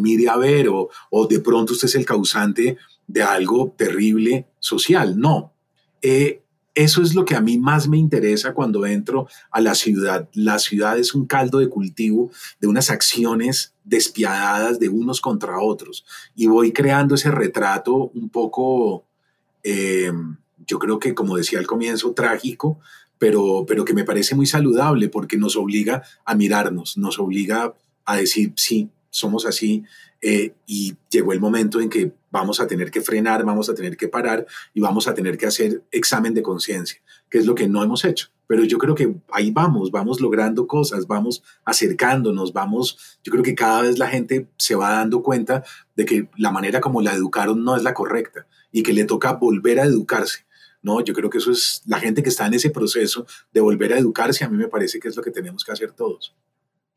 mire 0.00 0.28
a 0.28 0.36
ver 0.36 0.68
o, 0.68 0.90
de 1.28 1.40
pronto 1.40 1.72
usted 1.72 1.88
es 1.88 1.94
el 1.94 2.04
causante 2.04 2.76
de 3.06 3.22
algo 3.22 3.74
terrible 3.76 4.48
social. 4.58 5.18
No. 5.18 5.52
Eh, 6.02 6.42
eso 6.74 7.02
es 7.02 7.14
lo 7.14 7.24
que 7.24 7.36
a 7.36 7.40
mí 7.40 7.56
más 7.56 7.86
me 7.88 7.98
interesa 7.98 8.52
cuando 8.52 8.84
entro 8.84 9.28
a 9.50 9.60
la 9.60 9.74
ciudad. 9.74 10.28
La 10.32 10.58
ciudad 10.58 10.98
es 10.98 11.14
un 11.14 11.26
caldo 11.26 11.58
de 11.58 11.68
cultivo 11.68 12.30
de 12.60 12.66
unas 12.66 12.90
acciones 12.90 13.74
despiadadas 13.84 14.80
de 14.80 14.88
unos 14.88 15.20
contra 15.20 15.60
otros. 15.60 16.04
Y 16.34 16.46
voy 16.46 16.72
creando 16.72 17.14
ese 17.14 17.30
retrato 17.30 18.10
un 18.14 18.28
poco, 18.28 19.04
eh, 19.62 20.12
yo 20.66 20.78
creo 20.78 20.98
que 20.98 21.14
como 21.14 21.36
decía 21.36 21.60
al 21.60 21.66
comienzo, 21.66 22.12
trágico, 22.12 22.80
pero, 23.18 23.64
pero 23.68 23.84
que 23.84 23.94
me 23.94 24.04
parece 24.04 24.34
muy 24.34 24.46
saludable 24.46 25.08
porque 25.08 25.36
nos 25.36 25.56
obliga 25.56 26.02
a 26.24 26.34
mirarnos, 26.34 26.96
nos 26.96 27.20
obliga 27.20 27.74
a 28.04 28.16
decir, 28.16 28.52
sí, 28.56 28.90
somos 29.14 29.46
así 29.46 29.84
eh, 30.20 30.54
y 30.66 30.96
llegó 31.08 31.32
el 31.32 31.38
momento 31.38 31.80
en 31.80 31.88
que 31.88 32.12
vamos 32.32 32.58
a 32.58 32.66
tener 32.66 32.90
que 32.90 33.00
frenar, 33.00 33.44
vamos 33.44 33.70
a 33.70 33.74
tener 33.74 33.96
que 33.96 34.08
parar 34.08 34.44
y 34.74 34.80
vamos 34.80 35.06
a 35.06 35.14
tener 35.14 35.38
que 35.38 35.46
hacer 35.46 35.84
examen 35.92 36.34
de 36.34 36.42
conciencia, 36.42 37.00
que 37.30 37.38
es 37.38 37.46
lo 37.46 37.54
que 37.54 37.68
no 37.68 37.84
hemos 37.84 38.04
hecho. 38.04 38.30
Pero 38.48 38.64
yo 38.64 38.76
creo 38.76 38.96
que 38.96 39.14
ahí 39.30 39.52
vamos, 39.52 39.92
vamos 39.92 40.20
logrando 40.20 40.66
cosas, 40.66 41.06
vamos 41.06 41.44
acercándonos, 41.64 42.52
vamos, 42.52 43.18
yo 43.22 43.30
creo 43.30 43.44
que 43.44 43.54
cada 43.54 43.82
vez 43.82 44.00
la 44.00 44.08
gente 44.08 44.48
se 44.56 44.74
va 44.74 44.90
dando 44.90 45.22
cuenta 45.22 45.62
de 45.94 46.04
que 46.04 46.28
la 46.36 46.50
manera 46.50 46.80
como 46.80 47.00
la 47.00 47.14
educaron 47.14 47.62
no 47.62 47.76
es 47.76 47.84
la 47.84 47.94
correcta 47.94 48.48
y 48.72 48.82
que 48.82 48.92
le 48.92 49.04
toca 49.04 49.34
volver 49.34 49.78
a 49.78 49.84
educarse. 49.84 50.44
No, 50.82 51.02
yo 51.02 51.14
creo 51.14 51.30
que 51.30 51.38
eso 51.38 51.52
es 51.52 51.82
la 51.86 52.00
gente 52.00 52.24
que 52.24 52.30
está 52.30 52.46
en 52.46 52.54
ese 52.54 52.70
proceso 52.70 53.26
de 53.52 53.60
volver 53.60 53.92
a 53.92 53.98
educarse, 53.98 54.44
a 54.44 54.48
mí 54.48 54.56
me 54.56 54.68
parece 54.68 54.98
que 54.98 55.06
es 55.06 55.16
lo 55.16 55.22
que 55.22 55.30
tenemos 55.30 55.62
que 55.62 55.70
hacer 55.70 55.92
todos. 55.92 56.34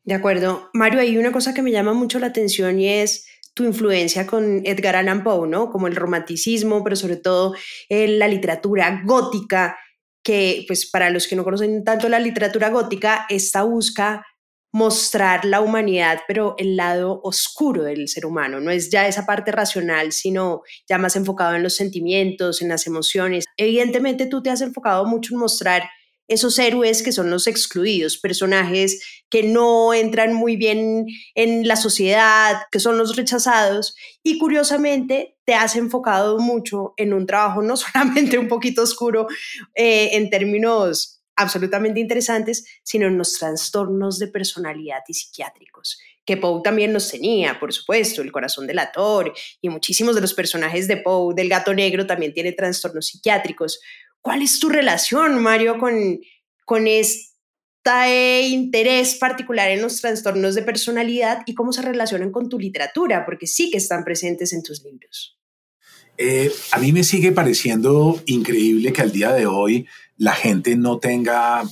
De 0.08 0.14
acuerdo. 0.14 0.70
Mario, 0.72 1.00
hay 1.00 1.18
una 1.18 1.32
cosa 1.32 1.52
que 1.52 1.60
me 1.60 1.70
llama 1.70 1.92
mucho 1.92 2.18
la 2.18 2.28
atención 2.28 2.80
y 2.80 2.88
es 2.88 3.26
tu 3.52 3.64
influencia 3.64 4.26
con 4.26 4.62
Edgar 4.64 4.96
Allan 4.96 5.22
Poe, 5.22 5.46
¿no? 5.46 5.68
Como 5.68 5.86
el 5.86 5.96
romanticismo, 5.96 6.82
pero 6.82 6.96
sobre 6.96 7.16
todo 7.16 7.54
eh, 7.90 8.08
la 8.08 8.26
literatura 8.26 9.02
gótica, 9.04 9.76
que 10.22 10.64
pues 10.66 10.90
para 10.90 11.10
los 11.10 11.28
que 11.28 11.36
no 11.36 11.44
conocen 11.44 11.84
tanto 11.84 12.08
la 12.08 12.20
literatura 12.20 12.70
gótica, 12.70 13.26
esta 13.28 13.64
busca 13.64 14.24
mostrar 14.72 15.44
la 15.44 15.60
humanidad, 15.60 16.20
pero 16.26 16.54
el 16.56 16.76
lado 16.76 17.20
oscuro 17.22 17.82
del 17.82 18.08
ser 18.08 18.24
humano. 18.24 18.60
No 18.60 18.70
es 18.70 18.88
ya 18.88 19.06
esa 19.08 19.26
parte 19.26 19.52
racional, 19.52 20.12
sino 20.12 20.62
ya 20.88 20.96
más 20.96 21.16
enfocado 21.16 21.54
en 21.54 21.62
los 21.62 21.76
sentimientos, 21.76 22.62
en 22.62 22.70
las 22.70 22.86
emociones. 22.86 23.44
Evidentemente 23.58 24.24
tú 24.24 24.42
te 24.42 24.48
has 24.48 24.62
enfocado 24.62 25.04
mucho 25.04 25.34
en 25.34 25.40
mostrar 25.40 25.82
esos 26.28 26.58
héroes 26.58 27.02
que 27.02 27.12
son 27.12 27.30
los 27.30 27.46
excluidos, 27.46 28.18
personajes 28.18 29.22
que 29.30 29.42
no 29.42 29.92
entran 29.94 30.34
muy 30.34 30.56
bien 30.56 31.06
en 31.34 31.66
la 31.66 31.76
sociedad, 31.76 32.62
que 32.70 32.80
son 32.80 32.98
los 32.98 33.16
rechazados, 33.16 33.96
y 34.22 34.38
curiosamente 34.38 35.36
te 35.44 35.54
has 35.54 35.76
enfocado 35.76 36.38
mucho 36.38 36.92
en 36.96 37.14
un 37.14 37.26
trabajo 37.26 37.62
no 37.62 37.76
solamente 37.78 38.38
un 38.38 38.48
poquito 38.48 38.82
oscuro 38.82 39.26
eh, 39.74 40.10
en 40.12 40.30
términos 40.30 41.18
absolutamente 41.38 42.00
interesantes, 42.00 42.64
sino 42.82 43.06
en 43.06 43.16
los 43.16 43.34
trastornos 43.34 44.18
de 44.18 44.26
personalidad 44.26 45.02
y 45.06 45.14
psiquiátricos, 45.14 45.98
que 46.26 46.36
Poe 46.36 46.60
también 46.62 46.92
los 46.92 47.10
tenía, 47.10 47.58
por 47.60 47.72
supuesto, 47.72 48.22
el 48.22 48.32
corazón 48.32 48.66
del 48.66 48.80
ator, 48.80 49.32
y 49.62 49.68
muchísimos 49.68 50.16
de 50.16 50.20
los 50.20 50.34
personajes 50.34 50.88
de 50.88 50.96
Poe, 50.96 51.34
del 51.34 51.48
gato 51.48 51.72
negro, 51.72 52.06
también 52.06 52.34
tiene 52.34 52.52
trastornos 52.52 53.06
psiquiátricos. 53.06 53.80
¿Cuál 54.20 54.42
es 54.42 54.60
tu 54.60 54.68
relación, 54.68 55.40
Mario, 55.42 55.78
con, 55.78 56.20
con 56.64 56.86
este 56.86 58.48
interés 58.48 59.16
particular 59.16 59.70
en 59.70 59.82
los 59.82 60.00
trastornos 60.00 60.54
de 60.54 60.62
personalidad 60.62 61.42
y 61.46 61.54
cómo 61.54 61.72
se 61.72 61.82
relacionan 61.82 62.30
con 62.30 62.48
tu 62.48 62.58
literatura? 62.58 63.24
Porque 63.24 63.46
sí 63.46 63.70
que 63.70 63.78
están 63.78 64.04
presentes 64.04 64.52
en 64.52 64.62
tus 64.62 64.82
libros. 64.84 65.38
Eh, 66.16 66.50
a 66.72 66.78
mí 66.78 66.92
me 66.92 67.04
sigue 67.04 67.30
pareciendo 67.32 68.20
increíble 68.26 68.92
que 68.92 69.02
al 69.02 69.12
día 69.12 69.32
de 69.32 69.46
hoy 69.46 69.86
la 70.16 70.34
gente 70.34 70.76
no 70.76 70.98
tenga 70.98 71.62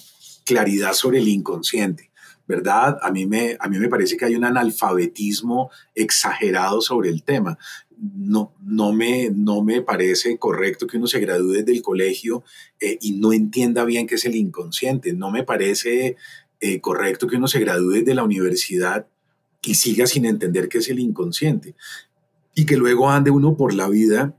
claridad 0.44 0.92
sobre 0.92 1.18
el 1.18 1.28
inconsciente. 1.28 2.10
¿verdad? 2.46 2.98
A 3.02 3.10
mí, 3.10 3.26
me, 3.26 3.56
a 3.58 3.68
mí 3.68 3.78
me 3.78 3.88
parece 3.88 4.16
que 4.16 4.24
hay 4.24 4.36
un 4.36 4.44
analfabetismo 4.44 5.70
exagerado 5.94 6.80
sobre 6.80 7.10
el 7.10 7.24
tema 7.24 7.58
no, 7.98 8.54
no, 8.60 8.92
me, 8.92 9.30
no 9.30 9.62
me 9.62 9.82
parece 9.82 10.38
correcto 10.38 10.86
que 10.86 10.98
uno 10.98 11.06
se 11.06 11.20
gradúe 11.20 11.64
del 11.64 11.82
colegio 11.82 12.44
eh, 12.80 12.98
y 13.00 13.12
no 13.12 13.32
entienda 13.32 13.84
bien 13.84 14.06
qué 14.06 14.16
es 14.16 14.24
el 14.24 14.36
inconsciente. 14.36 15.12
No 15.12 15.30
me 15.30 15.44
parece 15.44 16.16
eh, 16.60 16.80
correcto 16.80 17.26
que 17.26 17.36
uno 17.36 17.48
se 17.48 17.60
gradúe 17.60 18.04
de 18.04 18.14
la 18.14 18.24
universidad 18.24 19.06
y 19.62 19.74
siga 19.74 20.06
sin 20.06 20.26
entender 20.26 20.68
qué 20.68 20.78
es 20.78 20.88
el 20.88 20.98
inconsciente. 20.98 21.74
Y 22.54 22.66
que 22.66 22.76
luego 22.76 23.10
ande 23.10 23.30
uno 23.30 23.56
por 23.56 23.74
la 23.74 23.88
vida 23.88 24.36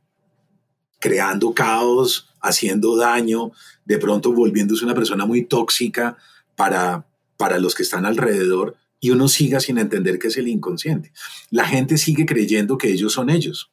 creando 1.00 1.54
caos, 1.54 2.30
haciendo 2.42 2.96
daño, 2.96 3.52
de 3.86 3.98
pronto 3.98 4.34
volviéndose 4.34 4.86
una 4.86 4.96
persona 4.96 5.26
muy 5.26 5.44
tóxica 5.44 6.18
para, 6.56 7.08
para 7.38 7.60
los 7.60 7.76
que 7.76 7.84
están 7.84 8.06
alrededor 8.06 8.76
y 9.00 9.12
uno 9.12 9.28
siga 9.28 9.60
sin 9.60 9.78
entender 9.78 10.20
qué 10.20 10.28
es 10.28 10.38
el 10.38 10.48
inconsciente. 10.48 11.12
La 11.50 11.66
gente 11.66 11.98
sigue 11.98 12.26
creyendo 12.26 12.78
que 12.78 12.92
ellos 12.92 13.14
son 13.14 13.30
ellos, 13.30 13.72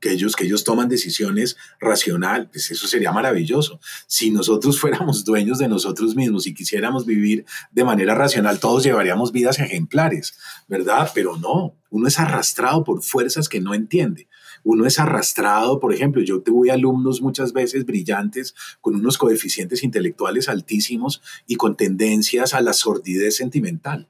que 0.00 0.10
ellos, 0.10 0.36
que 0.36 0.44
ellos 0.44 0.64
toman 0.64 0.88
decisiones 0.88 1.56
racionales, 1.80 2.48
pues 2.52 2.70
eso 2.70 2.86
sería 2.86 3.12
maravilloso. 3.12 3.80
Si 4.06 4.30
nosotros 4.30 4.78
fuéramos 4.80 5.24
dueños 5.24 5.58
de 5.58 5.68
nosotros 5.68 6.14
mismos 6.14 6.46
y 6.46 6.54
quisiéramos 6.54 7.06
vivir 7.06 7.44
de 7.72 7.84
manera 7.84 8.14
racional, 8.14 8.60
todos 8.60 8.84
llevaríamos 8.84 9.32
vidas 9.32 9.58
ejemplares, 9.58 10.34
¿verdad? 10.68 11.10
Pero 11.14 11.36
no, 11.36 11.74
uno 11.90 12.08
es 12.08 12.18
arrastrado 12.18 12.84
por 12.84 13.02
fuerzas 13.02 13.48
que 13.48 13.60
no 13.60 13.74
entiende. 13.74 14.28
Uno 14.62 14.86
es 14.86 14.98
arrastrado, 14.98 15.78
por 15.78 15.92
ejemplo, 15.92 16.22
yo 16.22 16.40
tuve 16.40 16.70
alumnos 16.70 17.20
muchas 17.20 17.52
veces 17.52 17.84
brillantes 17.84 18.54
con 18.80 18.94
unos 18.94 19.18
coeficientes 19.18 19.82
intelectuales 19.82 20.48
altísimos 20.48 21.20
y 21.46 21.56
con 21.56 21.76
tendencias 21.76 22.54
a 22.54 22.62
la 22.62 22.72
sordidez 22.72 23.36
sentimental 23.36 24.08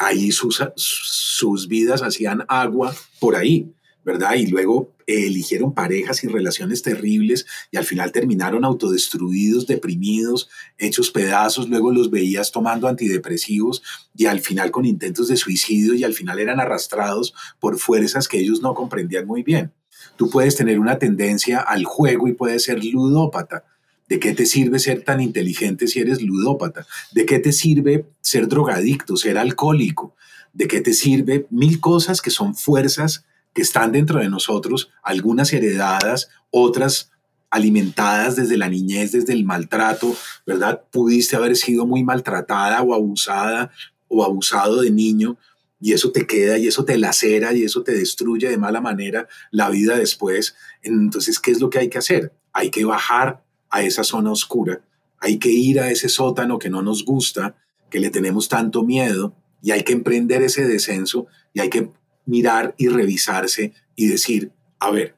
ahí 0.00 0.32
sus, 0.32 0.64
sus 0.76 1.68
vidas 1.68 2.02
hacían 2.02 2.44
agua 2.48 2.94
por 3.18 3.36
ahí, 3.36 3.70
¿verdad? 4.02 4.34
Y 4.34 4.46
luego 4.46 4.94
eligieron 5.06 5.74
parejas 5.74 6.24
y 6.24 6.28
relaciones 6.28 6.82
terribles 6.82 7.44
y 7.70 7.76
al 7.76 7.84
final 7.84 8.10
terminaron 8.10 8.64
autodestruidos, 8.64 9.66
deprimidos, 9.66 10.48
hechos 10.78 11.10
pedazos, 11.10 11.68
luego 11.68 11.92
los 11.92 12.10
veías 12.10 12.50
tomando 12.50 12.88
antidepresivos 12.88 13.82
y 14.16 14.24
al 14.26 14.40
final 14.40 14.70
con 14.70 14.86
intentos 14.86 15.28
de 15.28 15.36
suicidio 15.36 15.94
y 15.94 16.04
al 16.04 16.14
final 16.14 16.38
eran 16.38 16.60
arrastrados 16.60 17.34
por 17.58 17.78
fuerzas 17.78 18.26
que 18.26 18.38
ellos 18.38 18.62
no 18.62 18.72
comprendían 18.72 19.26
muy 19.26 19.42
bien. 19.42 19.72
Tú 20.16 20.30
puedes 20.30 20.56
tener 20.56 20.78
una 20.78 20.98
tendencia 20.98 21.60
al 21.60 21.84
juego 21.84 22.26
y 22.26 22.32
puedes 22.32 22.64
ser 22.64 22.82
ludópata, 22.82 23.64
¿De 24.10 24.18
qué 24.18 24.34
te 24.34 24.44
sirve 24.44 24.80
ser 24.80 25.04
tan 25.04 25.20
inteligente 25.20 25.86
si 25.86 26.00
eres 26.00 26.20
ludópata? 26.20 26.84
¿De 27.12 27.24
qué 27.24 27.38
te 27.38 27.52
sirve 27.52 28.06
ser 28.20 28.48
drogadicto, 28.48 29.16
ser 29.16 29.38
alcohólico? 29.38 30.16
¿De 30.52 30.66
qué 30.66 30.80
te 30.80 30.94
sirve 30.94 31.46
mil 31.48 31.78
cosas 31.78 32.20
que 32.20 32.30
son 32.30 32.56
fuerzas 32.56 33.24
que 33.54 33.62
están 33.62 33.92
dentro 33.92 34.18
de 34.18 34.28
nosotros, 34.28 34.90
algunas 35.04 35.52
heredadas, 35.52 36.28
otras 36.50 37.12
alimentadas 37.50 38.34
desde 38.34 38.56
la 38.56 38.68
niñez, 38.68 39.12
desde 39.12 39.32
el 39.32 39.44
maltrato, 39.44 40.16
¿verdad? 40.44 40.82
Pudiste 40.90 41.36
haber 41.36 41.56
sido 41.56 41.86
muy 41.86 42.02
maltratada 42.02 42.82
o 42.82 42.94
abusada 42.94 43.70
o 44.08 44.24
abusado 44.24 44.82
de 44.82 44.90
niño 44.90 45.38
y 45.80 45.92
eso 45.92 46.10
te 46.10 46.26
queda 46.26 46.58
y 46.58 46.66
eso 46.66 46.84
te 46.84 46.98
lacera 46.98 47.52
y 47.54 47.62
eso 47.62 47.84
te 47.84 47.92
destruye 47.92 48.48
de 48.48 48.58
mala 48.58 48.80
manera 48.80 49.28
la 49.52 49.70
vida 49.70 49.96
después. 49.96 50.56
Entonces, 50.82 51.38
¿qué 51.38 51.52
es 51.52 51.60
lo 51.60 51.70
que 51.70 51.78
hay 51.78 51.88
que 51.88 51.98
hacer? 51.98 52.32
Hay 52.52 52.70
que 52.70 52.84
bajar 52.84 53.44
a 53.70 53.82
esa 53.82 54.04
zona 54.04 54.32
oscura, 54.32 54.82
hay 55.18 55.38
que 55.38 55.50
ir 55.50 55.80
a 55.80 55.90
ese 55.90 56.08
sótano 56.08 56.58
que 56.58 56.70
no 56.70 56.82
nos 56.82 57.04
gusta, 57.04 57.56
que 57.90 58.00
le 58.00 58.10
tenemos 58.10 58.48
tanto 58.48 58.82
miedo, 58.82 59.34
y 59.62 59.72
hay 59.72 59.82
que 59.82 59.92
emprender 59.92 60.42
ese 60.42 60.66
descenso 60.66 61.26
y 61.52 61.60
hay 61.60 61.68
que 61.68 61.90
mirar 62.24 62.74
y 62.78 62.88
revisarse 62.88 63.72
y 63.94 64.06
decir, 64.06 64.52
a 64.78 64.90
ver, 64.90 65.16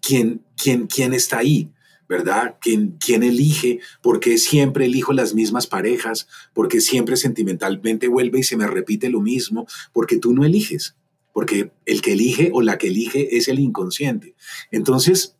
¿quién, 0.00 0.42
quién, 0.56 0.86
quién 0.86 1.12
está 1.12 1.38
ahí? 1.38 1.70
¿Verdad? 2.08 2.56
¿Quién, 2.58 2.96
¿Quién 2.98 3.22
elige? 3.22 3.80
¿Por 4.00 4.18
qué 4.18 4.38
siempre 4.38 4.86
elijo 4.86 5.12
las 5.12 5.34
mismas 5.34 5.66
parejas? 5.66 6.26
¿Por 6.54 6.68
qué 6.68 6.80
siempre 6.80 7.18
sentimentalmente 7.18 8.08
vuelve 8.08 8.38
y 8.38 8.44
se 8.44 8.56
me 8.56 8.66
repite 8.66 9.10
lo 9.10 9.20
mismo? 9.20 9.66
Porque 9.92 10.16
tú 10.16 10.32
no 10.32 10.46
eliges, 10.46 10.96
porque 11.34 11.70
el 11.84 12.00
que 12.00 12.12
elige 12.12 12.50
o 12.54 12.62
la 12.62 12.78
que 12.78 12.86
elige 12.86 13.36
es 13.36 13.48
el 13.48 13.58
inconsciente. 13.58 14.34
Entonces, 14.70 15.36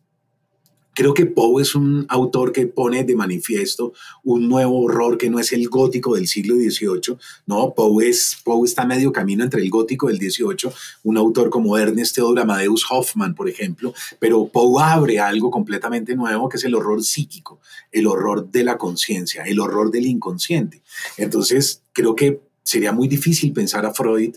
Creo 0.99 1.13
que 1.13 1.25
Poe 1.25 1.61
es 1.61 1.75
un 1.75 2.05
autor 2.09 2.51
que 2.51 2.67
pone 2.67 3.05
de 3.05 3.15
manifiesto 3.15 3.93
un 4.25 4.49
nuevo 4.49 4.81
horror 4.81 5.17
que 5.17 5.29
no 5.29 5.39
es 5.39 5.53
el 5.53 5.69
gótico 5.69 6.15
del 6.15 6.27
siglo 6.27 6.55
XVIII. 6.55 7.15
No, 7.47 7.73
Poe, 7.73 8.09
es, 8.09 8.35
Poe 8.43 8.67
está 8.67 8.85
medio 8.85 9.13
camino 9.13 9.45
entre 9.45 9.61
el 9.61 9.69
gótico 9.69 10.09
del 10.09 10.17
XVIII, 10.17 10.69
un 11.03 11.15
autor 11.15 11.49
como 11.49 11.77
Ernest 11.77 12.15
Theodor 12.15 12.41
Amadeus 12.41 12.85
Hoffman, 12.91 13.33
por 13.33 13.47
ejemplo, 13.47 13.93
pero 14.19 14.47
Poe 14.47 14.83
abre 14.83 15.21
algo 15.21 15.49
completamente 15.49 16.17
nuevo 16.17 16.49
que 16.49 16.57
es 16.57 16.65
el 16.65 16.75
horror 16.75 17.01
psíquico, 17.01 17.61
el 17.93 18.05
horror 18.05 18.51
de 18.51 18.65
la 18.65 18.77
conciencia, 18.77 19.43
el 19.43 19.61
horror 19.61 19.91
del 19.91 20.05
inconsciente. 20.05 20.81
Entonces, 21.15 21.81
creo 21.93 22.13
que 22.13 22.41
sería 22.61 22.91
muy 22.91 23.07
difícil 23.07 23.53
pensar 23.53 23.85
a 23.85 23.93
Freud, 23.93 24.35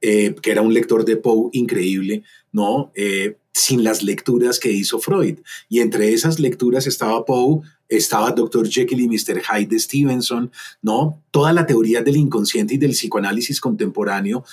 eh, 0.00 0.34
que 0.42 0.50
era 0.50 0.62
un 0.62 0.74
lector 0.74 1.04
de 1.04 1.18
Poe 1.18 1.50
increíble, 1.52 2.24
¿no? 2.52 2.92
Eh, 2.94 3.36
sin 3.52 3.84
las 3.84 4.02
lecturas 4.02 4.58
que 4.58 4.70
hizo 4.70 4.98
Freud. 4.98 5.38
Y 5.68 5.80
entre 5.80 6.12
esas 6.12 6.38
lecturas 6.38 6.86
estaba 6.86 7.24
Poe, 7.24 7.60
estaba 7.88 8.30
Dr. 8.30 8.68
Jekyll 8.68 9.00
y 9.00 9.08
Mr. 9.08 9.42
Hyde 9.42 9.66
de 9.66 9.78
Stevenson, 9.78 10.50
¿no? 10.82 11.22
Toda 11.30 11.52
la 11.52 11.66
teoría 11.66 12.02
del 12.02 12.16
inconsciente 12.16 12.74
y 12.74 12.78
del 12.78 12.92
psicoanálisis 12.92 13.60
contemporáneo 13.60 14.44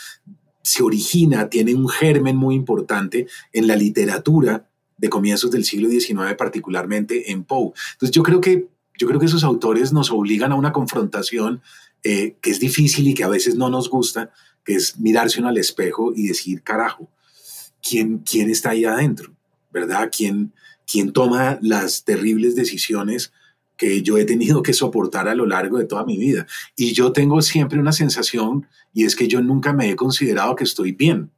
se 0.62 0.84
origina, 0.84 1.50
tiene 1.50 1.74
un 1.76 1.88
germen 1.88 2.36
muy 2.36 2.56
importante 2.56 3.28
en 3.54 3.68
la 3.68 3.76
literatura 3.76 4.68
de 4.98 5.10
comienzos 5.10 5.52
del 5.52 5.64
siglo 5.64 5.90
XIX, 5.90 6.36
particularmente 6.38 7.32
en 7.32 7.44
Poe. 7.44 7.72
Entonces 7.94 8.12
yo 8.12 8.24
creo 8.24 8.42
que, 8.42 8.68
yo 8.98 9.08
creo 9.08 9.20
que 9.20 9.28
esos 9.28 9.44
autores 9.44 9.94
nos 9.94 10.12
obligan 10.12 10.52
a 10.52 10.56
una 10.56 10.74
confrontación 10.74 11.62
eh, 12.04 12.36
que 12.42 12.50
es 12.50 12.60
difícil 12.60 13.08
y 13.08 13.14
que 13.14 13.24
a 13.24 13.30
veces 13.30 13.56
no 13.56 13.70
nos 13.70 13.90
gusta, 13.90 14.32
que 14.66 14.74
es 14.74 15.00
mirarse 15.00 15.40
uno 15.40 15.50
al 15.50 15.58
espejo 15.58 16.12
y 16.16 16.28
decir, 16.28 16.64
carajo, 16.64 17.10
¿quién, 17.88 18.20
quién 18.20 18.50
está 18.50 18.72
ahí 18.72 18.86
adentro? 18.86 19.34
¿Verdad? 19.72 20.10
¿Quién, 20.16 20.54
¿Quién 20.86 21.12
toma 21.14 21.60
las 21.62 22.04
terribles 22.04 22.56
decisiones 22.56 23.32
que 23.78 24.02
yo 24.02 24.18
he 24.18 24.26
tenido 24.26 24.64
que 24.64 24.74
soportar 24.74 25.28
a 25.28 25.36
lo 25.36 25.46
largo 25.46 25.78
de 25.78 25.86
toda 25.86 26.06
mi 26.06 26.18
vida? 26.18 26.48
Y 26.76 26.94
yo 26.94 27.12
tengo 27.12 27.42
siempre 27.42 27.80
una 27.80 27.92
sensación 27.92 28.68
y 28.94 29.06
es 29.06 29.16
que 29.16 29.28
yo 29.28 29.42
nunca 29.42 29.74
me 29.74 29.90
he 29.90 29.96
considerado 29.96 30.56
que 30.56 30.64
estoy 30.64 30.92
bien. 30.92 31.32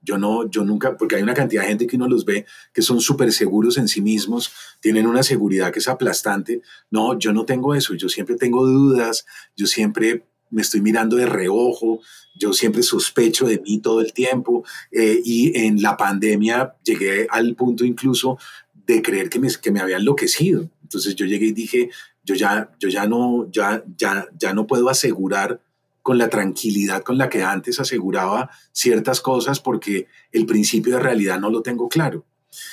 Yo 0.00 0.16
no, 0.16 0.48
yo 0.48 0.64
nunca, 0.64 0.96
porque 0.96 1.16
hay 1.16 1.22
una 1.22 1.34
cantidad 1.34 1.62
de 1.62 1.68
gente 1.68 1.86
que 1.86 1.96
uno 1.96 2.08
los 2.08 2.24
ve 2.24 2.46
que 2.72 2.82
son 2.82 3.00
súper 3.00 3.32
seguros 3.32 3.76
en 3.76 3.88
sí 3.88 4.00
mismos, 4.00 4.52
tienen 4.80 5.06
una 5.06 5.22
seguridad 5.22 5.72
que 5.72 5.80
es 5.80 5.88
aplastante. 5.88 6.62
No, 6.90 7.18
yo 7.18 7.32
no 7.32 7.44
tengo 7.44 7.74
eso, 7.74 7.94
yo 7.94 8.08
siempre 8.08 8.36
tengo 8.36 8.64
dudas, 8.64 9.26
yo 9.56 9.66
siempre 9.66 10.24
me 10.50 10.62
estoy 10.62 10.80
mirando 10.80 11.16
de 11.16 11.26
reojo, 11.26 12.00
yo 12.34 12.52
siempre 12.52 12.82
sospecho 12.82 13.46
de 13.46 13.60
mí 13.60 13.80
todo 13.80 14.00
el 14.00 14.12
tiempo 14.12 14.64
eh, 14.92 15.20
y 15.24 15.58
en 15.58 15.82
la 15.82 15.96
pandemia 15.96 16.74
llegué 16.84 17.26
al 17.30 17.54
punto 17.54 17.84
incluso 17.84 18.38
de 18.86 19.02
creer 19.02 19.28
que 19.28 19.38
me, 19.38 19.48
que 19.60 19.70
me 19.70 19.80
había 19.80 19.96
enloquecido. 19.96 20.70
Entonces 20.82 21.14
yo 21.14 21.26
llegué 21.26 21.46
y 21.46 21.52
dije, 21.52 21.90
yo 22.24 22.34
ya, 22.34 22.70
yo 22.78 22.88
ya, 22.88 23.06
no, 23.06 23.50
ya, 23.50 23.84
ya, 23.96 24.28
ya 24.38 24.54
no 24.54 24.66
puedo 24.66 24.88
asegurar 24.88 25.60
con 26.02 26.16
la 26.16 26.30
tranquilidad 26.30 27.02
con 27.02 27.18
la 27.18 27.28
que 27.28 27.42
antes 27.42 27.80
aseguraba 27.80 28.50
ciertas 28.72 29.20
cosas 29.20 29.60
porque 29.60 30.06
el 30.32 30.46
principio 30.46 30.94
de 30.94 31.00
realidad 31.00 31.38
no 31.38 31.50
lo 31.50 31.60
tengo 31.60 31.88
claro. 31.88 32.24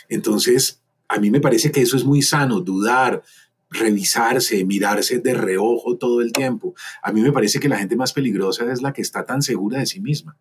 Entonces, 0.07 0.81
a 1.07 1.19
mí 1.19 1.29
me 1.29 1.41
parece 1.41 1.71
que 1.71 1.81
eso 1.81 1.97
es 1.97 2.05
muy 2.05 2.21
sano, 2.21 2.61
dudar, 2.61 3.23
revisarse, 3.69 4.63
mirarse 4.65 5.19
de 5.19 5.33
reojo 5.33 5.97
todo 5.97 6.21
el 6.21 6.31
tiempo. 6.31 6.75
A 7.01 7.11
mí 7.11 7.21
me 7.21 7.31
parece 7.31 7.59
que 7.59 7.69
la 7.69 7.77
gente 7.77 7.95
más 7.95 8.13
peligrosa 8.13 8.71
es 8.71 8.81
la 8.81 8.93
que 8.93 9.01
está 9.01 9.25
tan 9.25 9.41
segura 9.41 9.79
de 9.79 9.85
sí 9.85 9.99
misma. 9.99 10.37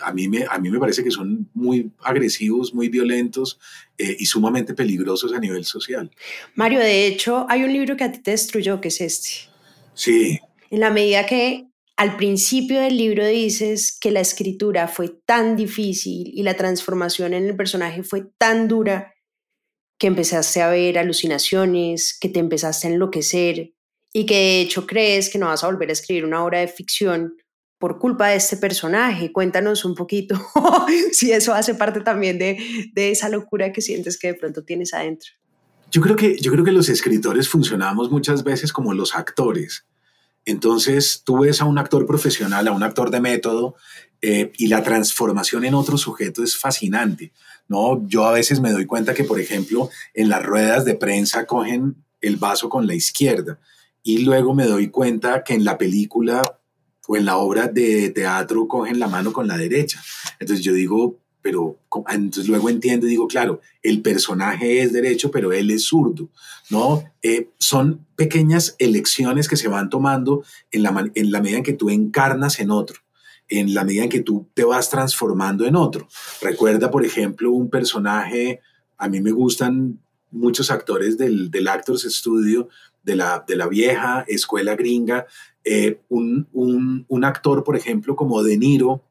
A 0.00 0.12
mí 0.12 0.28
me, 0.28 0.44
a 0.50 0.58
mí 0.58 0.70
me 0.70 0.78
parece 0.78 1.02
que 1.02 1.10
son 1.10 1.48
muy 1.54 1.90
agresivos, 2.02 2.74
muy 2.74 2.88
violentos 2.90 3.58
eh, 3.96 4.16
y 4.18 4.26
sumamente 4.26 4.74
peligrosos 4.74 5.32
a 5.32 5.38
nivel 5.38 5.64
social. 5.64 6.10
Mario, 6.54 6.80
de 6.80 7.06
hecho, 7.06 7.46
hay 7.48 7.62
un 7.64 7.72
libro 7.72 7.96
que 7.96 8.04
a 8.04 8.12
ti 8.12 8.18
te 8.18 8.32
destruyó, 8.32 8.82
que 8.82 8.88
es 8.88 9.00
este. 9.00 9.30
Sí. 9.94 10.38
En 10.70 10.80
la 10.80 10.90
medida 10.90 11.24
que 11.24 11.68
al 11.96 12.16
principio 12.16 12.80
del 12.80 12.96
libro 12.96 13.26
dices 13.26 13.96
que 13.98 14.10
la 14.10 14.20
escritura 14.20 14.88
fue 14.88 15.08
tan 15.24 15.56
difícil 15.56 16.30
y 16.34 16.42
la 16.42 16.54
transformación 16.54 17.32
en 17.32 17.46
el 17.46 17.56
personaje 17.56 18.02
fue 18.02 18.26
tan 18.38 18.68
dura 18.68 19.11
que 20.02 20.08
empezaste 20.08 20.60
a 20.60 20.68
ver 20.68 20.98
alucinaciones, 20.98 22.18
que 22.20 22.28
te 22.28 22.40
empezaste 22.40 22.88
a 22.88 22.90
enloquecer 22.90 23.72
y 24.12 24.26
que 24.26 24.34
de 24.34 24.60
hecho 24.60 24.84
crees 24.84 25.30
que 25.30 25.38
no 25.38 25.46
vas 25.46 25.62
a 25.62 25.68
volver 25.68 25.90
a 25.90 25.92
escribir 25.92 26.24
una 26.24 26.44
obra 26.44 26.58
de 26.58 26.66
ficción 26.66 27.36
por 27.78 28.00
culpa 28.00 28.26
de 28.26 28.34
este 28.34 28.56
personaje. 28.56 29.30
Cuéntanos 29.30 29.84
un 29.84 29.94
poquito 29.94 30.34
si 31.12 31.30
eso 31.30 31.54
hace 31.54 31.76
parte 31.76 32.00
también 32.00 32.36
de, 32.36 32.90
de 32.92 33.12
esa 33.12 33.28
locura 33.28 33.72
que 33.72 33.80
sientes 33.80 34.18
que 34.18 34.32
de 34.32 34.34
pronto 34.34 34.64
tienes 34.64 34.92
adentro. 34.92 35.30
Yo 35.92 36.02
creo, 36.02 36.16
que, 36.16 36.36
yo 36.36 36.50
creo 36.50 36.64
que 36.64 36.72
los 36.72 36.88
escritores 36.88 37.48
funcionamos 37.48 38.10
muchas 38.10 38.42
veces 38.42 38.72
como 38.72 38.94
los 38.94 39.14
actores 39.14 39.86
entonces 40.44 41.22
tú 41.24 41.40
ves 41.40 41.60
a 41.60 41.64
un 41.64 41.78
actor 41.78 42.06
profesional, 42.06 42.66
a 42.66 42.72
un 42.72 42.82
actor 42.82 43.10
de 43.10 43.20
método, 43.20 43.76
eh, 44.20 44.52
y 44.56 44.68
la 44.68 44.82
transformación 44.82 45.64
en 45.64 45.74
otro 45.74 45.96
sujeto 45.96 46.42
es 46.42 46.56
fascinante. 46.56 47.32
¿No? 47.72 48.06
Yo 48.06 48.26
a 48.26 48.32
veces 48.32 48.60
me 48.60 48.70
doy 48.70 48.84
cuenta 48.84 49.14
que, 49.14 49.24
por 49.24 49.40
ejemplo, 49.40 49.88
en 50.12 50.28
las 50.28 50.44
ruedas 50.44 50.84
de 50.84 50.94
prensa 50.94 51.46
cogen 51.46 51.96
el 52.20 52.36
vaso 52.36 52.68
con 52.68 52.86
la 52.86 52.94
izquierda 52.94 53.58
y 54.02 54.18
luego 54.18 54.54
me 54.54 54.66
doy 54.66 54.88
cuenta 54.88 55.42
que 55.42 55.54
en 55.54 55.64
la 55.64 55.78
película 55.78 56.42
o 57.08 57.16
en 57.16 57.24
la 57.24 57.38
obra 57.38 57.68
de 57.68 58.10
teatro 58.10 58.68
cogen 58.68 58.98
la 58.98 59.08
mano 59.08 59.32
con 59.32 59.48
la 59.48 59.56
derecha. 59.56 60.02
Entonces 60.38 60.62
yo 60.62 60.74
digo, 60.74 61.18
pero 61.40 61.78
entonces 62.10 62.46
luego 62.46 62.68
entiendo 62.68 63.06
y 63.06 63.10
digo, 63.10 63.26
claro, 63.26 63.60
el 63.82 64.02
personaje 64.02 64.82
es 64.82 64.92
derecho, 64.92 65.30
pero 65.30 65.52
él 65.52 65.70
es 65.70 65.86
zurdo, 65.86 66.28
¿no? 66.68 67.02
Eh, 67.22 67.48
son 67.58 68.06
pequeñas 68.16 68.76
elecciones 68.78 69.48
que 69.48 69.56
se 69.56 69.68
van 69.68 69.88
tomando 69.88 70.44
en 70.70 70.82
la, 70.82 71.10
en 71.14 71.32
la 71.32 71.40
medida 71.40 71.58
en 71.58 71.64
que 71.64 71.72
tú 71.72 71.88
encarnas 71.88 72.60
en 72.60 72.70
otro, 72.70 73.00
en 73.58 73.74
la 73.74 73.84
medida 73.84 74.04
en 74.04 74.08
que 74.08 74.22
tú 74.22 74.48
te 74.54 74.64
vas 74.64 74.88
transformando 74.88 75.66
en 75.66 75.76
otro. 75.76 76.08
Recuerda, 76.40 76.90
por 76.90 77.04
ejemplo, 77.04 77.52
un 77.52 77.68
personaje, 77.68 78.60
a 78.96 79.08
mí 79.08 79.20
me 79.20 79.30
gustan 79.30 80.00
muchos 80.30 80.70
actores 80.70 81.18
del, 81.18 81.50
del 81.50 81.68
Actors 81.68 82.02
Studio, 82.02 82.68
de 83.02 83.16
la, 83.16 83.44
de 83.46 83.56
la 83.56 83.68
vieja 83.68 84.24
escuela 84.26 84.74
gringa, 84.76 85.26
eh, 85.64 86.00
un, 86.08 86.48
un, 86.52 87.04
un 87.08 87.24
actor, 87.24 87.62
por 87.64 87.76
ejemplo, 87.76 88.16
como 88.16 88.42
De 88.42 88.56
Niro, 88.56 89.04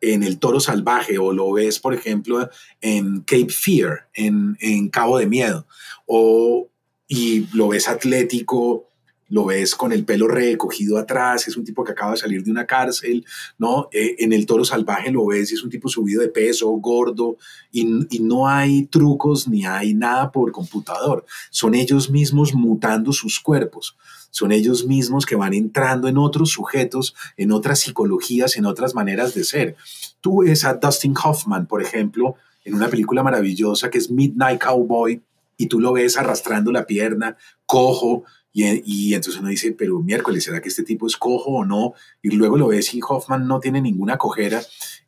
en 0.00 0.22
El 0.22 0.38
Toro 0.38 0.60
Salvaje 0.60 1.18
o 1.18 1.32
lo 1.32 1.52
ves, 1.52 1.78
por 1.78 1.94
ejemplo, 1.94 2.48
en 2.80 3.20
Cape 3.20 3.48
Fear, 3.48 4.08
en, 4.14 4.56
en 4.60 4.88
Cabo 4.88 5.18
de 5.18 5.26
Miedo, 5.26 5.66
o, 6.06 6.68
y 7.08 7.46
lo 7.56 7.68
ves 7.68 7.88
atlético, 7.88 8.88
lo 9.28 9.44
ves 9.44 9.74
con 9.74 9.92
el 9.92 10.04
pelo 10.04 10.28
recogido 10.28 10.98
atrás, 10.98 11.48
es 11.48 11.56
un 11.56 11.64
tipo 11.64 11.84
que 11.84 11.92
acaba 11.92 12.12
de 12.12 12.18
salir 12.18 12.42
de 12.44 12.50
una 12.50 12.66
cárcel, 12.66 13.24
¿no? 13.58 13.88
Eh, 13.92 14.16
en 14.20 14.32
el 14.32 14.46
toro 14.46 14.64
salvaje 14.64 15.10
lo 15.10 15.26
ves, 15.26 15.52
es 15.52 15.62
un 15.62 15.70
tipo 15.70 15.88
subido 15.88 16.22
de 16.22 16.28
peso, 16.28 16.68
gordo, 16.68 17.36
y, 17.72 18.06
y, 18.10 18.20
no 18.20 18.48
hay 18.48 18.86
trucos 18.86 19.48
ni 19.48 19.66
hay 19.66 19.94
nada 19.94 20.30
por 20.30 20.52
computador. 20.52 21.24
Son 21.50 21.74
ellos 21.74 22.10
mismos 22.10 22.54
mutando 22.54 23.12
sus 23.12 23.40
cuerpos 23.40 23.96
son 24.36 24.52
ellos 24.52 24.86
mismos 24.86 25.24
que 25.24 25.34
van 25.34 25.54
entrando 25.54 26.08
en 26.08 26.18
otros 26.18 26.50
sujetos, 26.50 27.14
en 27.38 27.52
otras 27.52 27.80
psicologías, 27.80 28.58
en 28.58 28.66
otras 28.66 28.94
maneras 28.94 29.32
de 29.34 29.44
ser. 29.44 29.76
Tú 30.20 30.42
ves 30.42 30.66
a 30.66 30.74
Dustin 30.74 31.14
Hoffman, 31.16 31.64
por 31.64 31.80
ejemplo, 31.80 32.34
en 32.62 32.74
una 32.74 32.88
película 32.88 33.22
maravillosa 33.22 33.88
que 33.88 33.96
es 33.96 34.10
Midnight 34.10 34.62
Cowboy, 34.62 35.22
y 35.56 35.68
tú 35.68 35.80
lo 35.80 35.94
ves 35.94 36.18
arrastrando 36.18 36.70
la 36.70 36.84
pierna, 36.84 37.38
cojo, 37.64 38.24
y, 38.58 39.14
entonces 39.14 39.38
uno 39.38 39.50
dice, 39.50 39.72
pero 39.72 40.00
miércoles, 40.00 40.44
¿será 40.44 40.62
que 40.62 40.70
este 40.70 40.82
tipo 40.82 41.06
es 41.06 41.18
cojo 41.18 41.50
o 41.50 41.64
no? 41.66 41.92
Y 42.22 42.30
luego 42.30 42.56
lo 42.56 42.68
ves 42.68 42.94
y 42.94 43.00
Hoffman 43.06 43.46
no 43.46 43.60
tiene 43.60 43.82
ninguna 43.82 44.16
cojera. 44.16 44.62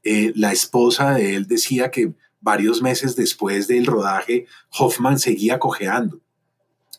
Eh, 0.05 0.33
la 0.37 0.53
esposa 0.53 1.15
de 1.15 1.35
él 1.35 1.47
decía 1.47 1.91
que 1.91 2.13
varios 2.41 2.83
meses 2.83 3.17
después 3.17 3.67
del 3.67 3.87
rodaje, 3.87 4.45
Hoffman 4.79 5.19
seguía 5.19 5.59
cojeando 5.59 6.21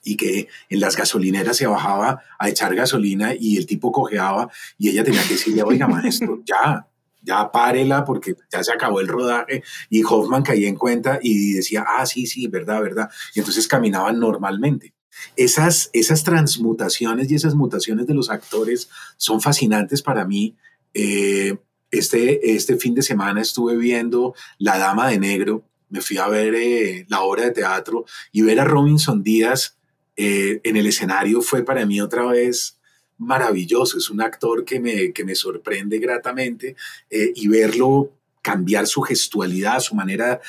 y 0.03 0.17
que 0.17 0.47
en 0.69 0.79
las 0.79 0.95
gasolineras 0.95 1.55
se 1.55 1.67
bajaba 1.67 2.23
a 2.39 2.49
echar 2.49 2.73
gasolina 2.73 3.35
y 3.37 3.57
el 3.57 3.67
tipo 3.67 3.91
cojeaba 3.91 4.49
y 4.79 4.89
ella 4.89 5.03
tenía 5.03 5.21
que 5.21 5.33
decirle, 5.33 5.61
oiga, 5.61 5.87
maestro, 5.87 6.41
ya, 6.45 6.87
ya 7.21 7.51
párela 7.51 8.05
porque 8.05 8.35
ya 8.51 8.63
se 8.63 8.73
acabó 8.73 9.01
el 9.01 9.07
rodaje 9.07 9.61
y 9.87 10.03
Hoffman 10.03 10.41
caía 10.41 10.67
en 10.67 10.75
cuenta 10.75 11.19
y 11.21 11.53
decía, 11.53 11.85
ah, 11.87 12.07
sí, 12.07 12.25
sí, 12.25 12.47
verdad, 12.47 12.81
verdad. 12.81 13.09
Y 13.35 13.39
entonces 13.39 13.67
caminaban 13.67 14.19
normalmente. 14.19 14.95
Esas, 15.35 15.89
esas 15.93 16.23
transmutaciones 16.23 17.31
y 17.31 17.35
esas 17.35 17.55
mutaciones 17.55 18.07
de 18.07 18.13
los 18.13 18.29
actores 18.29 18.89
son 19.17 19.41
fascinantes 19.41 20.01
para 20.01 20.25
mí. 20.25 20.55
Eh, 20.93 21.57
este, 21.91 22.55
este 22.55 22.77
fin 22.77 22.93
de 22.93 23.01
semana 23.01 23.41
estuve 23.41 23.75
viendo 23.75 24.35
La 24.57 24.77
Dama 24.77 25.09
de 25.09 25.19
Negro, 25.19 25.63
me 25.89 26.01
fui 26.01 26.17
a 26.17 26.27
ver 26.27 26.53
eh, 26.55 27.05
la 27.09 27.21
obra 27.21 27.45
de 27.45 27.51
teatro 27.51 28.05
y 28.31 28.43
ver 28.43 28.59
a 28.59 28.65
Robinson 28.65 29.23
Díaz 29.23 29.75
eh, 30.15 30.61
en 30.63 30.77
el 30.77 30.85
escenario 30.85 31.41
fue 31.41 31.63
para 31.63 31.85
mí 31.85 31.99
otra 31.99 32.25
vez 32.25 32.77
maravilloso. 33.17 33.97
Es 33.97 34.09
un 34.09 34.21
actor 34.21 34.63
que 34.63 34.79
me, 34.79 35.11
que 35.13 35.25
me 35.25 35.33
sorprende 35.33 35.97
gratamente 35.97 36.75
y 37.09 37.47
verlo 37.47 38.13
cambiar 38.41 38.87
su 38.87 39.01
gestualidad, 39.01 39.79
su 39.79 39.95
manera 39.95 40.39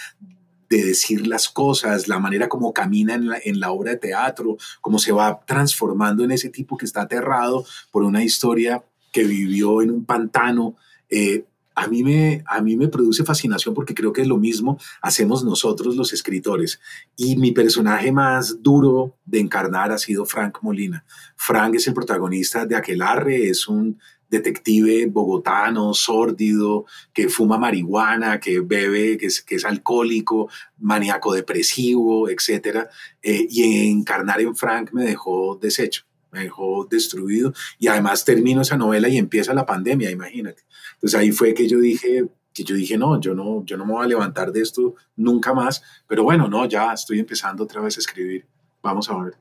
de 0.70 0.84
decir 0.84 1.26
las 1.26 1.48
cosas, 1.48 2.06
la 2.06 2.20
manera 2.20 2.48
como 2.48 2.72
camina 2.72 3.14
en 3.14 3.28
la, 3.28 3.38
en 3.44 3.58
la, 3.58 3.72
obra 3.72 3.90
de 3.90 3.96
teatro, 3.98 4.56
cómo 4.80 5.00
se 5.00 5.10
va 5.10 5.40
transformando 5.44 6.22
en 6.22 6.30
ese 6.30 6.48
tipo 6.48 6.76
que 6.76 6.86
está 6.86 7.02
aterrado 7.02 7.66
por 7.90 8.04
una 8.04 8.22
historia 8.22 8.84
que 9.12 9.24
vivió 9.24 9.82
en 9.82 9.90
un 9.90 10.04
pantano. 10.04 10.76
Eh, 11.10 11.44
a 11.74 11.88
mí, 11.88 12.04
me, 12.04 12.44
a 12.46 12.60
mí 12.60 12.76
me 12.76 12.88
produce 12.88 13.24
fascinación 13.24 13.74
porque 13.74 13.94
creo 13.94 14.12
que 14.12 14.22
es 14.22 14.28
lo 14.28 14.36
mismo 14.36 14.78
hacemos 15.02 15.42
nosotros 15.44 15.96
los 15.96 16.12
escritores. 16.12 16.80
Y 17.16 17.36
mi 17.36 17.50
personaje 17.52 18.12
más 18.12 18.62
duro 18.62 19.16
de 19.24 19.40
encarnar 19.40 19.90
ha 19.90 19.98
sido 19.98 20.24
Frank 20.24 20.58
Molina. 20.62 21.04
Frank 21.36 21.74
es 21.74 21.86
el 21.88 21.94
protagonista 21.94 22.64
de 22.64 22.76
Aquelarre, 22.76 23.48
es 23.48 23.66
un 23.66 23.98
detective 24.30 25.06
bogotano, 25.06 25.92
sórdido, 25.92 26.86
que 27.12 27.28
fuma 27.28 27.58
marihuana, 27.58 28.40
que 28.40 28.60
bebe, 28.60 29.18
que 29.18 29.26
es, 29.26 29.64
alcohólico, 29.64 30.48
maníaco 30.78 31.34
depresivo, 31.34 32.28
etc. 32.28 32.86
Eh, 33.22 33.46
y 33.50 33.90
encarnar 33.90 34.40
en 34.40 34.56
Frank 34.56 34.92
me 34.92 35.04
dejó 35.04 35.58
deshecho 35.60 36.04
me 36.32 36.44
dejó 36.44 36.86
destruido 36.88 37.52
y 37.78 37.88
además 37.88 38.24
termino 38.24 38.62
esa 38.62 38.76
novela 38.76 39.08
y 39.08 39.18
empieza 39.18 39.54
la 39.54 39.66
pandemia, 39.66 40.10
imagínate. 40.10 40.62
Entonces 40.94 41.18
ahí 41.18 41.32
fue 41.32 41.54
que 41.54 41.68
yo 41.68 41.80
dije, 41.80 42.28
que 42.52 42.64
yo 42.64 42.74
dije, 42.74 42.96
no, 42.96 43.20
yo 43.20 43.34
no, 43.34 43.64
yo 43.64 43.76
no 43.76 43.84
me 43.84 43.92
voy 43.92 44.04
a 44.04 44.08
levantar 44.08 44.52
de 44.52 44.62
esto 44.62 44.94
nunca 45.16 45.52
más, 45.52 45.82
pero 46.06 46.22
bueno, 46.22 46.48
no, 46.48 46.66
ya 46.66 46.92
estoy 46.92 47.18
empezando 47.18 47.64
otra 47.64 47.80
vez 47.80 47.96
a 47.96 48.00
escribir, 48.00 48.46
vamos 48.82 49.10
a 49.10 49.16
ver. 49.22 49.34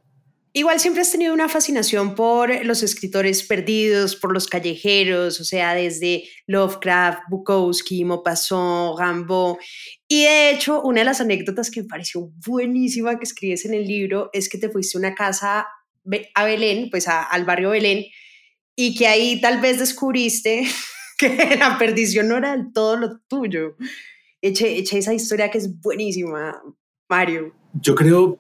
Igual 0.52 0.80
siempre 0.80 1.02
has 1.02 1.12
tenido 1.12 1.34
una 1.34 1.48
fascinación 1.48 2.16
por 2.16 2.66
los 2.66 2.82
escritores 2.82 3.44
perdidos, 3.44 4.16
por 4.16 4.34
los 4.34 4.48
callejeros, 4.48 5.40
o 5.40 5.44
sea, 5.44 5.76
desde 5.76 6.24
Lovecraft, 6.48 7.20
Bukowski, 7.30 8.04
Maupassant, 8.04 9.00
Rimbaud. 9.00 9.58
Y 10.08 10.24
de 10.24 10.50
hecho, 10.50 10.82
una 10.82 11.02
de 11.02 11.06
las 11.06 11.22
anécdotas 11.22 11.70
que 11.70 11.84
me 11.84 11.88
pareció 11.88 12.32
buenísima 12.48 13.20
que 13.20 13.26
escribes 13.26 13.66
en 13.66 13.76
el 13.76 13.86
libro 13.86 14.32
es 14.34 14.50
que 14.50 14.58
te 14.58 14.70
fuiste 14.70 14.98
a 14.98 15.00
una 15.00 15.14
casa 15.14 15.68
a 16.34 16.46
Belén, 16.46 16.90
pues 16.90 17.08
al 17.08 17.46
barrio 17.46 17.70
Belén, 17.70 18.06
y 18.76 18.96
que 18.96 19.06
ahí 19.06 19.40
tal 19.40 19.62
vez 19.62 19.78
descubriste 19.78 20.68
que 21.20 21.58
la 21.60 21.78
perdición 21.78 22.28
no 22.28 22.38
era 22.38 22.58
del 22.58 22.74
todo 22.74 22.98
lo 22.98 23.20
tuyo. 23.28 23.76
Eché, 24.42 24.80
eché 24.80 24.98
esa 24.98 25.14
historia 25.14 25.52
que 25.52 25.60
es 25.60 25.80
buenísima, 25.80 26.60
Mario. 27.08 27.54
Yo 27.74 27.94
creo 27.94 28.40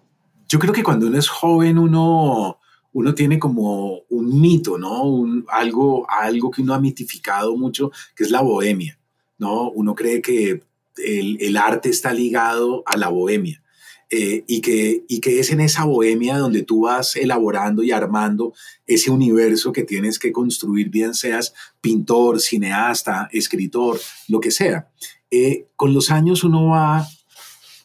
yo 0.49 0.57
creo 0.57 0.73
que 0.73 0.83
cuando 0.83 1.07
uno 1.07 1.17
es 1.17 1.29
joven, 1.29 1.77
uno, 1.77 2.59
uno 2.91 3.13
tiene 3.13 3.37
como 3.37 4.01
un 4.09 4.41
mito, 4.41 4.79
¿no? 4.79 5.03
Un, 5.03 5.45
algo, 5.47 6.09
algo 6.09 6.49
que 6.49 6.63
uno 6.63 6.73
ha 6.73 6.79
mitificado 6.79 7.55
mucho, 7.55 7.91
que 8.15 8.23
es 8.23 8.31
la 8.31 8.41
bohemia, 8.41 8.99
¿no? 9.37 9.69
Uno 9.69 9.93
cree 9.93 10.21
que 10.23 10.63
el, 10.97 11.37
el 11.39 11.55
arte 11.55 11.89
está 11.89 12.11
ligado 12.13 12.81
a 12.87 12.97
la 12.97 13.09
bohemia. 13.09 13.63
Eh, 14.11 14.43
y, 14.47 14.61
que, 14.61 15.05
y 15.07 15.19
que 15.19 15.39
es 15.39 15.51
en 15.51 15.59
esa 15.59 15.83
bohemia 15.83 16.39
donde 16.39 16.63
tú 16.63 16.81
vas 16.81 17.15
elaborando 17.15 17.83
y 17.83 17.91
armando 17.91 18.53
ese 18.87 19.11
universo 19.11 19.71
que 19.71 19.83
tienes 19.83 20.17
que 20.17 20.31
construir, 20.31 20.89
bien 20.89 21.13
seas 21.13 21.53
pintor, 21.79 22.39
cineasta, 22.39 23.29
escritor, 23.31 23.99
lo 24.27 24.39
que 24.39 24.49
sea. 24.49 24.89
Eh, 25.29 25.67
con 25.75 25.93
los 25.93 26.09
años 26.09 26.43
uno 26.43 26.69
va, 26.69 27.07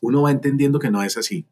uno 0.01 0.23
va 0.23 0.31
entendiendo 0.31 0.79
que 0.79 0.91
no 0.91 1.03
es 1.03 1.19
así 1.19 1.47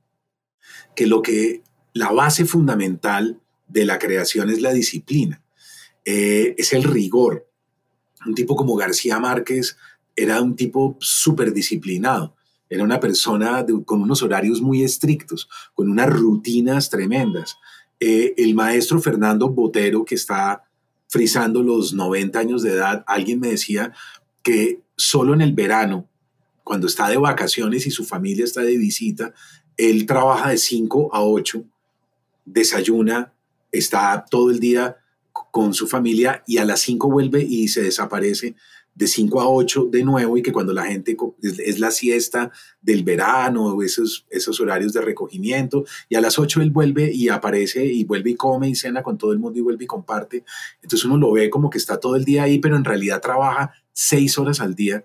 que 0.95 1.07
lo 1.07 1.23
que 1.23 1.63
la 1.93 2.11
base 2.13 2.45
fundamental 2.45 3.41
de 3.69 3.85
la 3.85 3.99
creación 3.99 4.51
es 4.51 4.61
la 4.61 4.73
disciplina, 4.73 5.43
eh, 6.05 6.55
es 6.59 6.73
el 6.73 6.85
rigor. 6.85 7.49
Un 8.27 8.35
tipo 8.35 8.57
como 8.57 8.77
García 8.77 9.19
Márquez 9.19 9.77
era 10.15 10.41
un 10.41 10.57
tipo 10.57 10.97
súper 11.01 11.53
disciplinado, 11.53 12.37
era 12.69 12.85
una 12.85 13.01
persona 13.01 13.65
con 13.85 14.03
unos 14.03 14.23
horarios 14.23 14.61
muy 14.61 14.83
estrictos, 14.83 15.49
con 15.75 15.91
unas 15.91 16.09
rutinas 16.09 16.89
tremendas. 16.89 17.57
Eh, 18.01 18.35
el 18.37 18.55
maestro 18.55 19.01
Fernando 19.01 19.49
Botero, 19.51 20.05
que 20.05 20.15
está 20.15 20.65
frisando 21.09 21.63
los 21.63 21.93
90 21.93 22.39
años 22.39 22.63
de 22.63 22.73
edad, 22.73 23.05
alguien 23.07 23.41
me 23.41 23.49
decía 23.49 23.93
que 24.43 24.81
solo 24.97 25.35
en 25.35 25.43
el 25.43 25.53
verano, 25.53 26.09
cuando 26.65 26.87
está 26.87 27.09
de 27.09 27.19
vacaciones 27.19 27.87
y 27.87 27.91
su 27.91 28.05
familia 28.05 28.45
está 28.45 28.63
de 28.63 28.77
visita, 28.77 29.35
él 29.77 30.07
trabaja 30.07 30.51
de 30.51 30.59
5 30.59 31.11
a 31.13 31.23
8, 31.23 31.65
desayuna, 32.45 33.33
está 33.71 34.25
todo 34.29 34.51
el 34.51 34.61
día 34.61 34.97
con 35.51 35.75
su 35.75 35.87
familia 35.87 36.43
y 36.47 36.59
a 36.59 36.65
las 36.65 36.81
5 36.81 37.11
vuelve 37.11 37.43
y 37.43 37.69
se 37.69 37.83
desaparece 37.83 38.55
de 38.95 39.07
5 39.07 39.41
a 39.41 39.49
8 39.49 39.89
de 39.91 40.05
nuevo 40.05 40.37
y 40.37 40.43
que 40.43 40.53
cuando 40.53 40.73
la 40.73 40.85
gente 40.85 41.17
es, 41.43 41.79
la 41.79 41.91
siesta 41.91 42.51
del 42.81 43.05
verano, 43.05 43.81
esos, 43.83 44.27
esos 44.31 44.61
horarios 44.61 44.93
de 44.93 45.01
recogimiento, 45.01 45.85
y 46.09 46.17
a 46.17 46.21
las 46.21 46.39
8 46.39 46.61
él 46.61 46.71
vuelve 46.71 47.11
y 47.13 47.29
aparece 47.29 47.85
y 47.87 48.05
vuelve 48.05 48.31
y 48.31 48.35
come 48.35 48.69
y 48.69 48.75
cena 48.75 49.03
con 49.03 49.17
todo 49.17 49.33
el 49.33 49.39
mundo 49.39 49.59
y 49.59 49.63
vuelve 49.63 49.85
y 49.85 49.87
comparte. 49.89 50.45
Entonces 50.83 51.05
uno 51.07 51.17
lo 51.17 51.33
ve 51.33 51.49
como 51.49 51.71
que 51.71 51.79
está 51.79 51.99
todo 51.99 52.17
el 52.17 52.25
día 52.25 52.43
ahí, 52.43 52.59
pero 52.59 52.77
en 52.77 52.85
realidad 52.85 53.21
trabaja 53.21 53.73
6 53.93 54.39
horas 54.39 54.61
al 54.61 54.75
día 54.75 55.05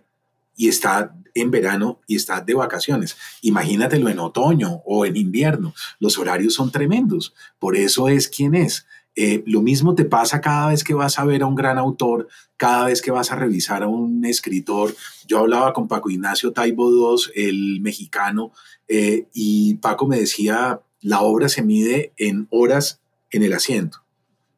y 0.55 0.67
está 0.67 1.15
en 1.41 1.51
verano 1.51 2.01
y 2.07 2.15
está 2.15 2.41
de 2.41 2.53
vacaciones. 2.53 3.17
Imagínatelo 3.41 4.09
en 4.09 4.19
otoño 4.19 4.81
o 4.85 5.05
en 5.05 5.15
invierno. 5.15 5.73
Los 5.99 6.17
horarios 6.17 6.53
son 6.53 6.71
tremendos. 6.71 7.33
Por 7.59 7.75
eso 7.75 8.07
es 8.09 8.27
quien 8.27 8.55
es. 8.55 8.85
Eh, 9.15 9.43
lo 9.47 9.61
mismo 9.61 9.95
te 9.95 10.05
pasa 10.05 10.41
cada 10.41 10.67
vez 10.69 10.83
que 10.83 10.93
vas 10.93 11.17
a 11.17 11.25
ver 11.25 11.41
a 11.41 11.47
un 11.47 11.55
gran 11.55 11.79
autor, 11.79 12.27
cada 12.55 12.85
vez 12.85 13.01
que 13.01 13.09
vas 13.09 13.31
a 13.31 13.35
revisar 13.35 13.81
a 13.81 13.87
un 13.87 14.25
escritor. 14.25 14.95
Yo 15.27 15.39
hablaba 15.39 15.73
con 15.73 15.87
Paco 15.87 16.09
Ignacio 16.09 16.53
Taibo 16.53 16.91
II, 16.91 17.31
el 17.35 17.81
mexicano, 17.81 18.51
eh, 18.87 19.27
y 19.33 19.75
Paco 19.75 20.07
me 20.07 20.19
decía, 20.19 20.81
la 21.01 21.21
obra 21.21 21.49
se 21.49 21.63
mide 21.63 22.13
en 22.17 22.47
horas 22.51 23.01
en 23.31 23.43
el 23.43 23.53
asiento. 23.53 24.03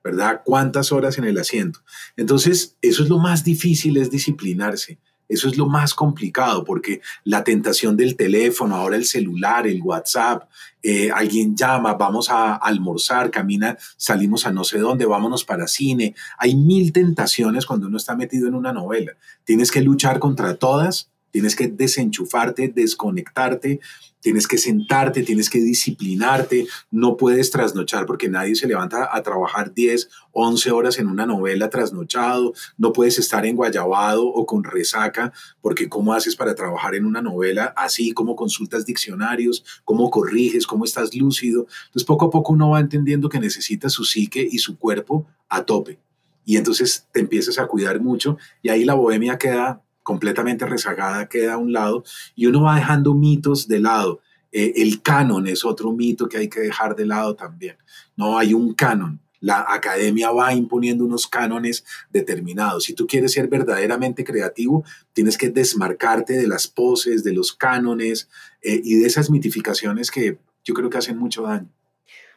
¿Verdad? 0.04 0.42
¿Cuántas 0.46 0.92
horas 0.94 1.18
en 1.18 1.26
el 1.26 1.38
asiento? 1.38 1.82
Entonces, 2.16 2.78
eso 2.82 3.04
es 3.04 3.10
lo 3.10 3.18
más 3.18 3.44
difícil, 3.44 3.98
es 3.98 4.10
disciplinarse 4.10 4.98
eso 5.30 5.48
es 5.48 5.58
lo 5.58 5.68
más 5.68 5.94
complicado 5.94 6.66
porque 6.66 7.02
la 7.24 7.44
tentación 7.44 7.96
del 7.96 8.18
teléfono, 8.18 8.76
ahora 8.76 8.96
el 8.96 9.06
celular, 9.06 9.68
el 9.68 9.82
WhatsApp, 9.82 10.50
eh, 10.82 11.12
alguien 11.12 11.56
llama, 11.56 11.94
vamos 11.94 12.30
a 12.30 12.56
almorzar, 12.56 13.30
camina, 13.30 13.78
salimos 13.96 14.46
a 14.46 14.52
no 14.52 14.64
sé 14.64 14.80
dónde, 14.80 15.06
vámonos 15.06 15.46
para 15.46 15.68
cine. 15.68 16.16
Hay 16.38 16.56
mil 16.56 16.92
tentaciones 16.92 17.66
cuando 17.66 17.88
uno 17.88 17.98
está 17.98 18.16
metido 18.16 18.48
en 18.48 18.56
una 18.56 18.74
novela. 18.74 19.14
Tienes 19.44 19.72
que 19.72 19.82
luchar 19.82 20.20
contra 20.20 20.56
todas, 20.56 21.12
tienes 21.32 21.56
que 21.56 21.68
desenchufarte, 21.68 22.70
desconectarte 22.70 23.80
Tienes 24.22 24.48
que 24.48 24.58
sentarte, 24.58 25.24
tienes 25.24 25.50
que 25.50 25.60
disciplinarte, 25.60 26.68
no 26.92 27.16
puedes 27.16 27.52
trasnochar 27.52 28.06
porque 28.06 28.28
nadie 28.28 28.56
se 28.56 28.68
levanta 28.68 29.16
a 29.16 29.24
trabajar 29.24 29.74
10, 29.74 30.10
11 30.34 30.72
horas 30.72 31.00
en 31.00 31.08
una 31.08 31.26
novela 31.26 31.70
trasnochado, 31.70 32.54
no 32.78 32.92
puedes 32.92 33.18
estar 33.18 33.46
en 33.46 33.56
guayabado 33.56 34.28
o 34.28 34.46
con 34.46 34.66
resaca 34.66 35.32
porque 35.62 35.88
cómo 35.88 36.14
haces 36.14 36.36
para 36.36 36.54
trabajar 36.54 36.96
en 36.96 37.06
una 37.06 37.22
novela 37.22 37.74
así, 37.78 38.12
cómo 38.12 38.36
consultas 38.36 38.86
diccionarios, 38.86 39.64
cómo 39.86 40.10
corriges, 40.10 40.68
cómo 40.68 40.84
estás 40.84 41.16
lúcido. 41.16 41.68
Entonces 41.86 42.06
poco 42.06 42.26
a 42.26 42.30
poco 42.30 42.52
uno 42.52 42.72
va 42.72 42.82
entendiendo 42.82 43.30
que 43.30 43.40
necesita 43.40 43.88
su 43.88 44.04
psique 44.04 44.46
y 44.52 44.58
su 44.60 44.78
cuerpo 44.78 45.28
a 45.48 45.64
tope. 45.64 45.98
Y 46.44 46.58
entonces 46.58 47.08
te 47.14 47.22
empiezas 47.22 47.58
a 47.58 47.68
cuidar 47.68 48.02
mucho 48.02 48.38
y 48.62 48.68
ahí 48.68 48.84
la 48.84 48.96
bohemia 48.96 49.38
queda 49.38 49.82
completamente 50.04 50.66
rezagada 50.66 51.28
queda 51.30 51.54
a 51.54 51.58
un 51.58 51.74
lado 51.74 52.04
y 52.36 52.46
uno 52.46 52.64
va 52.64 52.76
dejando 52.76 53.14
mitos 53.14 53.68
de 53.68 53.80
lado. 53.80 54.22
Eh, 54.52 54.74
el 54.78 55.02
canon 55.02 55.48
es 55.48 55.64
otro 55.64 55.92
mito 55.92 56.28
que 56.28 56.38
hay 56.38 56.50
que 56.50 56.62
dejar 56.62 56.96
de 56.96 57.06
lado 57.06 57.36
también. 57.36 57.78
No 58.16 58.38
hay 58.38 58.54
un 58.54 58.74
canon. 58.74 59.20
La 59.42 59.66
academia 59.70 60.32
va 60.32 60.54
imponiendo 60.54 61.06
unos 61.06 61.28
cánones 61.28 61.86
determinados. 62.12 62.84
Si 62.84 62.94
tú 62.94 63.08
quieres 63.08 63.32
ser 63.32 63.48
verdaderamente 63.48 64.24
creativo, 64.24 64.84
tienes 65.14 65.38
que 65.38 65.50
desmarcarte 65.50 66.34
de 66.34 66.48
las 66.48 66.68
poses, 66.68 67.24
de 67.24 67.34
los 67.34 67.54
cánones 67.54 68.28
eh, 68.62 68.82
y 68.84 68.96
de 68.96 69.08
esas 69.08 69.30
mitificaciones 69.30 70.12
que 70.12 70.40
yo 70.66 70.74
creo 70.74 70.90
que 70.90 70.98
hacen 70.98 71.18
mucho 71.18 71.44
daño. 71.44 71.70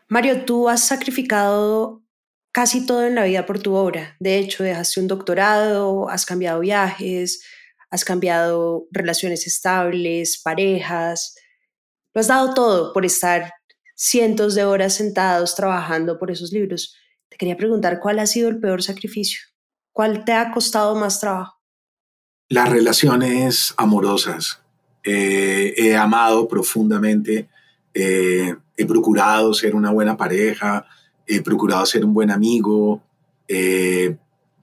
Mario, 0.09 0.45
tú 0.45 0.69
has 0.69 0.85
sacrificado 0.87 2.02
casi 2.53 2.87
todo 2.87 3.07
en 3.07 3.15
la 3.15 3.25
vida 3.25 3.47
por 3.47 3.59
tu 3.59 3.75
obra. 3.75 4.17
De 4.21 4.39
hecho, 4.39 4.63
dejaste 4.63 5.01
un 5.01 5.09
doctorado, 5.09 6.09
has 6.09 6.25
cambiado 6.27 6.61
viajes, 6.61 7.43
has 7.91 8.05
cambiado 8.05 8.87
relaciones 8.93 9.47
estables, 9.47 10.41
parejas, 10.43 11.35
lo 12.15 12.21
has 12.21 12.29
dado 12.29 12.53
todo 12.53 12.93
por 12.93 13.07
estar 13.07 13.55
cientos 13.95 14.55
de 14.55 14.65
horas 14.65 14.95
sentados 14.95 15.55
trabajando 15.55 16.19
por 16.19 16.31
esos 16.31 16.53
libros. 16.53 16.95
Te 17.29 17.39
quería 17.39 17.57
preguntar 17.57 18.01
cuál 18.01 18.19
ha 18.19 18.27
sido 18.27 18.51
el 18.51 18.61
peor 18.61 18.83
sacrificio, 18.83 19.41
cuál 19.93 20.25
te 20.25 20.33
ha 20.33 20.53
costado 20.53 20.95
más 20.95 21.21
trabajo. 21.21 21.59
Las 22.49 22.69
relaciones 22.69 23.73
amorosas. 23.79 24.61
Eh, 25.05 25.75
he 25.77 25.97
amado 25.97 26.47
profundamente, 26.47 27.49
eh, 27.95 28.55
he 28.77 28.87
procurado 28.87 29.55
ser 29.55 29.75
una 29.75 29.91
buena 29.91 30.17
pareja, 30.17 30.87
he 31.27 31.43
procurado 31.43 31.87
ser 31.87 32.05
un 32.05 32.15
buen 32.15 32.31
amigo, 32.31 33.03
eh, 33.49 34.17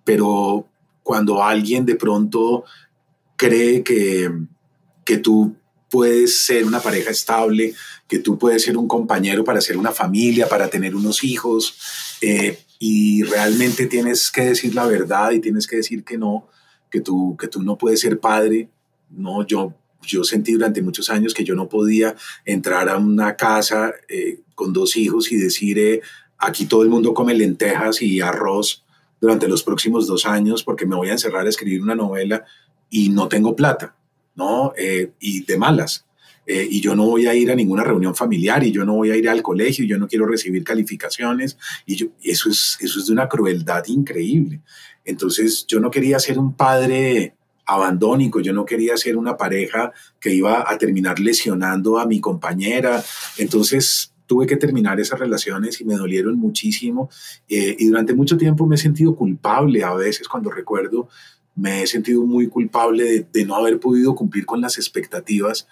pero 0.03 0.67
cuando 1.03 1.43
alguien 1.43 1.85
de 1.85 1.95
pronto 1.95 2.63
cree 3.35 3.83
que, 3.83 4.29
que 5.05 5.17
tú 5.17 5.55
puedes 5.89 6.45
ser 6.45 6.65
una 6.65 6.79
pareja 6.79 7.09
estable, 7.09 7.73
que 8.07 8.19
tú 8.19 8.37
puedes 8.37 8.63
ser 8.63 8.77
un 8.77 8.87
compañero 8.87 9.43
para 9.43 9.59
hacer 9.59 9.77
una 9.77 9.91
familia, 9.91 10.47
para 10.47 10.69
tener 10.69 10.95
unos 10.95 11.23
hijos, 11.23 11.77
eh, 12.21 12.59
y 12.79 13.23
realmente 13.23 13.87
tienes 13.87 14.31
que 14.31 14.41
decir 14.41 14.73
la 14.73 14.85
verdad 14.85 15.31
y 15.31 15.39
tienes 15.39 15.67
que 15.67 15.77
decir 15.77 16.03
que 16.03 16.17
no, 16.17 16.47
que 16.89 17.01
tú, 17.01 17.35
que 17.37 17.47
tú 17.47 17.61
no 17.61 17.77
puedes 17.77 17.99
ser 17.99 18.19
padre. 18.19 18.69
No, 19.09 19.45
yo, 19.45 19.73
yo 20.01 20.23
sentí 20.23 20.53
durante 20.53 20.81
muchos 20.81 21.09
años 21.09 21.33
que 21.33 21.43
yo 21.43 21.55
no 21.55 21.67
podía 21.67 22.15
entrar 22.45 22.87
a 22.89 22.97
una 22.97 23.35
casa 23.35 23.93
eh, 24.07 24.39
con 24.55 24.71
dos 24.71 24.95
hijos 24.95 25.31
y 25.31 25.37
decir, 25.37 25.77
eh, 25.77 26.01
aquí 26.39 26.65
todo 26.65 26.83
el 26.83 26.89
mundo 26.89 27.13
come 27.13 27.33
lentejas 27.33 28.01
y 28.01 28.21
arroz 28.21 28.83
durante 29.21 29.47
los 29.47 29.63
próximos 29.63 30.07
dos 30.07 30.25
años 30.25 30.63
porque 30.63 30.85
me 30.85 30.95
voy 30.95 31.09
a 31.09 31.13
encerrar 31.13 31.45
a 31.45 31.49
escribir 31.49 31.81
una 31.81 31.95
novela 31.95 32.45
y 32.89 33.09
no 33.09 33.27
tengo 33.27 33.55
plata, 33.55 33.95
¿no? 34.35 34.73
Eh, 34.77 35.11
y 35.19 35.43
de 35.43 35.57
malas. 35.57 36.05
Eh, 36.45 36.67
y 36.67 36.81
yo 36.81 36.95
no 36.95 37.05
voy 37.05 37.27
a 37.27 37.35
ir 37.35 37.51
a 37.51 37.55
ninguna 37.55 37.83
reunión 37.83 38.15
familiar 38.15 38.63
y 38.63 38.71
yo 38.71 38.83
no 38.83 38.95
voy 38.95 39.11
a 39.11 39.15
ir 39.15 39.29
al 39.29 39.43
colegio 39.43 39.85
y 39.85 39.87
yo 39.87 39.99
no 39.99 40.07
quiero 40.07 40.25
recibir 40.25 40.63
calificaciones 40.63 41.59
y 41.85 41.95
yo, 41.95 42.07
eso, 42.23 42.49
es, 42.49 42.77
eso 42.79 42.99
es 42.99 43.05
de 43.05 43.13
una 43.13 43.27
crueldad 43.27 43.85
increíble. 43.85 44.61
Entonces 45.05 45.67
yo 45.67 45.79
no 45.79 45.91
quería 45.91 46.17
ser 46.17 46.39
un 46.39 46.55
padre 46.55 47.35
abandónico, 47.67 48.39
yo 48.39 48.51
no 48.51 48.65
quería 48.65 48.97
ser 48.97 49.15
una 49.15 49.37
pareja 49.37 49.91
que 50.19 50.33
iba 50.33 50.65
a 50.67 50.77
terminar 50.79 51.19
lesionando 51.19 51.99
a 51.99 52.07
mi 52.07 52.19
compañera. 52.19 53.03
Entonces 53.37 54.08
tuve 54.29 54.45
que 54.45 54.57
terminar 54.57 54.99
esas 54.99 55.19
relaciones 55.19 55.81
y 55.81 55.85
me 55.85 55.95
dolieron 55.95 56.37
muchísimo. 56.37 57.09
Eh, 57.47 57.75
y 57.79 57.87
durante 57.87 58.13
mucho 58.13 58.37
tiempo 58.37 58.67
me 58.67 58.75
he 58.75 58.77
sentido 58.77 59.15
culpable 59.15 59.83
a 59.83 59.95
veces 59.95 60.27
cuando 60.27 60.51
recuerdo, 60.51 61.09
me 61.55 61.81
he 61.81 61.87
sentido 61.87 62.21
muy 62.21 62.47
culpable 62.47 63.03
de, 63.03 63.27
de 63.33 63.45
no 63.45 63.55
haber 63.55 63.79
podido 63.79 64.13
cumplir 64.13 64.45
con 64.45 64.61
las 64.61 64.77
expectativas 64.77 65.67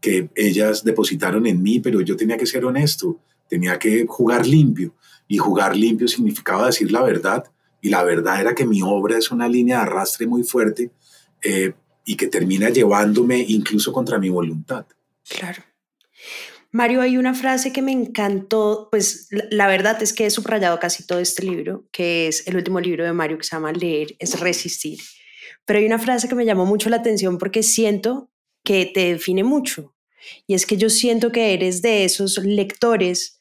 que 0.00 0.30
ellas 0.36 0.84
depositaron 0.84 1.46
en 1.46 1.62
mí, 1.62 1.80
pero 1.80 2.00
yo 2.00 2.16
tenía 2.16 2.38
que 2.38 2.46
ser 2.46 2.64
honesto, 2.64 3.20
tenía 3.46 3.78
que 3.78 4.06
jugar 4.08 4.46
limpio. 4.46 4.94
Y 5.28 5.36
jugar 5.36 5.76
limpio 5.76 6.08
significaba 6.08 6.64
decir 6.64 6.90
la 6.90 7.02
verdad. 7.02 7.44
Y 7.82 7.90
la 7.90 8.04
verdad 8.04 8.40
era 8.40 8.54
que 8.54 8.64
mi 8.64 8.80
obra 8.80 9.18
es 9.18 9.30
una 9.30 9.48
línea 9.48 9.76
de 9.76 9.82
arrastre 9.82 10.26
muy 10.26 10.44
fuerte 10.44 10.92
eh, 11.42 11.74
y 12.06 12.16
que 12.16 12.28
termina 12.28 12.70
llevándome 12.70 13.44
incluso 13.46 13.92
contra 13.92 14.18
mi 14.18 14.30
voluntad. 14.30 14.86
Claro. 15.28 15.62
Mario, 16.78 17.00
hay 17.00 17.16
una 17.16 17.34
frase 17.34 17.72
que 17.72 17.82
me 17.82 17.90
encantó, 17.90 18.86
pues 18.92 19.26
la, 19.50 19.66
verdad 19.66 20.00
es 20.00 20.12
que 20.12 20.26
he 20.26 20.30
subrayado 20.30 20.78
casi 20.78 21.04
todo 21.04 21.18
este 21.18 21.42
libro, 21.42 21.88
que 21.90 22.28
es 22.28 22.46
el 22.46 22.54
último 22.54 22.78
libro 22.78 23.04
de 23.04 23.12
Mario 23.12 23.36
que 23.36 23.42
se 23.42 23.56
llama 23.56 23.72
Leer, 23.72 24.14
es 24.20 24.38
Resistir. 24.38 25.00
Pero 25.64 25.80
hay 25.80 25.86
una 25.86 25.98
frase 25.98 26.28
que 26.28 26.36
me 26.36 26.44
llamó 26.44 26.66
mucho 26.66 26.88
la 26.88 26.98
atención 26.98 27.36
porque 27.36 27.64
siento 27.64 28.30
que 28.62 28.86
te 28.86 29.12
define 29.12 29.42
mucho. 29.42 29.96
Y 30.46 30.54
es 30.54 30.66
que 30.66 30.76
yo 30.76 30.88
siento 30.88 31.32
que 31.32 31.52
eres 31.52 31.82
de 31.82 32.04
esos 32.04 32.38
lectores 32.38 33.40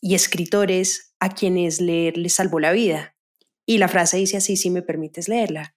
y 0.00 0.16
escritores 0.16 1.14
a 1.20 1.32
quienes 1.32 1.80
leer 1.80 2.18
les 2.18 2.34
salvó 2.34 2.58
la 2.58 2.72
vida. 2.72 3.14
Y 3.64 3.78
la 3.78 3.86
frase 3.86 4.16
dice 4.16 4.38
así, 4.38 4.56
si 4.56 4.70
me 4.70 4.82
permites 4.82 5.28
leerla. 5.28 5.76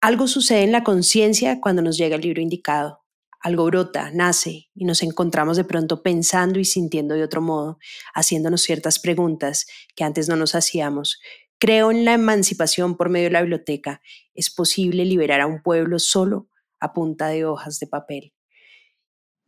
Algo 0.00 0.28
sucede 0.28 0.62
en 0.62 0.70
la 0.70 0.84
conciencia 0.84 1.60
cuando 1.60 1.82
nos 1.82 1.98
llega 1.98 2.14
el 2.14 2.22
libro 2.22 2.40
indicado 2.40 3.05
algo 3.40 3.64
brota, 3.66 4.10
nace 4.12 4.68
y 4.74 4.84
nos 4.84 5.02
encontramos 5.02 5.56
de 5.56 5.64
pronto 5.64 6.02
pensando 6.02 6.58
y 6.58 6.64
sintiendo 6.64 7.14
de 7.14 7.22
otro 7.22 7.40
modo, 7.40 7.78
haciéndonos 8.14 8.62
ciertas 8.62 8.98
preguntas 8.98 9.66
que 9.94 10.04
antes 10.04 10.28
no 10.28 10.36
nos 10.36 10.54
hacíamos. 10.54 11.20
Creo 11.58 11.90
en 11.90 12.04
la 12.04 12.12
emancipación 12.12 12.96
por 12.96 13.08
medio 13.08 13.26
de 13.26 13.32
la 13.32 13.40
biblioteca. 13.40 14.02
Es 14.34 14.50
posible 14.50 15.04
liberar 15.04 15.40
a 15.40 15.46
un 15.46 15.62
pueblo 15.62 15.98
solo 15.98 16.48
a 16.80 16.92
punta 16.92 17.28
de 17.28 17.44
hojas 17.44 17.78
de 17.78 17.86
papel. 17.86 18.32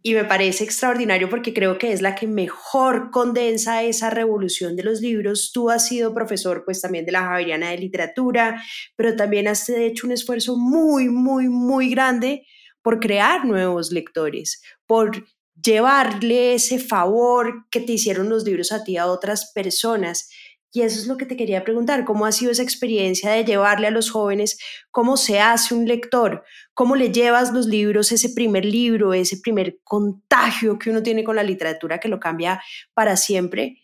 Y 0.00 0.14
me 0.14 0.24
parece 0.24 0.62
extraordinario 0.62 1.28
porque 1.28 1.52
creo 1.52 1.76
que 1.76 1.92
es 1.92 2.02
la 2.02 2.14
que 2.14 2.28
mejor 2.28 3.10
condensa 3.10 3.82
esa 3.82 4.10
revolución 4.10 4.76
de 4.76 4.84
los 4.84 5.00
libros. 5.00 5.50
Tú 5.52 5.70
has 5.70 5.88
sido 5.88 6.14
profesor 6.14 6.62
pues 6.64 6.80
también 6.80 7.04
de 7.04 7.12
la 7.12 7.22
Javeriana 7.22 7.70
de 7.70 7.78
Literatura, 7.78 8.62
pero 8.94 9.16
también 9.16 9.48
has 9.48 9.68
hecho 9.68 10.06
un 10.06 10.12
esfuerzo 10.12 10.56
muy, 10.56 11.08
muy, 11.08 11.48
muy 11.48 11.90
grande 11.90 12.46
por 12.82 13.00
crear 13.00 13.44
nuevos 13.44 13.92
lectores, 13.92 14.62
por 14.86 15.24
llevarle 15.62 16.54
ese 16.54 16.78
favor 16.78 17.66
que 17.70 17.80
te 17.80 17.92
hicieron 17.92 18.28
los 18.28 18.44
libros 18.44 18.72
a 18.72 18.84
ti 18.84 18.96
a 18.96 19.06
otras 19.06 19.52
personas. 19.52 20.28
Y 20.70 20.82
eso 20.82 21.00
es 21.00 21.06
lo 21.06 21.16
que 21.16 21.24
te 21.24 21.36
quería 21.36 21.64
preguntar, 21.64 22.04
¿cómo 22.04 22.26
ha 22.26 22.32
sido 22.32 22.52
esa 22.52 22.62
experiencia 22.62 23.30
de 23.30 23.44
llevarle 23.44 23.86
a 23.86 23.90
los 23.90 24.10
jóvenes 24.10 24.58
cómo 24.90 25.16
se 25.16 25.40
hace 25.40 25.74
un 25.74 25.86
lector? 25.86 26.44
¿Cómo 26.74 26.94
le 26.94 27.10
llevas 27.10 27.52
los 27.52 27.66
libros, 27.66 28.12
ese 28.12 28.28
primer 28.30 28.64
libro, 28.64 29.14
ese 29.14 29.38
primer 29.38 29.78
contagio 29.82 30.78
que 30.78 30.90
uno 30.90 31.02
tiene 31.02 31.24
con 31.24 31.36
la 31.36 31.42
literatura 31.42 31.98
que 31.98 32.08
lo 32.08 32.20
cambia 32.20 32.60
para 32.92 33.16
siempre? 33.16 33.78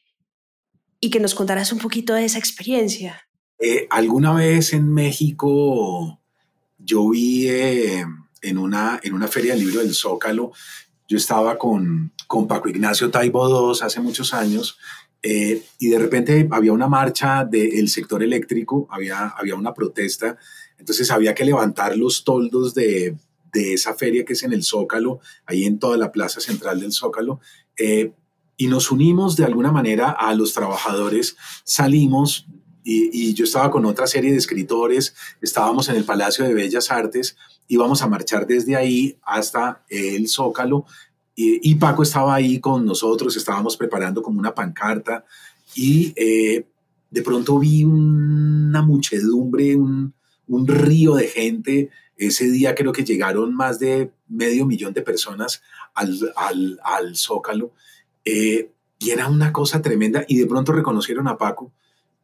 Y 1.00 1.10
que 1.10 1.20
nos 1.20 1.34
contarás 1.34 1.72
un 1.72 1.78
poquito 1.78 2.14
de 2.14 2.26
esa 2.26 2.38
experiencia. 2.38 3.28
Eh, 3.58 3.86
alguna 3.90 4.34
vez 4.34 4.72
en 4.72 4.92
México 4.92 6.20
yo 6.78 7.08
vi... 7.08 7.48
Eh, 7.48 8.04
en 8.44 8.58
una, 8.58 9.00
en 9.02 9.14
una 9.14 9.28
feria 9.28 9.54
del 9.54 9.64
libro 9.64 9.80
del 9.80 9.94
Zócalo. 9.94 10.52
Yo 11.08 11.16
estaba 11.16 11.58
con, 11.58 12.12
con 12.26 12.46
Paco 12.46 12.68
Ignacio 12.68 13.10
Taibo 13.10 13.72
II 13.72 13.78
hace 13.82 14.00
muchos 14.00 14.32
años 14.32 14.78
eh, 15.22 15.62
y 15.78 15.88
de 15.88 15.98
repente 15.98 16.48
había 16.50 16.72
una 16.72 16.88
marcha 16.88 17.44
del 17.44 17.88
sector 17.88 18.22
eléctrico, 18.22 18.86
había, 18.90 19.28
había 19.28 19.54
una 19.54 19.72
protesta, 19.72 20.36
entonces 20.78 21.10
había 21.10 21.34
que 21.34 21.44
levantar 21.44 21.96
los 21.96 22.24
toldos 22.24 22.74
de, 22.74 23.16
de 23.54 23.72
esa 23.72 23.94
feria 23.94 24.24
que 24.24 24.34
es 24.34 24.42
en 24.42 24.52
el 24.52 24.62
Zócalo, 24.62 25.20
ahí 25.46 25.64
en 25.64 25.78
toda 25.78 25.96
la 25.96 26.12
plaza 26.12 26.40
central 26.40 26.80
del 26.80 26.92
Zócalo, 26.92 27.40
eh, 27.78 28.12
y 28.56 28.66
nos 28.66 28.90
unimos 28.90 29.36
de 29.36 29.44
alguna 29.44 29.72
manera 29.72 30.10
a 30.10 30.34
los 30.34 30.52
trabajadores, 30.52 31.36
salimos 31.64 32.46
y, 32.84 33.32
yo 33.32 33.44
estaba 33.44 33.70
con 33.70 33.86
otra 33.86 34.06
serie 34.06 34.30
de 34.30 34.36
escritores, 34.36 35.14
estábamos 35.40 35.88
en 35.88 35.96
el 35.96 36.04
Palacio 36.04 36.44
de 36.44 36.52
Bellas 36.52 36.90
Artes 36.90 37.36
íbamos 37.68 38.02
a 38.02 38.06
marchar 38.06 38.46
desde 38.46 38.76
ahí 38.76 39.16
hasta 39.22 39.84
el 39.88 40.28
Zócalo 40.28 40.86
y, 41.36 41.74
Paco 41.74 42.04
estaba 42.04 42.34
ahí 42.34 42.60
con 42.60 42.86
nosotros, 42.86 43.36
estábamos 43.36 43.76
preparando 43.76 44.22
como 44.22 44.38
una 44.38 44.54
pancarta 44.54 45.24
y 45.74 46.12
eh, 46.14 46.64
de 47.10 47.22
pronto 47.22 47.58
vi 47.58 47.82
una 47.82 48.82
muchedumbre, 48.82 49.74
un, 49.74 50.14
un, 50.46 50.68
río 50.68 51.16
de 51.16 51.26
gente. 51.26 51.90
Ese 52.16 52.48
día 52.50 52.76
creo 52.76 52.92
que 52.92 53.04
llegaron 53.04 53.52
más 53.52 53.80
de 53.80 54.12
medio 54.28 54.64
millón 54.64 54.92
de 54.92 55.02
personas 55.02 55.60
al, 55.94 56.16
al, 56.36 56.78
al 56.84 57.16
Zócalo 57.16 57.72
eh, 58.24 58.70
y 59.00 59.10
era 59.10 59.28
una 59.28 59.52
cosa 59.52 59.82
tremenda 59.82 60.24
y 60.28 60.38
de 60.38 60.46
pronto 60.46 60.72
reconocieron 60.72 61.26
a 61.26 61.36
Paco 61.36 61.72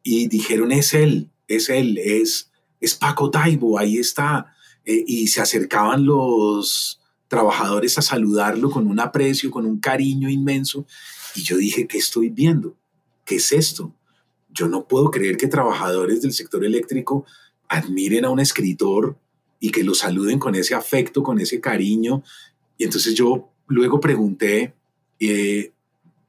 y 0.03 0.27
dijeron 0.27 0.71
es 0.71 0.93
él, 0.93 1.29
es 1.47 1.69
él, 1.69 1.97
es, 1.97 2.49
es 2.79 2.95
Paco 2.95 3.29
Taibo, 3.29 3.77
ahí 3.77 3.97
está. 3.97 4.55
Eh, 4.85 5.03
y 5.07 5.27
se 5.27 5.41
acercaban 5.41 6.05
los 6.05 6.99
trabajadores 7.27 7.97
a 7.97 8.01
saludarlo 8.01 8.69
con 8.69 8.87
un 8.87 8.99
aprecio, 8.99 9.51
con 9.51 9.65
un 9.65 9.79
cariño 9.79 10.29
inmenso. 10.29 10.85
Y 11.35 11.43
yo 11.43 11.57
dije, 11.57 11.87
¿qué 11.87 11.97
estoy 11.97 12.29
viendo? 12.29 12.75
¿Qué 13.25 13.35
es 13.35 13.51
esto? 13.51 13.93
Yo 14.49 14.67
no 14.67 14.87
puedo 14.87 15.11
creer 15.11 15.37
que 15.37 15.47
trabajadores 15.47 16.21
del 16.21 16.33
sector 16.33 16.65
eléctrico 16.65 17.25
admiren 17.69 18.25
a 18.25 18.29
un 18.29 18.39
escritor 18.39 19.17
y 19.61 19.71
que 19.71 19.83
lo 19.83 19.93
saluden 19.93 20.39
con 20.39 20.55
ese 20.55 20.75
afecto, 20.75 21.23
con 21.23 21.39
ese 21.39 21.61
cariño. 21.61 22.23
Y 22.77 22.83
entonces 22.83 23.13
yo 23.13 23.49
luego 23.67 24.01
pregunté 24.01 24.73
eh, 25.19 25.71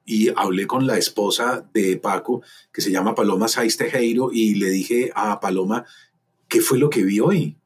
y 0.05 0.29
hablé 0.37 0.67
con 0.67 0.87
la 0.87 0.99
esposa 0.99 1.69
de 1.73 1.97
Paco, 1.97 2.43
que 2.73 2.81
se 2.81 2.93
llama 2.93 3.15
Paloma 3.15 3.49
Saiz 3.49 3.77
Tejero, 3.77 4.31
y 4.33 4.55
le 4.55 4.71
dije 4.71 5.11
a 5.15 5.41
Paloma, 5.41 5.85
¿qué 6.49 6.61
fue 6.61 6.79
lo 6.79 6.91
que 6.91 7.03
vi 7.03 7.21
hoy? 7.21 7.57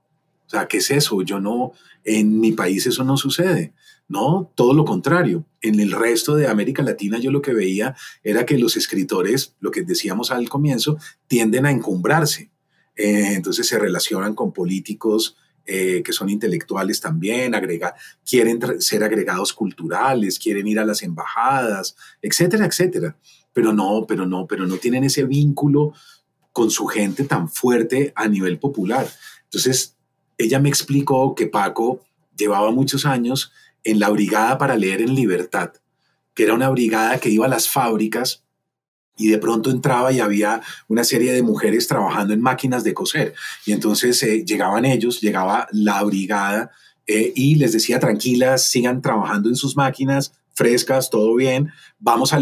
O 0.46 0.50
sea, 0.50 0.68
¿qué 0.68 0.78
es 0.78 0.90
eso? 0.90 1.22
Yo 1.22 1.40
no, 1.40 1.72
en 2.04 2.40
mi 2.40 2.52
país 2.52 2.86
eso 2.86 3.04
no 3.04 3.16
sucede. 3.16 3.72
No, 4.08 4.52
todo 4.54 4.72
lo 4.72 4.84
contrario. 4.84 5.44
En 5.60 5.80
el 5.80 5.90
resto 5.90 6.36
de 6.36 6.46
América 6.46 6.82
Latina 6.82 7.18
yo 7.18 7.32
lo 7.32 7.42
que 7.42 7.52
veía 7.52 7.96
era 8.22 8.46
que 8.46 8.58
los 8.58 8.76
escritores, 8.76 9.56
lo 9.58 9.70
que 9.70 9.82
decíamos 9.82 10.30
al 10.30 10.48
comienzo, 10.48 10.98
tienden 11.26 11.66
a 11.66 11.72
encumbrarse. 11.72 12.50
Eh, 12.94 13.34
entonces 13.34 13.66
se 13.66 13.78
relacionan 13.78 14.34
con 14.34 14.52
políticos 14.52 15.36
eh, 15.68 16.02
que 16.04 16.12
son 16.12 16.30
intelectuales 16.30 17.00
también, 17.00 17.52
agrega, 17.56 17.96
quieren 18.24 18.60
ser 18.80 19.02
agregados 19.02 19.52
culturales, 19.52 20.38
quieren 20.38 20.68
ir 20.68 20.78
a 20.78 20.84
las 20.84 21.02
embajadas, 21.02 21.96
etcétera, 22.22 22.66
etcétera. 22.66 23.16
Pero 23.52 23.72
no, 23.72 24.06
pero 24.06 24.26
no, 24.26 24.46
pero 24.46 24.64
no 24.64 24.76
tienen 24.76 25.02
ese 25.02 25.24
vínculo 25.24 25.92
con 26.52 26.70
su 26.70 26.86
gente 26.86 27.24
tan 27.24 27.48
fuerte 27.48 28.12
a 28.14 28.28
nivel 28.28 28.60
popular. 28.60 29.08
Entonces, 29.44 29.95
ella 30.38 30.60
me 30.60 30.68
explicó 30.68 31.34
que 31.34 31.46
Paco 31.46 32.00
llevaba 32.36 32.70
muchos 32.70 33.06
años 33.06 33.52
en 33.84 33.98
la 34.00 34.10
Brigada 34.10 34.58
para 34.58 34.76
Leer 34.76 35.00
en 35.00 35.14
Libertad, 35.14 35.72
que 36.34 36.44
era 36.44 36.54
una 36.54 36.68
brigada 36.68 37.18
que 37.18 37.30
iba 37.30 37.46
a 37.46 37.48
las 37.48 37.68
fábricas 37.68 38.42
y 39.16 39.28
de 39.28 39.38
pronto 39.38 39.70
entraba 39.70 40.12
y 40.12 40.20
había 40.20 40.60
una 40.88 41.04
serie 41.04 41.32
de 41.32 41.42
mujeres 41.42 41.88
trabajando 41.88 42.34
en 42.34 42.42
máquinas 42.42 42.84
de 42.84 42.92
coser. 42.92 43.34
Y 43.64 43.72
entonces 43.72 44.22
eh, 44.22 44.44
llegaban 44.44 44.84
ellos, 44.84 45.20
llegaba 45.20 45.68
la 45.72 46.02
brigada 46.02 46.70
eh, 47.06 47.32
y 47.34 47.54
les 47.54 47.72
decía, 47.72 47.98
tranquilas, 47.98 48.70
sigan 48.70 49.00
trabajando 49.00 49.48
en 49.48 49.56
sus 49.56 49.76
máquinas, 49.76 50.32
frescas, 50.52 51.08
todo 51.08 51.34
bien, 51.34 51.72
vamos 51.98 52.32
a, 52.32 52.40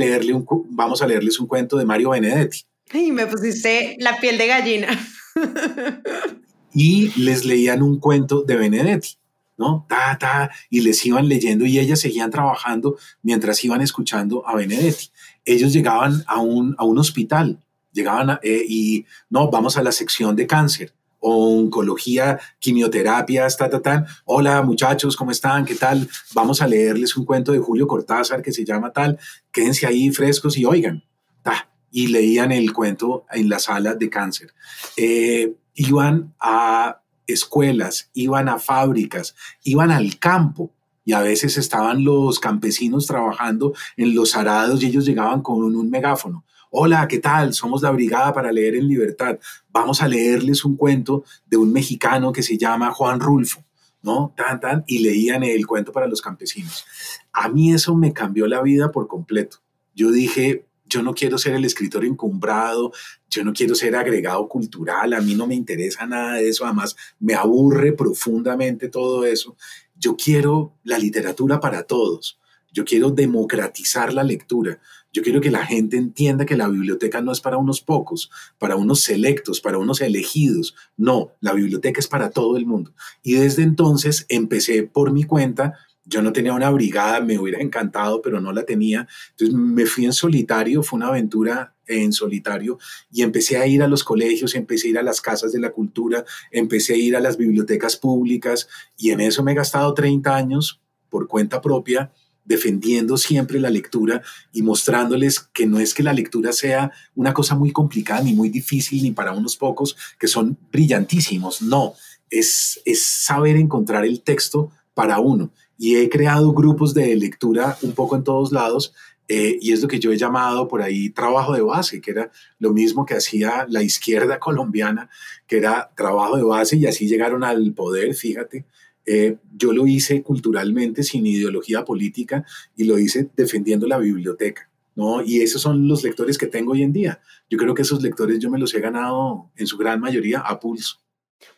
vamos 0.70 1.02
a 1.02 1.06
leerles 1.06 1.38
un 1.38 1.46
cuento 1.46 1.76
de 1.76 1.84
Mario 1.84 2.10
Benedetti. 2.10 2.62
Y 2.92 3.12
me 3.12 3.26
pusiste 3.26 3.96
la 4.00 4.18
piel 4.18 4.38
de 4.38 4.46
gallina. 4.46 5.08
y 6.74 7.12
les 7.20 7.44
leían 7.44 7.82
un 7.82 8.00
cuento 8.00 8.42
de 8.42 8.56
Benedetti, 8.56 9.16
¿no? 9.56 9.86
Ta, 9.88 10.18
ta, 10.18 10.50
y 10.68 10.80
les 10.80 11.04
iban 11.06 11.28
leyendo 11.28 11.64
y 11.64 11.78
ellas 11.78 12.00
seguían 12.00 12.30
trabajando 12.30 12.96
mientras 13.22 13.64
iban 13.64 13.80
escuchando 13.80 14.46
a 14.46 14.56
Benedetti. 14.56 15.10
Ellos 15.44 15.72
llegaban 15.72 16.24
a 16.26 16.40
un, 16.40 16.74
a 16.76 16.84
un 16.84 16.98
hospital, 16.98 17.64
llegaban 17.92 18.40
eh, 18.42 18.64
y, 18.68 19.06
no, 19.30 19.50
vamos 19.50 19.76
a 19.76 19.82
la 19.82 19.92
sección 19.92 20.34
de 20.34 20.46
cáncer 20.46 20.92
oncología, 21.26 22.38
quimioterapia, 22.58 23.48
ta, 23.48 23.70
ta, 23.70 23.80
ta. 23.80 24.06
Hola 24.26 24.60
muchachos, 24.60 25.16
¿cómo 25.16 25.30
están? 25.30 25.64
¿Qué 25.64 25.74
tal? 25.74 26.06
Vamos 26.34 26.60
a 26.60 26.66
leerles 26.66 27.16
un 27.16 27.24
cuento 27.24 27.52
de 27.52 27.60
Julio 27.60 27.86
Cortázar 27.86 28.42
que 28.42 28.52
se 28.52 28.62
llama 28.62 28.92
tal. 28.92 29.18
Quédense 29.50 29.86
ahí 29.86 30.10
frescos 30.10 30.58
y 30.58 30.66
oigan. 30.66 31.02
Ta. 31.42 31.70
Y 31.90 32.08
leían 32.08 32.52
el 32.52 32.74
cuento 32.74 33.24
en 33.32 33.48
la 33.48 33.58
sala 33.58 33.94
de 33.94 34.10
cáncer. 34.10 34.52
Eh, 34.98 35.54
iban 35.74 36.34
a 36.40 37.00
escuelas, 37.26 38.10
iban 38.14 38.48
a 38.48 38.58
fábricas, 38.58 39.34
iban 39.62 39.90
al 39.90 40.18
campo 40.18 40.72
y 41.04 41.12
a 41.12 41.20
veces 41.20 41.58
estaban 41.58 42.04
los 42.04 42.40
campesinos 42.40 43.06
trabajando 43.06 43.74
en 43.96 44.14
los 44.14 44.36
arados 44.36 44.82
y 44.82 44.86
ellos 44.86 45.04
llegaban 45.04 45.42
con 45.42 45.62
un, 45.62 45.90
megáfono. 45.90 46.44
Hola, 46.70 47.06
¿qué 47.06 47.18
tal? 47.18 47.54
Somos 47.54 47.82
la 47.82 47.90
Brigada 47.90 48.32
para 48.32 48.50
Leer 48.50 48.76
en 48.76 48.88
Libertad. 48.88 49.38
Vamos 49.70 50.02
a 50.02 50.08
leerles 50.08 50.64
un 50.64 50.76
cuento 50.76 51.24
de 51.46 51.56
un 51.56 51.72
mexicano 51.72 52.32
que 52.32 52.42
se 52.42 52.58
llama 52.58 52.90
Juan 52.90 53.20
Rulfo, 53.20 53.64
¿no? 54.02 54.32
Tan, 54.36 54.60
tan, 54.60 54.84
y 54.86 54.98
leían 55.00 55.44
el 55.44 55.66
cuento 55.66 55.92
para 55.92 56.08
los 56.08 56.20
campesinos. 56.20 56.84
A 57.32 57.48
mí 57.48 57.72
eso 57.72 57.94
me 57.94 58.12
cambió 58.12 58.46
la 58.46 58.62
vida 58.62 58.90
por 58.90 59.06
completo. 59.06 59.58
Yo 59.94 60.10
dije, 60.10 60.66
yo 60.94 61.02
no 61.02 61.12
quiero 61.12 61.38
ser 61.38 61.54
el 61.54 61.64
escritor 61.64 62.04
encumbrado, 62.04 62.92
yo 63.28 63.42
no 63.42 63.52
quiero 63.52 63.74
ser 63.74 63.96
agregado 63.96 64.46
cultural, 64.48 65.12
a 65.12 65.20
mí 65.20 65.34
no 65.34 65.48
me 65.48 65.56
interesa 65.56 66.06
nada 66.06 66.34
de 66.34 66.48
eso, 66.48 66.64
además 66.64 66.94
me 67.18 67.34
aburre 67.34 67.92
profundamente 67.92 68.88
todo 68.88 69.24
eso. 69.24 69.56
Yo 69.96 70.16
quiero 70.16 70.76
la 70.84 70.96
literatura 70.96 71.58
para 71.58 71.82
todos. 71.82 72.38
Yo 72.72 72.84
quiero 72.84 73.10
democratizar 73.10 74.12
la 74.12 74.22
lectura. 74.22 74.78
Yo 75.12 75.22
quiero 75.22 75.40
que 75.40 75.50
la 75.50 75.66
gente 75.66 75.96
entienda 75.96 76.46
que 76.46 76.56
la 76.56 76.68
biblioteca 76.68 77.20
no 77.20 77.32
es 77.32 77.40
para 77.40 77.56
unos 77.56 77.80
pocos, 77.80 78.30
para 78.60 78.76
unos 78.76 79.00
selectos, 79.00 79.60
para 79.60 79.78
unos 79.78 80.00
elegidos. 80.00 80.76
No, 80.96 81.32
la 81.40 81.54
biblioteca 81.54 81.98
es 81.98 82.06
para 82.06 82.30
todo 82.30 82.56
el 82.56 82.66
mundo. 82.66 82.92
Y 83.24 83.34
desde 83.34 83.64
entonces 83.64 84.26
empecé 84.28 84.84
por 84.84 85.12
mi 85.12 85.24
cuenta. 85.24 85.74
Yo 86.04 86.22
no 86.22 86.32
tenía 86.32 86.52
una 86.52 86.70
brigada, 86.70 87.20
me 87.20 87.38
hubiera 87.38 87.60
encantado, 87.60 88.20
pero 88.20 88.40
no 88.40 88.52
la 88.52 88.64
tenía. 88.64 89.06
Entonces 89.30 89.54
me 89.54 89.86
fui 89.86 90.04
en 90.04 90.12
solitario, 90.12 90.82
fue 90.82 90.98
una 90.98 91.08
aventura 91.08 91.74
en 91.86 92.12
solitario 92.12 92.78
y 93.10 93.22
empecé 93.22 93.58
a 93.58 93.66
ir 93.66 93.82
a 93.82 93.88
los 93.88 94.04
colegios, 94.04 94.54
empecé 94.54 94.88
a 94.88 94.90
ir 94.90 94.98
a 94.98 95.02
las 95.02 95.20
casas 95.20 95.52
de 95.52 95.60
la 95.60 95.70
cultura, 95.70 96.24
empecé 96.50 96.94
a 96.94 96.96
ir 96.96 97.16
a 97.16 97.20
las 97.20 97.36
bibliotecas 97.36 97.96
públicas 97.96 98.68
y 98.96 99.10
en 99.10 99.20
eso 99.20 99.42
me 99.42 99.52
he 99.52 99.54
gastado 99.54 99.92
30 99.94 100.34
años 100.34 100.80
por 101.08 101.28
cuenta 101.28 101.60
propia 101.60 102.12
defendiendo 102.44 103.16
siempre 103.16 103.58
la 103.58 103.70
lectura 103.70 104.22
y 104.52 104.62
mostrándoles 104.62 105.40
que 105.40 105.66
no 105.66 105.78
es 105.78 105.94
que 105.94 106.02
la 106.02 106.12
lectura 106.12 106.52
sea 106.52 106.92
una 107.14 107.32
cosa 107.32 107.54
muy 107.54 107.72
complicada 107.72 108.22
ni 108.22 108.34
muy 108.34 108.50
difícil 108.50 109.02
ni 109.02 109.12
para 109.12 109.32
unos 109.32 109.56
pocos 109.56 109.96
que 110.18 110.28
son 110.28 110.58
brillantísimos, 110.70 111.62
no, 111.62 111.94
es, 112.30 112.80
es 112.84 113.02
saber 113.02 113.56
encontrar 113.56 114.04
el 114.04 114.22
texto 114.22 114.70
para 114.92 115.18
uno. 115.18 115.52
Y 115.78 115.96
he 115.96 116.08
creado 116.08 116.52
grupos 116.52 116.94
de 116.94 117.14
lectura 117.16 117.76
un 117.82 117.92
poco 117.92 118.16
en 118.16 118.24
todos 118.24 118.52
lados 118.52 118.94
eh, 119.26 119.58
y 119.60 119.72
es 119.72 119.80
lo 119.80 119.88
que 119.88 119.98
yo 119.98 120.12
he 120.12 120.18
llamado 120.18 120.68
por 120.68 120.82
ahí 120.82 121.10
trabajo 121.10 121.54
de 121.54 121.62
base, 121.62 122.00
que 122.00 122.10
era 122.10 122.30
lo 122.58 122.72
mismo 122.72 123.06
que 123.06 123.14
hacía 123.14 123.66
la 123.68 123.82
izquierda 123.82 124.38
colombiana, 124.38 125.08
que 125.46 125.56
era 125.56 125.90
trabajo 125.96 126.36
de 126.36 126.42
base 126.42 126.76
y 126.76 126.86
así 126.86 127.08
llegaron 127.08 127.42
al 127.42 127.72
poder, 127.72 128.14
fíjate. 128.14 128.66
Eh, 129.06 129.36
yo 129.54 129.72
lo 129.72 129.86
hice 129.86 130.22
culturalmente, 130.22 131.02
sin 131.02 131.26
ideología 131.26 131.84
política, 131.84 132.44
y 132.76 132.84
lo 132.84 132.98
hice 132.98 133.30
defendiendo 133.36 133.86
la 133.86 133.98
biblioteca. 133.98 134.70
¿no? 134.94 135.22
Y 135.22 135.40
esos 135.40 135.60
son 135.60 135.88
los 135.88 136.02
lectores 136.04 136.38
que 136.38 136.46
tengo 136.46 136.72
hoy 136.72 136.82
en 136.82 136.92
día. 136.92 137.20
Yo 137.50 137.58
creo 137.58 137.74
que 137.74 137.82
esos 137.82 138.02
lectores 138.02 138.38
yo 138.38 138.50
me 138.50 138.58
los 138.58 138.74
he 138.74 138.80
ganado 138.80 139.50
en 139.56 139.66
su 139.66 139.76
gran 139.76 140.00
mayoría 140.00 140.40
a 140.40 140.60
pulso. 140.60 140.98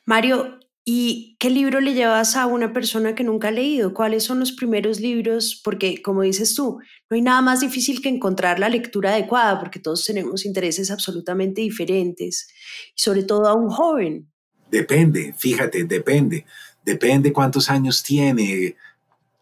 Mario, 0.04 0.58
¿Y 0.88 1.36
qué 1.40 1.50
libro 1.50 1.80
le 1.80 1.94
llevas 1.94 2.36
a 2.36 2.46
una 2.46 2.72
persona 2.72 3.16
que 3.16 3.24
nunca 3.24 3.48
ha 3.48 3.50
leído? 3.50 3.92
¿Cuáles 3.92 4.22
son 4.22 4.38
los 4.38 4.52
primeros 4.52 5.00
libros? 5.00 5.60
Porque, 5.64 6.00
como 6.00 6.22
dices 6.22 6.54
tú, 6.54 6.78
no 7.10 7.16
hay 7.16 7.22
nada 7.22 7.42
más 7.42 7.58
difícil 7.58 8.00
que 8.00 8.08
encontrar 8.08 8.60
la 8.60 8.68
lectura 8.68 9.10
adecuada, 9.10 9.58
porque 9.58 9.80
todos 9.80 10.04
tenemos 10.04 10.46
intereses 10.46 10.92
absolutamente 10.92 11.60
diferentes, 11.60 12.46
y 12.94 13.00
sobre 13.02 13.24
todo 13.24 13.48
a 13.48 13.54
un 13.54 13.68
joven. 13.68 14.30
Depende, 14.70 15.34
fíjate, 15.36 15.82
depende. 15.82 16.46
Depende 16.84 17.32
cuántos 17.32 17.68
años 17.68 18.04
tiene, 18.04 18.76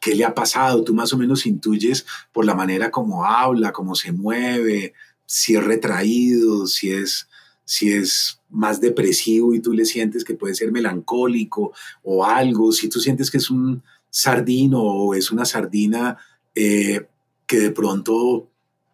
qué 0.00 0.14
le 0.14 0.24
ha 0.24 0.34
pasado. 0.34 0.82
Tú 0.82 0.94
más 0.94 1.12
o 1.12 1.18
menos 1.18 1.44
intuyes 1.44 2.06
por 2.32 2.46
la 2.46 2.54
manera 2.54 2.90
como 2.90 3.26
habla, 3.26 3.70
cómo 3.70 3.94
se 3.94 4.12
mueve, 4.12 4.94
si 5.26 5.56
es 5.56 5.62
retraído, 5.62 6.66
si 6.66 6.90
es 6.90 7.28
si 7.66 7.92
es 7.92 8.40
más 8.54 8.80
depresivo 8.80 9.52
y 9.52 9.60
tú 9.60 9.72
le 9.72 9.84
sientes 9.84 10.24
que 10.24 10.34
puede 10.34 10.54
ser 10.54 10.72
melancólico 10.72 11.72
o 12.02 12.24
algo, 12.24 12.72
si 12.72 12.88
tú 12.88 13.00
sientes 13.00 13.30
que 13.30 13.38
es 13.38 13.50
un 13.50 13.82
sardino 14.08 14.80
o 14.80 15.14
es 15.14 15.30
una 15.30 15.44
sardina 15.44 16.16
eh, 16.54 17.06
que 17.46 17.58
de 17.58 17.70
pronto 17.72 18.48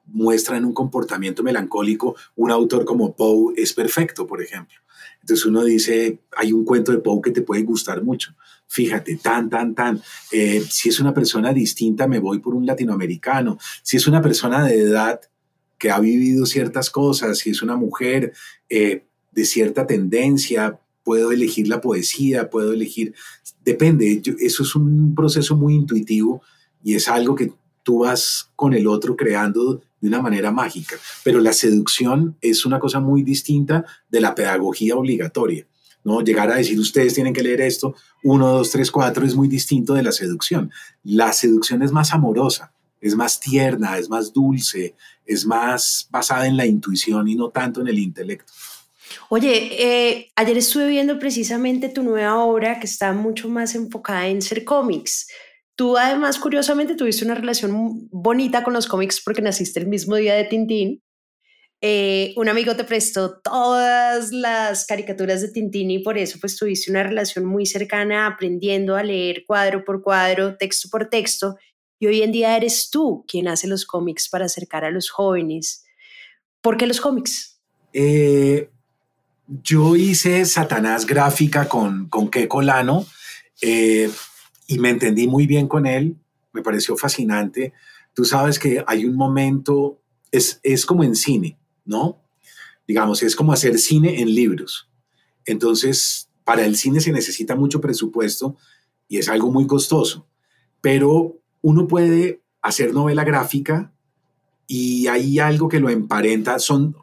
muestra 0.06 0.56
en 0.56 0.64
un 0.64 0.72
comportamiento 0.72 1.42
melancólico, 1.42 2.16
un 2.36 2.50
autor 2.50 2.84
como 2.84 3.14
Poe 3.14 3.54
es 3.56 3.72
perfecto, 3.72 4.26
por 4.26 4.42
ejemplo. 4.42 4.78
Entonces 5.20 5.46
uno 5.46 5.62
dice, 5.62 6.20
hay 6.36 6.52
un 6.52 6.64
cuento 6.64 6.90
de 6.90 6.98
Poe 6.98 7.20
que 7.22 7.30
te 7.30 7.42
puede 7.42 7.62
gustar 7.62 8.02
mucho. 8.02 8.34
Fíjate, 8.66 9.16
tan, 9.16 9.50
tan, 9.50 9.74
tan. 9.74 10.00
Eh, 10.32 10.64
si 10.68 10.88
es 10.88 10.98
una 11.00 11.12
persona 11.12 11.52
distinta, 11.52 12.08
me 12.08 12.18
voy 12.18 12.38
por 12.38 12.54
un 12.54 12.64
latinoamericano. 12.64 13.58
Si 13.82 13.98
es 13.98 14.06
una 14.06 14.22
persona 14.22 14.64
de 14.64 14.80
edad 14.80 15.20
que 15.78 15.90
ha 15.90 16.00
vivido 16.00 16.46
ciertas 16.46 16.90
cosas, 16.90 17.38
si 17.38 17.50
es 17.50 17.62
una 17.62 17.76
mujer 17.76 18.32
eh, 18.68 19.04
de 19.32 19.44
cierta 19.44 19.86
tendencia, 19.86 20.80
puedo 21.04 21.32
elegir 21.32 21.68
la 21.68 21.80
poesía, 21.80 22.50
puedo 22.50 22.72
elegir, 22.72 23.14
depende, 23.64 24.22
eso 24.40 24.62
es 24.62 24.74
un 24.74 25.14
proceso 25.14 25.56
muy 25.56 25.74
intuitivo 25.74 26.42
y 26.82 26.94
es 26.94 27.08
algo 27.08 27.34
que 27.34 27.52
tú 27.82 28.00
vas 28.00 28.50
con 28.56 28.74
el 28.74 28.86
otro 28.86 29.16
creando 29.16 29.82
de 30.00 30.08
una 30.08 30.22
manera 30.22 30.50
mágica, 30.50 30.96
pero 31.24 31.40
la 31.40 31.52
seducción 31.52 32.36
es 32.40 32.64
una 32.64 32.78
cosa 32.78 33.00
muy 33.00 33.22
distinta 33.22 33.84
de 34.08 34.20
la 34.20 34.34
pedagogía 34.34 34.96
obligatoria. 34.96 35.66
¿no? 36.04 36.22
Llegar 36.22 36.50
a 36.50 36.56
decir 36.56 36.78
ustedes 36.78 37.14
tienen 37.14 37.34
que 37.34 37.42
leer 37.42 37.60
esto, 37.60 37.94
uno, 38.22 38.48
dos, 38.48 38.70
tres, 38.70 38.90
cuatro, 38.90 39.26
es 39.26 39.34
muy 39.34 39.48
distinto 39.48 39.94
de 39.94 40.02
la 40.02 40.12
seducción. 40.12 40.70
La 41.02 41.32
seducción 41.32 41.82
es 41.82 41.92
más 41.92 42.12
amorosa, 42.12 42.72
es 43.00 43.14
más 43.14 43.40
tierna, 43.40 43.98
es 43.98 44.08
más 44.08 44.32
dulce, 44.32 44.94
es 45.26 45.46
más 45.46 46.08
basada 46.10 46.46
en 46.46 46.56
la 46.56 46.66
intuición 46.66 47.28
y 47.28 47.34
no 47.34 47.50
tanto 47.50 47.80
en 47.80 47.88
el 47.88 47.98
intelecto. 47.98 48.52
Oye, 49.28 49.70
eh, 49.78 50.30
ayer 50.36 50.58
estuve 50.58 50.88
viendo 50.88 51.18
precisamente 51.18 51.88
tu 51.88 52.02
nueva 52.02 52.42
obra 52.42 52.78
que 52.80 52.86
está 52.86 53.12
mucho 53.12 53.48
más 53.48 53.74
enfocada 53.74 54.28
en 54.28 54.42
ser 54.42 54.64
cómics. 54.64 55.28
Tú 55.76 55.96
además, 55.96 56.38
curiosamente, 56.38 56.94
tuviste 56.94 57.24
una 57.24 57.34
relación 57.34 58.08
bonita 58.10 58.62
con 58.62 58.74
los 58.74 58.86
cómics 58.86 59.20
porque 59.24 59.42
naciste 59.42 59.80
el 59.80 59.86
mismo 59.86 60.16
día 60.16 60.34
de 60.34 60.44
Tintín. 60.44 61.02
Eh, 61.82 62.34
un 62.36 62.48
amigo 62.50 62.76
te 62.76 62.84
prestó 62.84 63.40
todas 63.40 64.32
las 64.32 64.84
caricaturas 64.84 65.40
de 65.40 65.48
Tintín 65.48 65.90
y 65.90 66.00
por 66.00 66.18
eso 66.18 66.38
pues 66.38 66.56
tuviste 66.58 66.90
una 66.90 67.02
relación 67.02 67.46
muy 67.46 67.64
cercana 67.64 68.26
aprendiendo 68.26 68.96
a 68.96 69.02
leer 69.02 69.44
cuadro 69.46 69.82
por 69.82 70.02
cuadro, 70.02 70.58
texto 70.58 70.90
por 70.90 71.08
texto 71.08 71.56
y 71.98 72.06
hoy 72.06 72.22
en 72.22 72.32
día 72.32 72.54
eres 72.56 72.90
tú 72.90 73.24
quien 73.26 73.48
hace 73.48 73.66
los 73.66 73.86
cómics 73.86 74.28
para 74.28 74.44
acercar 74.44 74.84
a 74.84 74.90
los 74.90 75.08
jóvenes. 75.08 75.84
¿Por 76.60 76.76
qué 76.76 76.86
los 76.86 77.00
cómics? 77.00 77.62
Eh, 77.94 78.68
yo 79.62 79.96
hice 79.96 80.44
Satanás 80.44 81.06
gráfica 81.06 81.68
con, 81.68 82.08
con 82.08 82.30
Keiko 82.30 82.62
Lano 82.62 83.04
eh, 83.60 84.10
y 84.68 84.78
me 84.78 84.90
entendí 84.90 85.26
muy 85.26 85.46
bien 85.46 85.66
con 85.66 85.86
él. 85.86 86.16
Me 86.52 86.62
pareció 86.62 86.96
fascinante. 86.96 87.72
Tú 88.14 88.24
sabes 88.24 88.58
que 88.58 88.84
hay 88.86 89.04
un 89.04 89.16
momento, 89.16 90.00
es, 90.30 90.60
es 90.62 90.86
como 90.86 91.02
en 91.02 91.16
cine, 91.16 91.58
¿no? 91.84 92.22
Digamos, 92.86 93.22
es 93.22 93.34
como 93.34 93.52
hacer 93.52 93.78
cine 93.78 94.20
en 94.20 94.34
libros. 94.34 94.88
Entonces, 95.44 96.28
para 96.44 96.64
el 96.64 96.76
cine 96.76 97.00
se 97.00 97.12
necesita 97.12 97.56
mucho 97.56 97.80
presupuesto 97.80 98.56
y 99.08 99.18
es 99.18 99.28
algo 99.28 99.50
muy 99.50 99.66
costoso. 99.66 100.28
Pero 100.80 101.40
uno 101.60 101.88
puede 101.88 102.40
hacer 102.62 102.94
novela 102.94 103.24
gráfica 103.24 103.92
y 104.66 105.08
hay 105.08 105.40
algo 105.40 105.68
que 105.68 105.80
lo 105.80 105.90
emparenta, 105.90 106.58
son 106.60 106.94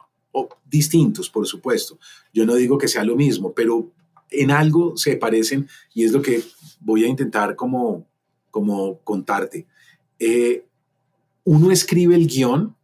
distintos, 0.68 1.30
por 1.30 1.46
supuesto. 1.46 1.98
Yo 2.32 2.44
no 2.44 2.54
digo 2.54 2.78
que 2.78 2.88
sea 2.88 3.04
lo 3.04 3.16
mismo, 3.16 3.52
pero 3.52 3.90
en 4.30 4.50
algo 4.50 4.96
se 4.96 5.16
parecen 5.16 5.68
y 5.94 6.04
es 6.04 6.12
lo 6.12 6.22
que 6.22 6.42
voy 6.80 7.04
a 7.04 7.08
intentar 7.08 7.56
como, 7.56 8.06
como 8.50 8.98
contarte. 9.00 9.66
Eh, 10.18 10.64
uno 11.44 11.70
escribe 11.70 12.14
el 12.14 12.26
guion 12.26 12.76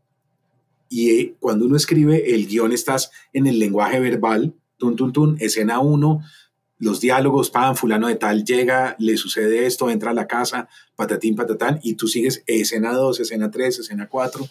y 0.89 1.11
eh, 1.11 1.35
cuando 1.41 1.67
uno 1.67 1.77
escribe 1.77 2.35
el 2.35 2.47
guion 2.47 2.73
estás 2.73 3.11
en 3.33 3.47
el 3.47 3.59
lenguaje 3.59 4.01
verbal, 4.01 4.55
tun, 4.79 4.97
tun, 4.97 5.13
tun, 5.13 5.37
escena 5.41 5.81
1, 5.81 6.23
los 6.79 7.01
diálogos, 7.01 7.51
pan, 7.51 7.77
fulano 7.77 8.09
de 8.09 8.17
tal 8.17 8.45
llega, 8.45 8.97
le 8.99 9.17
sucede 9.17 9.67
esto, 9.67 9.91
entra 9.91 10.11
a 10.11 10.15
la 10.15 10.27
casa, 10.27 10.69
patatín, 10.97 11.37
patatán, 11.37 11.81
y 11.83 11.95
tú 11.95 12.09
sigues 12.09 12.43
escena 12.47 12.93
2, 12.93 13.21
escena 13.21 13.51
3, 13.51 13.79
escena 13.81 14.09
4, 14.09 14.47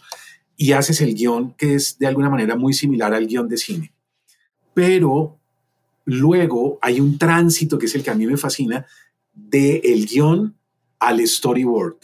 y 0.57 0.73
haces 0.73 1.01
el 1.01 1.15
guion 1.15 1.53
que 1.53 1.75
es 1.75 1.97
de 1.97 2.07
alguna 2.07 2.29
manera 2.29 2.55
muy 2.55 2.73
similar 2.73 3.13
al 3.13 3.27
guion 3.27 3.47
de 3.47 3.57
cine. 3.57 3.93
Pero 4.73 5.39
luego 6.05 6.79
hay 6.81 6.99
un 6.99 7.17
tránsito 7.17 7.77
que 7.77 7.85
es 7.85 7.95
el 7.95 8.03
que 8.03 8.11
a 8.11 8.15
mí 8.15 8.25
me 8.25 8.37
fascina, 8.37 8.85
del 9.33 9.81
el 9.83 10.05
guion 10.05 10.55
al 10.99 11.25
storyboard. 11.27 11.97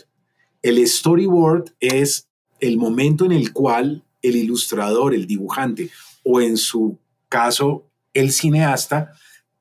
El 0.61 0.85
storyboard 0.87 1.73
es 1.79 2.27
el 2.59 2.77
momento 2.77 3.25
en 3.25 3.31
el 3.31 3.53
cual 3.53 4.03
el 4.21 4.35
ilustrador, 4.35 5.13
el 5.13 5.27
dibujante, 5.27 5.89
o 6.23 6.41
en 6.41 6.57
su 6.57 6.99
caso, 7.29 7.85
el 8.13 8.31
cineasta, 8.31 9.13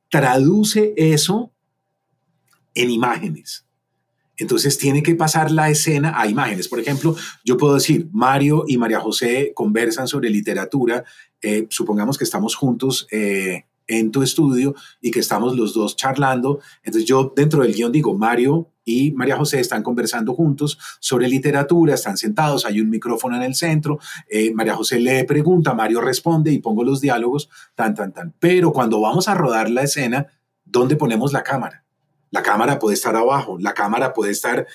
traduce 0.08 0.94
eso 0.96 1.52
en 2.74 2.90
imágenes. 2.90 3.67
Entonces 4.38 4.78
tiene 4.78 5.02
que 5.02 5.14
pasar 5.14 5.50
la 5.50 5.68
escena 5.68 6.18
a 6.18 6.26
imágenes. 6.26 6.68
Por 6.68 6.80
ejemplo, 6.80 7.16
yo 7.44 7.56
puedo 7.56 7.74
decir, 7.74 8.08
Mario 8.12 8.64
y 8.66 8.78
María 8.78 9.00
José 9.00 9.52
conversan 9.54 10.08
sobre 10.08 10.30
literatura. 10.30 11.04
Eh, 11.42 11.66
supongamos 11.70 12.16
que 12.16 12.24
estamos 12.24 12.54
juntos 12.54 13.06
eh, 13.10 13.64
en 13.88 14.12
tu 14.12 14.22
estudio 14.22 14.74
y 15.00 15.10
que 15.10 15.20
estamos 15.20 15.56
los 15.56 15.74
dos 15.74 15.96
charlando. 15.96 16.60
Entonces 16.84 17.08
yo 17.08 17.32
dentro 17.34 17.62
del 17.62 17.74
guion 17.74 17.90
digo, 17.90 18.14
Mario 18.16 18.70
y 18.84 19.10
María 19.12 19.36
José 19.36 19.60
están 19.60 19.82
conversando 19.82 20.34
juntos 20.34 20.78
sobre 21.00 21.28
literatura, 21.28 21.94
están 21.94 22.16
sentados, 22.16 22.64
hay 22.64 22.80
un 22.80 22.90
micrófono 22.90 23.36
en 23.36 23.42
el 23.42 23.54
centro, 23.54 23.98
eh, 24.30 24.52
María 24.54 24.74
José 24.74 25.00
le 25.00 25.24
pregunta, 25.24 25.74
Mario 25.74 26.00
responde 26.00 26.52
y 26.52 26.60
pongo 26.60 26.84
los 26.84 27.00
diálogos, 27.00 27.50
tan, 27.74 27.94
tan, 27.94 28.12
tan. 28.12 28.34
Pero 28.38 28.72
cuando 28.72 29.00
vamos 29.00 29.28
a 29.28 29.34
rodar 29.34 29.68
la 29.68 29.82
escena, 29.82 30.26
¿dónde 30.64 30.96
ponemos 30.96 31.32
la 31.32 31.42
cámara? 31.42 31.84
La 32.30 32.42
cámara 32.42 32.78
puede 32.78 32.94
estar 32.94 33.16
abajo, 33.16 33.58
la 33.58 33.74
cámara 33.74 34.12
puede 34.12 34.32
estar 34.32 34.66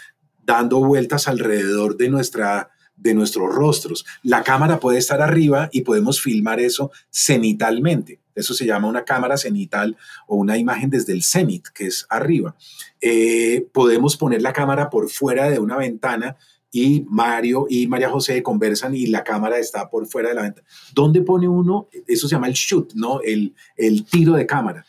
dando 0.46 0.80
vueltas 0.80 1.28
alrededor 1.28 1.98
de, 1.98 2.10
nuestra, 2.10 2.70
de 2.96 3.14
nuestros 3.14 3.54
rostros. 3.54 4.06
La 4.22 4.44
cámara 4.44 4.80
puede 4.80 4.98
estar 4.98 5.22
arriba 5.22 5.70
y 5.72 5.82
podemos 5.82 6.22
filmar 6.22 6.60
eso 6.60 6.92
cenitalmente. 7.12 8.20
Eso 8.36 8.54
se 8.54 8.66
llama 8.66 8.88
una 8.88 9.06
cámara 9.06 9.38
cenital 9.38 9.96
o 10.28 10.36
una 10.36 10.58
imagen 10.58 10.90
desde 10.90 11.14
el 11.14 11.24
cenit, 11.24 11.68
que 11.68 11.88
es 11.88 12.06
arriba. 12.10 12.56
Eh, 13.00 13.68
podemos 13.72 14.18
poner 14.18 14.42
la 14.42 14.54
cámara 14.54 14.90
por 14.90 15.10
fuera 15.10 15.50
de 15.50 15.60
una 15.60 15.78
ventana 15.78 16.38
y 16.72 17.06
Mario 17.08 17.68
y 17.70 17.86
María 17.86 18.10
José 18.10 18.42
conversan 18.42 18.96
y 18.96 19.06
la 19.06 19.24
cámara 19.24 19.60
está 19.60 19.90
por 19.90 20.08
fuera 20.08 20.30
de 20.30 20.36
la 20.36 20.42
ventana. 20.42 20.68
¿Dónde 20.94 21.22
pone 21.22 21.48
uno? 21.48 21.88
Eso 22.08 22.28
se 22.28 22.36
llama 22.36 22.48
el 22.48 22.54
shoot, 22.54 22.94
¿no? 22.96 23.22
El, 23.22 23.54
el 23.78 24.06
tiro 24.06 24.34
de 24.34 24.48
cámara. 24.48 24.84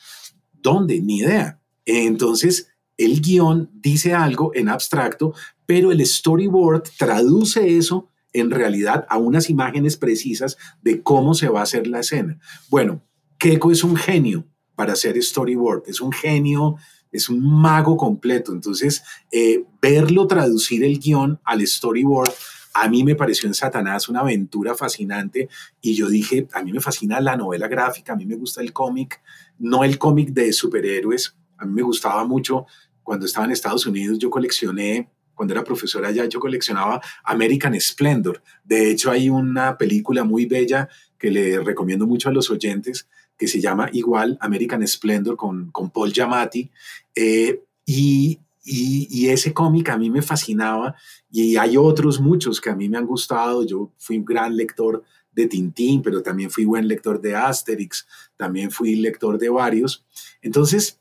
¿Dónde? 0.62 0.98
Ni 1.00 1.18
idea. 1.18 1.60
Entonces, 1.86 2.68
el 2.96 3.20
guion 3.20 3.70
dice 3.74 4.14
algo 4.14 4.52
en 4.54 4.68
abstracto, 4.68 5.34
pero 5.66 5.92
el 5.92 6.04
storyboard 6.04 6.84
traduce 6.98 7.76
eso 7.76 8.10
en 8.32 8.50
realidad 8.50 9.06
a 9.08 9.18
unas 9.18 9.48
imágenes 9.48 9.96
precisas 9.96 10.56
de 10.82 11.02
cómo 11.02 11.34
se 11.34 11.48
va 11.48 11.60
a 11.60 11.64
hacer 11.64 11.86
la 11.86 12.00
escena. 12.00 12.38
Bueno, 12.68 13.02
Keiko 13.38 13.70
es 13.70 13.84
un 13.84 13.96
genio 13.96 14.46
para 14.74 14.94
hacer 14.94 15.20
storyboard, 15.22 15.84
es 15.86 16.00
un 16.00 16.12
genio, 16.12 16.76
es 17.12 17.28
un 17.28 17.40
mago 17.40 17.96
completo. 17.96 18.52
Entonces, 18.52 19.02
eh, 19.30 19.64
verlo 19.80 20.26
traducir 20.26 20.84
el 20.84 20.98
guion 20.98 21.40
al 21.44 21.66
storyboard, 21.66 22.32
a 22.74 22.88
mí 22.88 23.04
me 23.04 23.14
pareció 23.14 23.46
en 23.46 23.54
Satanás 23.54 24.08
una 24.08 24.20
aventura 24.20 24.74
fascinante 24.74 25.48
y 25.80 25.94
yo 25.94 26.08
dije, 26.08 26.48
a 26.52 26.62
mí 26.64 26.72
me 26.72 26.80
fascina 26.80 27.20
la 27.20 27.36
novela 27.36 27.68
gráfica, 27.68 28.12
a 28.12 28.16
mí 28.16 28.26
me 28.26 28.34
gusta 28.34 28.60
el 28.60 28.72
cómic, 28.72 29.22
no 29.58 29.84
el 29.84 29.96
cómic 29.96 30.30
de 30.30 30.52
superhéroes, 30.52 31.36
a 31.58 31.64
mí 31.64 31.72
me 31.72 31.82
gustaba 31.82 32.24
mucho 32.24 32.66
cuando 33.02 33.26
estaba 33.26 33.46
en 33.46 33.52
Estados 33.52 33.86
Unidos, 33.86 34.18
yo 34.18 34.30
coleccioné, 34.30 35.10
cuando 35.34 35.52
era 35.52 35.64
profesora 35.64 36.08
allá, 36.08 36.26
yo 36.26 36.40
coleccionaba 36.40 37.00
American 37.24 37.78
Splendor. 37.80 38.42
De 38.64 38.90
hecho, 38.90 39.10
hay 39.10 39.28
una 39.28 39.76
película 39.76 40.24
muy 40.24 40.46
bella 40.46 40.88
que 41.18 41.30
le 41.30 41.60
recomiendo 41.60 42.06
mucho 42.06 42.28
a 42.28 42.32
los 42.32 42.50
oyentes, 42.50 43.08
que 43.36 43.48
se 43.48 43.60
llama 43.60 43.88
igual 43.92 44.38
American 44.40 44.86
Splendor 44.86 45.36
con, 45.36 45.70
con 45.70 45.90
Paul 45.90 46.12
Giamatti. 46.12 46.70
Eh, 47.14 47.62
y, 47.84 48.40
y, 48.64 49.08
y, 49.10 49.28
ese 49.28 49.52
cómic 49.52 49.90
a 49.90 49.98
mí 49.98 50.08
me 50.08 50.22
fascinaba 50.22 50.94
y 51.30 51.56
hay 51.56 51.76
otros 51.76 52.20
muchos 52.20 52.60
que 52.60 52.70
a 52.70 52.76
mí 52.76 52.88
me 52.88 52.96
han 52.96 53.06
gustado. 53.06 53.66
Yo 53.66 53.92
fui 53.98 54.16
un 54.16 54.24
gran 54.24 54.56
lector 54.56 55.02
de 55.32 55.46
Tintín, 55.46 56.00
pero 56.00 56.22
también 56.22 56.50
fui 56.50 56.64
buen 56.64 56.88
lector 56.88 57.20
de 57.20 57.34
Asterix, 57.34 58.06
también 58.36 58.70
fui 58.70 58.96
lector 58.96 59.36
de 59.36 59.48
varios. 59.48 60.06
Entonces, 60.40 61.00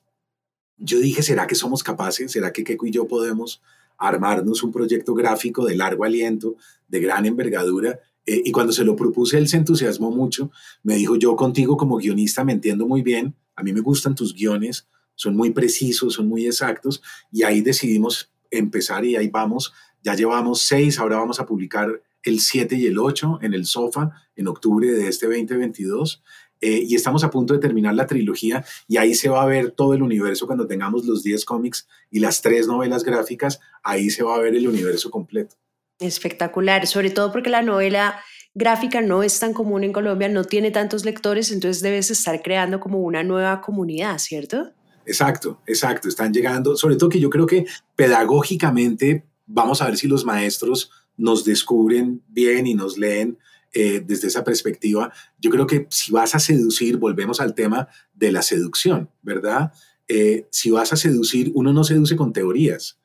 yo 0.78 1.00
dije, 1.00 1.24
¿será 1.24 1.48
que 1.48 1.56
somos 1.56 1.84
capaces? 1.84 2.32
¿Será 2.32 2.52
que 2.52 2.64
Keiko 2.64 2.88
y 2.88 2.92
yo 2.92 3.08
podemos 3.08 3.62
armarnos 3.98 4.64
un 4.64 4.72
proyecto 4.72 5.14
gráfico 5.14 5.66
de 5.66 5.76
largo 5.76 6.04
aliento, 6.04 6.56
de 6.88 7.00
gran 7.00 7.26
envergadura? 7.26 8.00
Eh, 8.26 8.42
y 8.46 8.52
cuando 8.52 8.74
se 8.74 8.84
lo 8.84 8.96
propuse, 8.96 9.38
él 9.38 9.48
se 9.48 9.58
entusiasmó 9.58 10.12
mucho. 10.12 10.52
Me 10.82 10.96
dijo, 10.96 11.16
yo 11.16 11.36
contigo 11.36 11.78
como 11.78 11.98
guionista 11.98 12.44
me 12.44 12.54
entiendo 12.54 12.88
muy 12.88 13.02
bien, 13.02 13.36
a 13.56 13.64
mí 13.64 13.74
me 13.74 13.82
gustan 13.82 14.16
tus 14.16 14.34
guiones, 14.34 14.88
son 15.16 15.36
muy 15.36 15.52
precisos, 15.52 16.14
son 16.14 16.28
muy 16.28 16.46
exactos, 16.48 17.02
y 17.32 17.44
ahí 17.44 17.62
decidimos 17.62 18.32
empezar 18.50 19.06
y 19.06 19.16
ahí 19.16 19.28
vamos. 19.28 19.74
Ya 20.02 20.16
llevamos 20.16 20.62
seis, 20.62 21.00
ahora 21.00 21.18
vamos 21.18 21.40
a 21.40 21.46
publicar 21.46 22.02
el 22.24 22.40
7 22.40 22.76
y 22.76 22.88
el 22.88 22.98
8 22.98 23.40
en 23.42 23.54
el 23.54 23.66
sofá 23.66 24.12
en 24.36 24.48
octubre 24.48 24.92
de 24.92 25.08
este 25.08 25.28
2022. 25.28 26.24
Eh, 26.66 26.86
y 26.88 26.96
estamos 26.96 27.26
a 27.26 27.30
punto 27.30 27.54
de 27.54 27.60
terminar 27.60 27.94
la 27.94 28.08
trilogía 28.08 28.64
y 28.88 28.96
ahí 28.96 29.16
se 29.16 29.28
va 29.28 29.44
a 29.44 29.46
ver 29.46 29.72
todo 29.72 29.94
el 29.96 30.02
universo 30.02 30.48
cuando 30.48 30.66
tengamos 30.66 31.06
los 31.06 31.22
10 31.22 31.44
cómics 31.44 31.90
y 32.10 32.22
las 32.22 32.42
tres 32.42 32.68
novelas 32.68 33.04
gráficas, 33.04 33.60
ahí 33.84 34.10
se 34.10 34.24
va 34.24 34.36
a 34.36 34.40
ver 34.40 34.56
el 34.56 34.66
universo 34.66 35.12
completo. 35.12 35.58
Espectacular, 36.00 36.88
sobre 36.88 37.10
todo 37.10 37.34
porque 37.34 37.50
la 37.50 37.64
novela 37.64 38.18
gráfica 38.54 39.02
no 39.02 39.24
es 39.24 39.38
tan 39.40 39.54
común 39.54 39.84
en 39.84 39.92
Colombia, 39.92 40.30
no 40.30 40.46
tiene 40.46 40.72
tantos 40.72 41.04
lectores, 41.04 41.52
entonces 41.52 41.84
debes 41.84 42.10
estar 42.10 42.42
creando 42.42 42.80
como 42.80 43.00
una 43.00 43.26
nueva 43.26 43.60
comunidad, 43.60 44.18
¿cierto? 44.20 44.72
Exacto, 45.06 45.60
exacto, 45.68 46.08
están 46.08 46.32
llegando, 46.32 46.78
sobre 46.78 46.96
todo 46.96 47.10
que 47.10 47.20
yo 47.20 47.30
creo 47.30 47.46
que 47.46 47.66
pedagógicamente 47.98 49.26
vamos 49.46 49.82
a 49.82 49.88
ver 49.88 49.98
si 49.98 50.08
los 50.08 50.24
maestros 50.24 50.92
nos 51.18 51.44
descubren 51.44 52.22
bien 52.30 52.68
y 52.68 52.74
nos 52.74 52.98
leen 52.98 53.38
eh, 53.74 54.04
desde 54.06 54.28
esa 54.28 54.44
perspectiva, 54.44 55.12
yo 55.40 55.50
creo 55.50 55.66
que 55.66 55.88
si 55.90 56.12
vas 56.12 56.36
a 56.36 56.40
seducir, 56.40 56.98
volvemos 56.98 57.42
al 57.42 57.56
tema 57.56 57.88
de 58.14 58.32
la 58.32 58.44
seducción, 58.44 59.10
¿verdad? 59.24 59.72
Eh, 60.08 60.48
si 60.52 60.70
vas 60.70 60.94
a 60.94 60.96
seducir, 60.96 61.52
uno 61.56 61.74
no 61.74 61.84
seduce 61.84 62.16
con 62.16 62.34
teorías, 62.34 63.00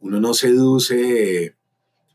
uno 0.00 0.20
no 0.20 0.34
seduce, 0.34 1.54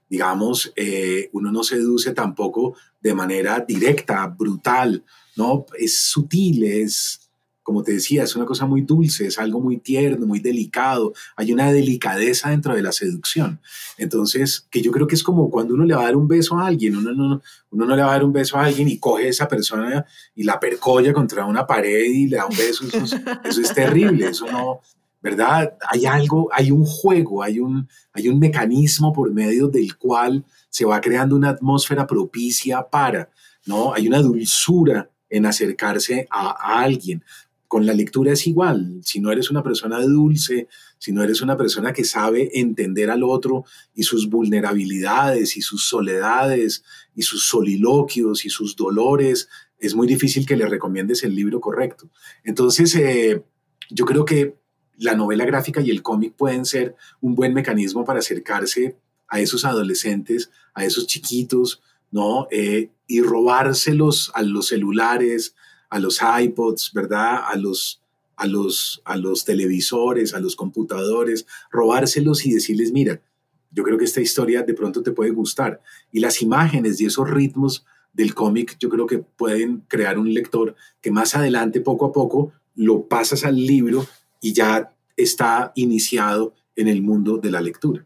digamos, 0.09 0.73
eh, 0.75 1.29
uno 1.31 1.51
no 1.51 1.63
seduce 1.63 2.13
tampoco 2.13 2.75
de 2.99 3.13
manera 3.13 3.63
directa, 3.65 4.27
brutal, 4.27 5.03
¿no? 5.37 5.65
Es 5.77 5.97
sutil, 5.99 6.63
es, 6.65 7.24
como 7.65 7.81
te 7.81 7.93
decía, 7.93 8.23
es 8.23 8.35
una 8.35 8.45
cosa 8.45 8.67
muy 8.67 8.81
dulce, 8.81 9.25
es 9.25 9.39
algo 9.39 9.59
muy 9.59 9.77
tierno, 9.77 10.27
muy 10.27 10.39
delicado, 10.39 11.13
hay 11.35 11.51
una 11.51 11.73
delicadeza 11.73 12.51
dentro 12.51 12.75
de 12.75 12.83
la 12.83 12.91
seducción. 12.91 13.59
Entonces, 13.97 14.67
que 14.69 14.83
yo 14.83 14.91
creo 14.91 15.07
que 15.07 15.15
es 15.15 15.23
como 15.23 15.49
cuando 15.49 15.73
uno 15.73 15.83
le 15.83 15.95
va 15.95 16.01
a 16.01 16.05
dar 16.05 16.15
un 16.15 16.27
beso 16.27 16.59
a 16.59 16.67
alguien, 16.67 16.95
uno 16.95 17.11
no, 17.11 17.41
uno 17.71 17.85
no 17.85 17.95
le 17.95 18.03
va 18.03 18.09
a 18.09 18.11
dar 18.11 18.23
un 18.23 18.31
beso 18.31 18.57
a 18.57 18.65
alguien 18.65 18.87
y 18.87 18.99
coge 18.99 19.25
a 19.25 19.29
esa 19.29 19.47
persona 19.47 20.05
y 20.35 20.43
la 20.43 20.59
percolla 20.59 21.11
contra 21.11 21.43
una 21.45 21.65
pared 21.65 22.05
y 22.05 22.27
le 22.27 22.37
da 22.37 22.45
un 22.45 22.55
beso, 22.55 22.85
eso 22.85 23.61
es, 23.61 23.73
terrible, 23.73 24.27
eso 24.27 24.45
no, 24.45 24.81
¿verdad? 25.19 25.75
Hay 25.89 26.05
algo, 26.05 26.49
hay 26.53 26.69
un 26.69 26.85
juego, 26.85 27.41
hay 27.41 27.59
un, 27.59 27.89
hay 28.13 28.27
un 28.27 28.37
mecanismo 28.37 29.11
por 29.11 29.33
medio 29.33 29.69
del 29.69 29.97
cual 29.97 30.45
se 30.69 30.85
va 30.85 31.01
creando 31.01 31.35
una 31.35 31.49
atmósfera 31.49 32.05
propicia 32.05 32.83
para, 32.83 33.27
¿no? 33.65 33.91
Hay 33.91 34.07
una 34.07 34.21
dulzura 34.21 35.09
en 35.27 35.47
acercarse 35.47 36.27
a, 36.29 36.51
a 36.51 36.83
alguien 36.83 37.23
con 37.67 37.85
la 37.85 37.93
lectura 37.93 38.33
es 38.33 38.47
igual. 38.47 38.99
Si 39.03 39.19
no 39.19 39.31
eres 39.31 39.49
una 39.49 39.63
persona 39.63 39.99
dulce, 39.99 40.67
si 40.97 41.11
no 41.11 41.23
eres 41.23 41.41
una 41.41 41.57
persona 41.57 41.93
que 41.93 42.03
sabe 42.03 42.59
entender 42.59 43.09
al 43.09 43.23
otro 43.23 43.65
y 43.93 44.03
sus 44.03 44.29
vulnerabilidades 44.29 45.57
y 45.57 45.61
sus 45.61 45.87
soledades 45.87 46.83
y 47.15 47.23
sus 47.23 47.45
soliloquios 47.45 48.45
y 48.45 48.49
sus 48.49 48.75
dolores, 48.75 49.49
es 49.79 49.95
muy 49.95 50.07
difícil 50.07 50.45
que 50.45 50.55
le 50.55 50.67
recomiendes 50.67 51.23
el 51.23 51.35
libro 51.35 51.59
correcto. 51.59 52.09
Entonces, 52.43 52.95
eh, 52.95 53.43
yo 53.89 54.05
creo 54.05 54.25
que 54.25 54.57
la 54.97 55.15
novela 55.15 55.45
gráfica 55.45 55.81
y 55.81 55.89
el 55.91 56.01
cómic 56.01 56.35
pueden 56.35 56.65
ser 56.65 56.95
un 57.21 57.35
buen 57.35 57.53
mecanismo 57.53 58.05
para 58.05 58.19
acercarse 58.19 58.97
a 59.27 59.39
esos 59.39 59.65
adolescentes, 59.65 60.49
a 60.73 60.85
esos 60.85 61.07
chiquitos, 61.07 61.81
¿no? 62.11 62.47
Eh, 62.51 62.91
y 63.07 63.21
robárselos 63.21 64.31
a 64.33 64.41
los 64.41 64.67
celulares, 64.67 65.55
a 65.95 65.99
los 65.99 66.19
iPods, 66.21 66.91
¿verdad? 66.93 67.45
A 67.47 67.55
los, 67.55 68.01
a 68.35 68.45
los, 68.47 69.01
a 69.05 69.15
los 69.15 69.45
televisores, 69.45 70.33
a 70.33 70.41
los 70.41 70.57
computadores, 70.57 71.47
robárselos 71.71 72.45
y 72.45 72.51
decirles, 72.51 72.91
mira, 72.91 73.21
yo 73.71 73.81
creo 73.81 73.97
que 73.97 74.03
esta 74.03 74.19
historia 74.19 74.63
de 74.63 74.73
pronto 74.73 75.01
te 75.01 75.13
puede 75.13 75.31
gustar. 75.31 75.81
Y 76.11 76.19
las 76.19 76.41
imágenes 76.41 76.99
y 76.99 77.05
esos 77.05 77.29
ritmos 77.29 77.85
del 78.11 78.35
cómic, 78.35 78.75
yo 78.77 78.89
creo 78.89 79.07
que 79.07 79.19
pueden 79.19 79.85
crear 79.87 80.19
un 80.19 80.33
lector 80.33 80.75
que 80.99 81.11
más 81.11 81.33
adelante, 81.33 81.79
poco 81.79 82.07
a 82.07 82.11
poco, 82.11 82.51
lo 82.75 83.07
pasas 83.07 83.45
al 83.45 83.55
libro 83.55 84.05
y 84.41 84.51
ya 84.51 84.93
está 85.15 85.71
iniciado 85.75 86.55
en 86.75 86.89
el 86.89 87.01
mundo 87.01 87.37
de 87.37 87.51
la 87.51 87.61
lectura. 87.61 88.05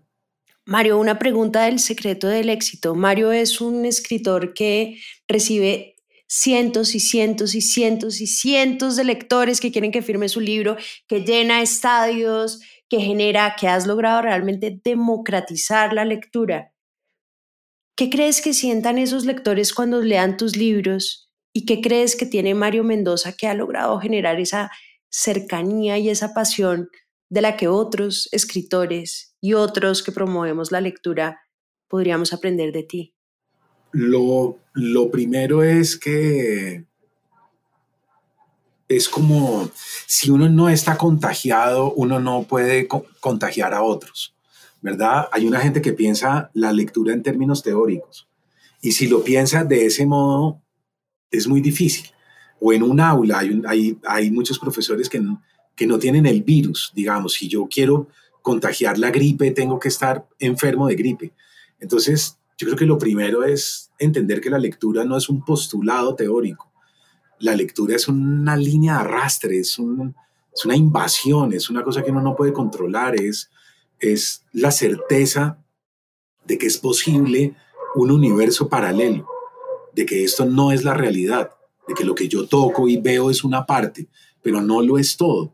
Mario, 0.66 1.00
una 1.00 1.18
pregunta 1.18 1.64
del 1.64 1.80
secreto 1.80 2.28
del 2.28 2.50
éxito. 2.50 2.94
Mario 2.94 3.32
es 3.32 3.62
un 3.62 3.86
escritor 3.86 4.54
que 4.54 5.00
recibe 5.28 5.89
cientos 6.30 6.94
y 6.94 7.00
cientos 7.00 7.56
y 7.56 7.62
cientos 7.62 8.22
y 8.22 8.28
cientos 8.28 8.96
de 8.96 9.04
lectores 9.04 9.60
que 9.60 9.72
quieren 9.72 9.92
que 9.92 10.04
firme 10.04 10.30
su 10.30 10.40
libro, 10.40 10.78
que 11.08 11.22
llena 11.22 11.62
estadios, 11.62 12.62
que 12.88 13.02
genera, 13.02 13.56
que 13.60 13.68
has 13.68 13.88
logrado 13.88 14.22
realmente 14.22 14.80
democratizar 14.84 15.92
la 15.92 16.06
lectura. 16.06 16.72
¿Qué 17.98 18.10
crees 18.10 18.42
que 18.42 18.54
sientan 18.54 18.98
esos 18.98 19.26
lectores 19.26 19.74
cuando 19.74 20.02
lean 20.02 20.38
tus 20.38 20.56
libros? 20.56 21.32
¿Y 21.52 21.66
qué 21.66 21.82
crees 21.82 22.16
que 22.16 22.28
tiene 22.28 22.54
Mario 22.54 22.84
Mendoza 22.84 23.34
que 23.34 23.48
ha 23.48 23.56
logrado 23.56 24.00
generar 24.00 24.40
esa 24.40 24.72
cercanía 25.10 25.98
y 25.98 26.10
esa 26.10 26.34
pasión 26.34 26.90
de 27.30 27.42
la 27.42 27.58
que 27.58 27.68
otros 27.68 28.30
escritores 28.32 29.36
y 29.42 29.56
otros 29.56 30.04
que 30.04 30.12
promovemos 30.12 30.72
la 30.72 30.80
lectura 30.80 31.42
podríamos 31.90 32.34
aprender 32.34 32.72
de 32.72 32.84
ti? 32.84 33.18
Lo, 33.92 34.60
lo 34.74 35.10
primero 35.12 35.64
es 35.64 35.98
que 35.98 36.86
es 38.88 39.08
como 39.08 39.70
si 40.08 40.32
uno 40.32 40.50
no 40.50 40.68
está 40.68 40.98
contagiado, 40.98 41.94
uno 41.94 42.20
no 42.20 42.44
puede 42.44 42.88
contagiar 42.88 43.74
a 43.74 43.84
otros, 43.84 44.36
¿verdad? 44.82 45.28
Hay 45.32 45.46
una 45.46 45.60
gente 45.60 45.82
que 45.82 45.94
piensa 45.94 46.50
la 46.54 46.74
lectura 46.74 47.14
en 47.14 47.24
términos 47.24 47.62
teóricos 47.62 48.28
y 48.82 48.94
si 48.94 49.08
lo 49.08 49.24
piensa 49.24 49.64
de 49.64 49.86
ese 49.86 50.06
modo 50.06 50.62
es 51.32 51.48
muy 51.48 51.62
difícil. 51.62 52.10
O 52.60 52.74
en 52.74 52.84
un 52.84 53.00
aula 53.00 53.40
hay, 53.40 53.62
hay, 53.68 53.98
hay 54.06 54.32
muchos 54.32 54.60
profesores 54.60 55.08
que 55.08 55.20
no, 55.20 55.42
que 55.76 55.86
no 55.86 56.00
tienen 56.00 56.26
el 56.26 56.44
virus, 56.44 56.92
digamos, 56.96 57.34
si 57.34 57.48
yo 57.48 57.68
quiero 57.70 58.08
contagiar 58.42 58.98
la 58.98 59.12
gripe, 59.12 59.52
tengo 59.52 59.80
que 59.80 59.88
estar 59.90 60.28
enfermo 60.40 60.88
de 60.88 60.96
gripe. 60.96 61.34
Entonces, 61.80 62.39
yo 62.60 62.68
creo 62.68 62.78
que 62.78 62.86
lo 62.86 62.97
primero 62.97 63.45
es 63.45 63.89
entender 63.97 64.41
que 64.41 64.49
la 64.49 64.60
lectura 64.60 65.05
no 65.05 65.16
es 65.16 65.30
un 65.30 65.45
postulado 65.45 66.14
teórico, 66.14 66.70
la 67.39 67.55
lectura 67.55 67.95
es 67.95 68.10
una 68.10 68.57
línea 68.57 68.95
de 68.95 68.99
arrastre, 68.99 69.60
es, 69.60 69.80
una 69.80 70.76
invasión, 70.76 71.53
es 71.53 71.70
una 71.70 71.84
cosa 71.84 72.03
que 72.03 72.12
uno 72.12 72.22
no 72.22 72.36
puede 72.36 72.51
controlar, 72.51 73.16
es, 73.16 73.49
es 73.97 74.43
la 74.51 74.72
certeza 74.72 75.57
de 76.43 76.57
que 76.57 76.68
es 76.68 76.78
posible 76.78 77.55
un 77.95 78.12
universo 78.12 78.68
paralelo, 78.68 79.26
de 79.95 80.05
que 80.05 80.26
esto 80.26 80.45
no 80.45 80.74
es 80.74 80.84
la 80.84 80.93
realidad, 80.93 81.51
de 81.88 81.93
que 81.93 82.03
lo 82.03 82.14
que 82.14 82.28
yo 82.28 82.45
toco 82.45 82.89
y 82.89 82.97
veo 82.97 83.30
es 83.30 83.45
una 83.45 83.66
parte, 83.66 84.10
pero 84.41 84.62
no 84.62 84.82
lo 84.82 84.97
es 84.97 85.16
todo. 85.16 85.53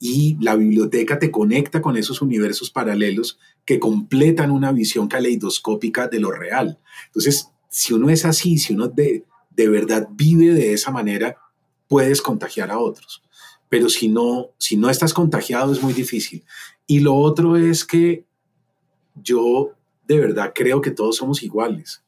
Y 0.00 0.36
la 0.40 0.56
biblioteca 0.56 1.18
te 1.18 1.30
conecta 1.30 1.80
con 1.80 1.96
esos 1.96 2.22
universos 2.22 2.70
paralelos 2.70 3.38
que 3.64 3.78
completan 3.78 4.50
una 4.50 4.72
visión 4.72 5.06
caleidoscópica 5.06 6.08
de 6.08 6.18
lo 6.18 6.32
real. 6.32 6.80
Entonces, 7.06 7.50
si 7.68 7.92
uno 7.92 8.10
es 8.10 8.24
así, 8.24 8.58
si 8.58 8.74
uno 8.74 8.88
de, 8.88 9.24
de 9.50 9.68
verdad 9.68 10.08
vive 10.10 10.54
de 10.54 10.72
esa 10.72 10.90
manera, 10.90 11.36
puedes 11.86 12.22
contagiar 12.22 12.70
a 12.70 12.78
otros. 12.78 13.22
Pero 13.68 13.88
si 13.88 14.08
no, 14.08 14.50
si 14.58 14.76
no 14.76 14.90
estás 14.90 15.14
contagiado 15.14 15.72
es 15.72 15.82
muy 15.82 15.92
difícil. 15.92 16.44
Y 16.86 17.00
lo 17.00 17.14
otro 17.14 17.56
es 17.56 17.84
que 17.84 18.24
yo 19.14 19.74
de 20.08 20.18
verdad 20.18 20.52
creo 20.54 20.80
que 20.80 20.90
todos 20.90 21.16
somos 21.16 21.42
iguales. 21.42 22.02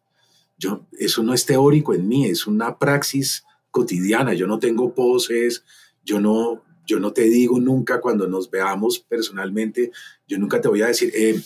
Yo, 0.58 0.86
eso 0.98 1.22
no 1.22 1.34
es 1.34 1.46
teórico 1.46 1.94
en 1.94 2.08
mí, 2.08 2.26
es 2.26 2.46
una 2.46 2.78
praxis 2.78 3.44
cotidiana. 3.70 4.34
Yo 4.34 4.46
no 4.46 4.58
tengo 4.58 4.94
poses, 4.94 5.64
yo 6.04 6.20
no, 6.20 6.62
yo 6.86 6.98
no 6.98 7.12
te 7.12 7.22
digo 7.22 7.60
nunca 7.60 8.00
cuando 8.00 8.26
nos 8.26 8.50
veamos 8.50 8.98
personalmente, 8.98 9.92
yo 10.26 10.38
nunca 10.38 10.60
te 10.60 10.68
voy 10.68 10.82
a 10.82 10.86
decir, 10.86 11.12
eh, 11.14 11.40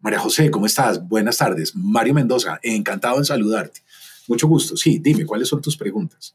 María 0.00 0.18
José, 0.18 0.50
¿cómo 0.50 0.66
estás? 0.66 1.06
Buenas 1.06 1.38
tardes. 1.38 1.76
Mario 1.76 2.14
Mendoza, 2.14 2.58
encantado 2.62 3.18
en 3.18 3.24
saludarte. 3.24 3.82
Mucho 4.26 4.48
gusto. 4.48 4.76
Sí, 4.76 4.98
dime, 4.98 5.24
¿cuáles 5.24 5.48
son 5.48 5.62
tus 5.62 5.76
preguntas? 5.76 6.34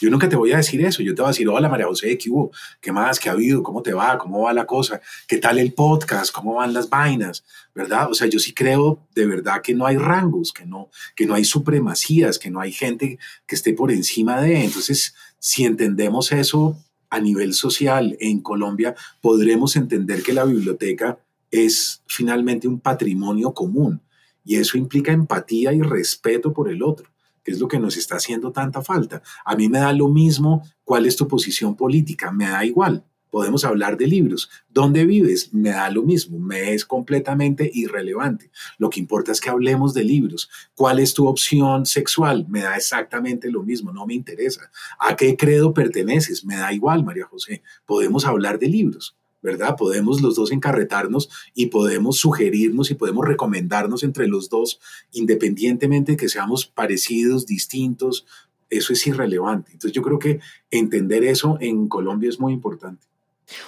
Yo 0.00 0.08
nunca 0.10 0.28
te 0.28 0.36
voy 0.36 0.52
a 0.52 0.56
decir 0.56 0.82
eso, 0.84 1.02
yo 1.02 1.14
te 1.14 1.20
voy 1.20 1.28
a 1.28 1.32
decir, 1.32 1.46
hola 1.48 1.68
María 1.68 1.86
José, 1.86 2.16
¿qué 2.16 2.30
hubo? 2.30 2.50
¿Qué 2.80 2.92
más? 2.92 3.20
¿Qué 3.20 3.28
ha 3.28 3.32
habido? 3.32 3.62
¿Cómo 3.62 3.82
te 3.82 3.92
va? 3.92 4.16
¿Cómo 4.16 4.42
va 4.42 4.54
la 4.54 4.66
cosa? 4.66 5.00
¿Qué 5.26 5.36
tal 5.36 5.58
el 5.58 5.74
podcast? 5.74 6.32
¿Cómo 6.32 6.54
van 6.54 6.72
las 6.72 6.88
vainas? 6.88 7.44
¿Verdad? 7.74 8.10
O 8.10 8.14
sea, 8.14 8.26
yo 8.26 8.38
sí 8.38 8.54
creo 8.54 9.06
de 9.14 9.26
verdad 9.26 9.60
que 9.62 9.74
no 9.74 9.86
hay 9.86 9.98
rangos, 9.98 10.52
que 10.52 10.64
no, 10.64 10.88
que 11.14 11.26
no 11.26 11.34
hay 11.34 11.44
supremacías, 11.44 12.38
que 12.38 12.50
no 12.50 12.60
hay 12.60 12.72
gente 12.72 13.18
que 13.46 13.54
esté 13.54 13.74
por 13.74 13.92
encima 13.92 14.40
de. 14.40 14.64
Entonces, 14.64 15.14
si 15.38 15.64
entendemos 15.64 16.32
eso 16.32 16.78
a 17.10 17.20
nivel 17.20 17.52
social 17.54 18.16
en 18.20 18.40
Colombia, 18.40 18.94
podremos 19.20 19.76
entender 19.76 20.22
que 20.22 20.32
la 20.32 20.44
biblioteca 20.44 21.18
es 21.50 22.02
finalmente 22.06 22.68
un 22.68 22.80
patrimonio 22.80 23.52
común 23.52 24.00
y 24.44 24.56
eso 24.56 24.78
implica 24.78 25.12
empatía 25.12 25.72
y 25.72 25.82
respeto 25.82 26.52
por 26.52 26.70
el 26.70 26.82
otro, 26.82 27.10
que 27.44 27.52
es 27.52 27.60
lo 27.60 27.68
que 27.68 27.78
nos 27.78 27.96
está 27.96 28.16
haciendo 28.16 28.52
tanta 28.52 28.82
falta. 28.82 29.22
A 29.44 29.56
mí 29.56 29.68
me 29.68 29.78
da 29.78 29.92
lo 29.92 30.08
mismo 30.08 30.62
cuál 30.84 31.06
es 31.06 31.16
tu 31.16 31.28
posición 31.28 31.76
política, 31.76 32.30
me 32.30 32.48
da 32.48 32.64
igual. 32.64 33.04
Podemos 33.30 33.64
hablar 33.64 33.96
de 33.96 34.06
libros. 34.06 34.50
¿Dónde 34.68 35.06
vives? 35.06 35.54
Me 35.54 35.70
da 35.70 35.90
lo 35.90 36.02
mismo, 36.02 36.38
me 36.38 36.74
es 36.74 36.84
completamente 36.84 37.70
irrelevante. 37.72 38.50
Lo 38.78 38.90
que 38.90 39.00
importa 39.00 39.32
es 39.32 39.40
que 39.40 39.50
hablemos 39.50 39.94
de 39.94 40.04
libros. 40.04 40.50
¿Cuál 40.74 40.98
es 40.98 41.14
tu 41.14 41.26
opción 41.26 41.86
sexual? 41.86 42.46
Me 42.48 42.60
da 42.60 42.76
exactamente 42.76 43.50
lo 43.50 43.62
mismo, 43.62 43.92
no 43.92 44.06
me 44.06 44.14
interesa. 44.14 44.70
¿A 44.98 45.16
qué 45.16 45.36
credo 45.36 45.72
perteneces? 45.72 46.44
Me 46.44 46.56
da 46.56 46.72
igual, 46.72 47.04
María 47.04 47.26
José. 47.26 47.62
Podemos 47.86 48.26
hablar 48.26 48.58
de 48.58 48.68
libros. 48.68 49.16
¿verdad? 49.42 49.76
Podemos 49.78 50.20
los 50.20 50.36
dos 50.36 50.52
encarretarnos 50.52 51.30
y 51.54 51.66
podemos 51.66 52.18
sugerirnos 52.18 52.90
y 52.90 52.94
podemos 52.94 53.26
recomendarnos 53.26 54.02
entre 54.02 54.26
los 54.26 54.50
dos, 54.50 54.80
independientemente 55.12 56.12
de 56.12 56.18
que 56.18 56.28
seamos 56.28 56.66
parecidos, 56.66 57.46
distintos, 57.46 58.26
eso 58.70 58.92
es 58.92 59.06
irrelevante. 59.06 59.72
Entonces 59.72 59.92
yo 59.92 60.02
creo 60.02 60.18
que 60.18 60.40
entender 60.70 61.24
eso 61.24 61.58
en 61.60 61.88
Colombia 61.88 62.28
es 62.28 62.38
muy 62.38 62.52
importante. 62.52 63.09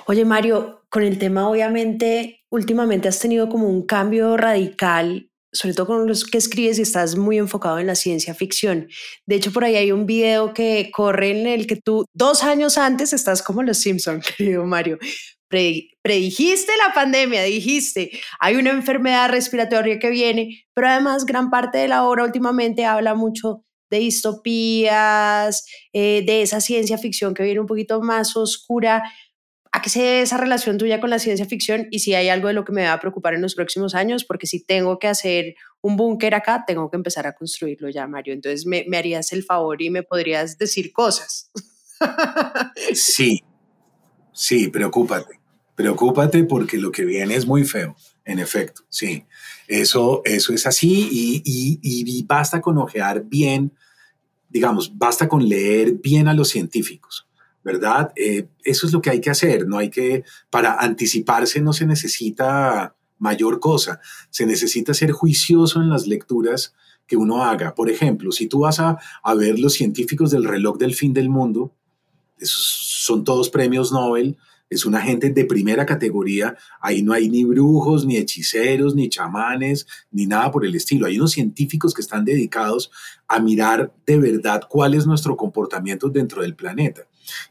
Oye, 0.07 0.24
Mario, 0.24 0.85
con 0.89 1.03
el 1.03 1.18
tema 1.18 1.49
obviamente, 1.49 2.45
últimamente 2.51 3.09
has 3.09 3.18
tenido 3.18 3.49
como 3.49 3.68
un 3.68 3.87
cambio 3.87 4.37
radical 4.37 5.28
sobre 5.53 5.74
todo 5.74 5.87
con 5.87 6.07
los 6.07 6.24
que 6.24 6.39
escribes 6.39 6.78
y 6.78 6.83
estás 6.83 7.16
muy 7.16 7.37
enfocado 7.37 7.78
en 7.78 7.87
la 7.87 7.95
ciencia 7.95 8.35
ficción. 8.35 8.89
De 9.26 9.37
hecho, 9.37 9.53
por 9.53 9.64
ahí 9.64 9.76
hay 9.76 9.93
un 9.93 10.07
video 10.07 10.55
que 10.55 10.91
corre 10.93 11.39
en 11.39 11.47
el 11.47 11.66
que 11.66 11.76
tú 11.76 12.07
dos 12.14 12.43
años 12.43 12.78
antes 12.78 13.12
estás 13.12 13.43
como 13.43 13.62
los 13.62 13.78
Simpson, 13.78 14.22
querido 14.39 14.64
Mario, 14.64 14.99
predijiste 16.03 16.72
la 16.78 16.95
pandemia, 16.95 17.43
dijiste, 17.43 18.11
hay 18.41 18.57
una 18.57 18.70
enfermedad 18.70 19.28
respiratoria 19.28 19.99
que 19.99 20.09
viene, 20.09 20.64
pero 20.74 20.89
además 20.89 21.26
gran 21.26 21.51
parte 21.51 21.76
de 21.78 21.89
la 21.89 22.05
obra 22.05 22.24
últimamente 22.24 22.87
habla 22.87 23.14
mucho 23.14 23.62
de 23.91 23.99
distopías, 23.99 25.66
eh, 25.93 26.22
de 26.24 26.41
esa 26.41 26.62
ciencia 26.62 26.97
ficción 26.97 27.35
que 27.35 27.43
viene 27.43 27.61
un 27.61 27.66
poquito 27.66 28.01
más 28.01 28.35
oscura. 28.37 29.03
¿A 29.73 29.81
qué 29.81 29.89
se 29.89 30.20
esa 30.20 30.37
relación 30.37 30.79
tuya 30.79 31.01
con 31.01 31.11
la 31.11 31.18
ciencia 31.18 31.47
ficción? 31.47 31.89
Y 31.91 32.01
si 32.01 32.14
hay 32.14 32.29
algo 32.29 32.49
de 32.49 32.55
lo 32.55 32.64
que 32.64 32.73
me 32.73 32.85
va 32.85 32.93
a 32.93 33.01
preocupar 33.01 33.35
en 33.35 33.43
los 33.43 33.55
próximos 33.55 33.95
años, 33.95 34.25
porque 34.25 34.47
si 34.47 34.62
tengo 34.62 34.99
que 34.99 35.09
hacer 35.09 35.55
un 35.81 35.97
búnker 35.97 36.35
acá, 36.35 36.64
tengo 36.66 36.91
que 36.91 36.97
empezar 36.97 37.27
a 37.27 37.35
construirlo 37.35 37.89
ya, 37.89 38.07
Mario. 38.07 38.35
Entonces, 38.35 38.66
¿me, 38.66 38.85
me 38.87 38.99
harías 38.99 39.33
el 39.33 39.43
favor 39.43 39.81
y 39.81 39.91
me 39.91 40.03
podrías 40.03 40.59
decir 40.59 40.93
cosas? 40.93 41.51
Sí, 42.95 43.43
sí, 44.33 44.68
preocúpate. 44.68 45.41
Preocúpate 45.75 46.45
porque 46.45 46.77
lo 46.77 46.93
que 46.93 47.05
viene 47.05 47.35
es 47.35 47.47
muy 47.47 47.64
feo, 47.64 47.97
en 48.25 48.39
efecto, 48.39 48.83
sí. 48.89 49.25
Eso, 49.68 50.20
eso 50.25 50.53
es 50.53 50.66
así 50.66 51.09
y, 51.11 51.43
y, 51.83 52.23
basta 52.25 52.61
con 52.61 52.77
ojear 52.79 53.25
bien, 53.25 53.73
digamos, 54.49 54.97
basta 54.99 55.29
con 55.29 55.49
leer 55.49 55.93
bien 55.95 56.29
a 56.29 56.35
los 56.35 56.51
científicos, 56.51 57.27
¿verdad? 57.65 58.13
Eh, 58.17 58.49
eso 58.65 58.87
es 58.87 58.93
lo 58.93 59.01
que 59.01 59.11
hay 59.11 59.21
que 59.21 59.31
hacer, 59.31 59.67
no 59.67 59.79
hay 59.79 59.91
que, 59.91 60.25
para 60.51 60.75
anticiparse 60.75 61.61
no 61.61 61.73
se 61.73 61.87
necesita 61.87 62.95
mayor 63.19 63.61
cosa, 63.61 64.01
se 64.31 64.47
necesita 64.47 64.95
ser 64.95 65.13
juicioso 65.13 65.81
en 65.81 65.89
las 65.89 66.07
lecturas 66.07 66.75
que 67.07 67.17
uno 67.17 67.45
haga. 67.45 67.75
Por 67.75 67.91
ejemplo, 67.91 68.33
si 68.33 68.47
tú 68.49 68.61
vas 68.61 68.81
a, 68.81 68.99
a 69.23 69.35
ver 69.35 69.59
los 69.59 69.75
científicos 69.75 70.31
del 70.31 70.45
reloj 70.45 70.79
del 70.79 70.95
fin 70.95 71.13
del 71.13 71.29
mundo, 71.29 71.73
son 72.39 73.23
todos 73.25 73.49
premios 73.49 73.93
Nobel, 73.93 74.37
es 74.73 74.87
una 74.87 75.03
gente 75.03 75.31
de 75.31 75.45
primera 75.45 75.85
categoría, 75.85 76.57
ahí 76.81 77.03
no 77.03 77.13
hay 77.13 77.29
ni 77.29 77.45
brujos, 77.45 78.07
ni 78.07 78.17
hechiceros, 78.17 78.95
ni 78.95 79.11
chamanes, 79.11 79.87
ni 80.11 80.27
nada 80.27 80.51
por 80.51 80.65
el 80.65 80.75
estilo. 80.75 81.07
Hay 81.07 81.19
unos 81.19 81.33
científicos 81.33 81.93
que 81.93 82.01
están 82.01 82.25
dedicados 82.25 82.91
a 83.29 83.39
mirar 83.39 83.93
de 84.07 84.19
verdad 84.19 84.63
cuál 84.69 84.95
es 84.95 85.07
nuestro 85.07 85.37
comportamiento 85.37 86.09
dentro 86.09 86.41
del 86.41 86.57
planeta. 86.57 87.03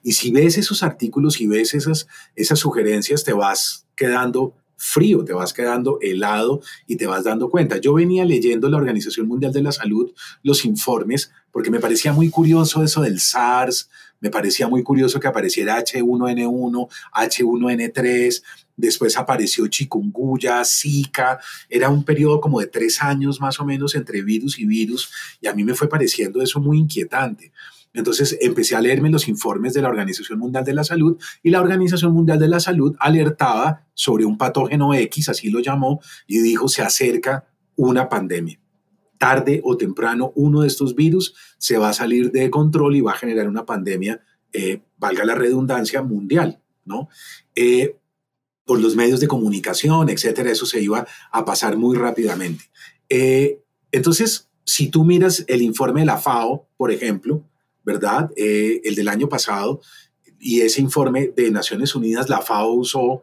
Y 0.03 0.13
si 0.13 0.31
ves 0.31 0.57
esos 0.57 0.83
artículos 0.83 1.41
y 1.41 1.47
ves 1.47 1.73
esas, 1.73 2.07
esas 2.35 2.59
sugerencias, 2.59 3.23
te 3.23 3.33
vas 3.33 3.87
quedando 3.95 4.55
frío, 4.83 5.23
te 5.23 5.33
vas 5.33 5.53
quedando 5.53 5.99
helado 6.01 6.61
y 6.87 6.95
te 6.95 7.05
vas 7.05 7.23
dando 7.23 7.51
cuenta. 7.51 7.77
Yo 7.77 7.93
venía 7.93 8.25
leyendo 8.25 8.67
la 8.67 8.77
Organización 8.77 9.27
Mundial 9.27 9.53
de 9.53 9.61
la 9.61 9.71
Salud, 9.71 10.11
los 10.41 10.65
informes, 10.65 11.31
porque 11.51 11.69
me 11.69 11.79
parecía 11.79 12.13
muy 12.13 12.31
curioso 12.31 12.83
eso 12.83 13.01
del 13.01 13.19
SARS, 13.19 13.89
me 14.19 14.31
parecía 14.31 14.67
muy 14.67 14.81
curioso 14.81 15.19
que 15.19 15.27
apareciera 15.27 15.77
H1N1, 15.77 16.87
H1N3, 17.13 18.43
después 18.75 19.17
apareció 19.17 19.67
chikungunya, 19.67 20.63
Zika, 20.65 21.39
era 21.69 21.89
un 21.89 22.03
periodo 22.03 22.41
como 22.41 22.59
de 22.59 22.67
tres 22.67 23.03
años 23.03 23.39
más 23.39 23.59
o 23.59 23.65
menos 23.65 23.93
entre 23.93 24.23
virus 24.23 24.57
y 24.57 24.65
virus, 24.65 25.11
y 25.41 25.47
a 25.47 25.53
mí 25.53 25.63
me 25.63 25.75
fue 25.75 25.89
pareciendo 25.89 26.41
eso 26.41 26.59
muy 26.59 26.79
inquietante. 26.79 27.51
Entonces 27.93 28.37
empecé 28.41 28.75
a 28.75 28.81
leerme 28.81 29.09
los 29.09 29.27
informes 29.27 29.73
de 29.73 29.81
la 29.81 29.89
Organización 29.89 30.39
Mundial 30.39 30.63
de 30.63 30.73
la 30.73 30.83
Salud 30.83 31.17
y 31.43 31.49
la 31.49 31.61
Organización 31.61 32.13
Mundial 32.13 32.39
de 32.39 32.47
la 32.47 32.59
Salud 32.59 32.95
alertaba 32.99 33.87
sobre 33.93 34.25
un 34.25 34.37
patógeno 34.37 34.93
X, 34.93 35.29
así 35.29 35.49
lo 35.49 35.59
llamó, 35.59 35.99
y 36.27 36.39
dijo 36.39 36.67
se 36.67 36.81
acerca 36.81 37.45
una 37.75 38.07
pandemia 38.07 38.61
tarde 39.21 39.61
o 39.63 39.77
temprano 39.77 40.33
uno 40.33 40.61
de 40.61 40.67
estos 40.67 40.95
virus 40.95 41.35
se 41.59 41.77
va 41.77 41.89
a 41.89 41.93
salir 41.93 42.31
de 42.31 42.49
control 42.49 42.95
y 42.95 43.01
va 43.01 43.11
a 43.11 43.17
generar 43.17 43.47
una 43.47 43.67
pandemia, 43.67 44.19
eh, 44.51 44.81
valga 44.97 45.23
la 45.25 45.35
redundancia, 45.35 46.01
mundial, 46.01 46.59
¿no? 46.85 47.07
Eh, 47.53 47.97
por 48.65 48.81
los 48.81 48.95
medios 48.95 49.19
de 49.19 49.27
comunicación, 49.27 50.09
etcétera, 50.09 50.49
eso 50.49 50.65
se 50.65 50.81
iba 50.81 51.05
a 51.31 51.45
pasar 51.45 51.77
muy 51.77 51.95
rápidamente. 51.95 52.63
Eh, 53.09 53.61
entonces, 53.91 54.49
si 54.65 54.89
tú 54.89 55.05
miras 55.05 55.45
el 55.47 55.61
informe 55.61 55.99
de 55.99 56.07
la 56.07 56.17
FAO, 56.17 56.67
por 56.75 56.91
ejemplo, 56.91 57.43
¿verdad? 57.83 58.31
Eh, 58.35 58.81
el 58.83 58.95
del 58.95 59.07
año 59.07 59.29
pasado, 59.29 59.81
y 60.39 60.61
ese 60.61 60.81
informe 60.81 61.31
de 61.35 61.51
Naciones 61.51 61.95
Unidas, 61.95 62.29
la 62.29 62.41
FAO 62.41 62.73
usó 62.73 63.21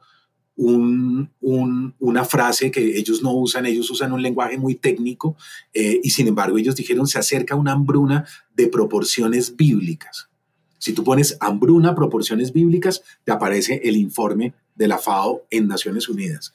una 0.61 2.25
frase 2.25 2.73
que 2.73 2.99
ellos 2.99 3.23
no 3.23 3.33
usan, 3.33 3.67
ellos 3.67 3.89
usan 3.91 4.13
un 4.13 4.23
lenguaje 4.23 4.59
muy 4.59 4.75
técnico, 4.75 5.37
eh, 5.73 6.01
y 6.03 6.11
sin 6.11 6.27
embargo 6.27 6.59
ellos 6.59 6.75
dijeron 6.75 7.07
se 7.07 7.19
acerca 7.19 7.55
una 7.55 7.73
hambruna 7.73 8.27
de 8.55 8.67
proporciones 8.67 9.55
bíblicas. 9.55 10.29
Si 10.79 10.93
tú 10.93 11.05
pones 11.05 11.37
hambruna, 11.41 11.95
proporciones 11.95 12.53
bíblicas, 12.53 13.03
te 13.25 13.33
aparece 13.33 13.81
el 13.85 13.97
informe 13.97 14.55
de 14.75 14.89
la 14.89 14.99
FAO 14.99 15.45
en 15.51 15.69
Naciones 15.69 16.09
Unidas. 16.09 16.53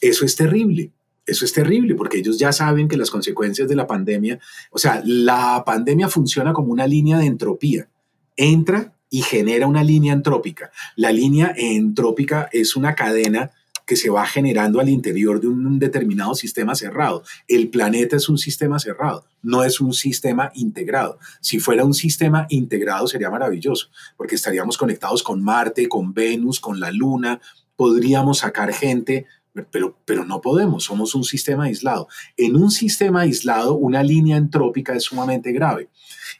Eso 0.00 0.24
es 0.24 0.36
terrible. 0.36 0.92
Eso 1.26 1.44
es 1.44 1.52
terrible 1.52 1.94
porque 1.94 2.18
ellos 2.18 2.38
ya 2.38 2.52
saben 2.52 2.88
que 2.88 2.96
las 2.96 3.10
consecuencias 3.10 3.68
de 3.68 3.76
la 3.76 3.86
pandemia, 3.86 4.38
o 4.70 4.78
sea, 4.78 5.02
la 5.04 5.62
pandemia 5.64 6.08
funciona 6.08 6.52
como 6.52 6.72
una 6.72 6.86
línea 6.86 7.18
de 7.18 7.26
entropía. 7.26 7.88
Entra 8.36 8.94
y 9.08 9.22
genera 9.22 9.66
una 9.66 9.84
línea 9.84 10.12
entrópica. 10.12 10.70
La 10.96 11.12
línea 11.12 11.54
entrópica 11.56 12.48
es 12.52 12.76
una 12.76 12.94
cadena 12.94 13.52
que 13.86 13.96
se 13.96 14.10
va 14.10 14.26
generando 14.26 14.80
al 14.80 14.88
interior 14.88 15.40
de 15.40 15.48
un 15.48 15.78
determinado 15.78 16.34
sistema 16.34 16.74
cerrado. 16.74 17.22
El 17.46 17.68
planeta 17.68 18.16
es 18.16 18.28
un 18.28 18.38
sistema 18.38 18.78
cerrado, 18.78 19.26
no 19.42 19.62
es 19.62 19.80
un 19.80 19.92
sistema 19.92 20.50
integrado. 20.54 21.18
Si 21.40 21.60
fuera 21.60 21.84
un 21.84 21.94
sistema 21.94 22.46
integrado 22.48 23.06
sería 23.06 23.30
maravilloso, 23.30 23.88
porque 24.16 24.34
estaríamos 24.36 24.78
conectados 24.78 25.22
con 25.22 25.42
Marte, 25.42 25.88
con 25.88 26.14
Venus, 26.14 26.60
con 26.60 26.80
la 26.80 26.90
Luna, 26.90 27.40
podríamos 27.76 28.38
sacar 28.38 28.72
gente 28.72 29.26
pero, 29.70 29.98
pero 30.04 30.24
no 30.24 30.40
podemos, 30.40 30.84
somos 30.84 31.14
un 31.14 31.24
sistema 31.24 31.64
aislado. 31.64 32.08
En 32.36 32.56
un 32.56 32.70
sistema 32.70 33.22
aislado, 33.22 33.74
una 33.74 34.02
línea 34.02 34.36
entrópica 34.36 34.94
es 34.94 35.04
sumamente 35.04 35.52
grave. 35.52 35.88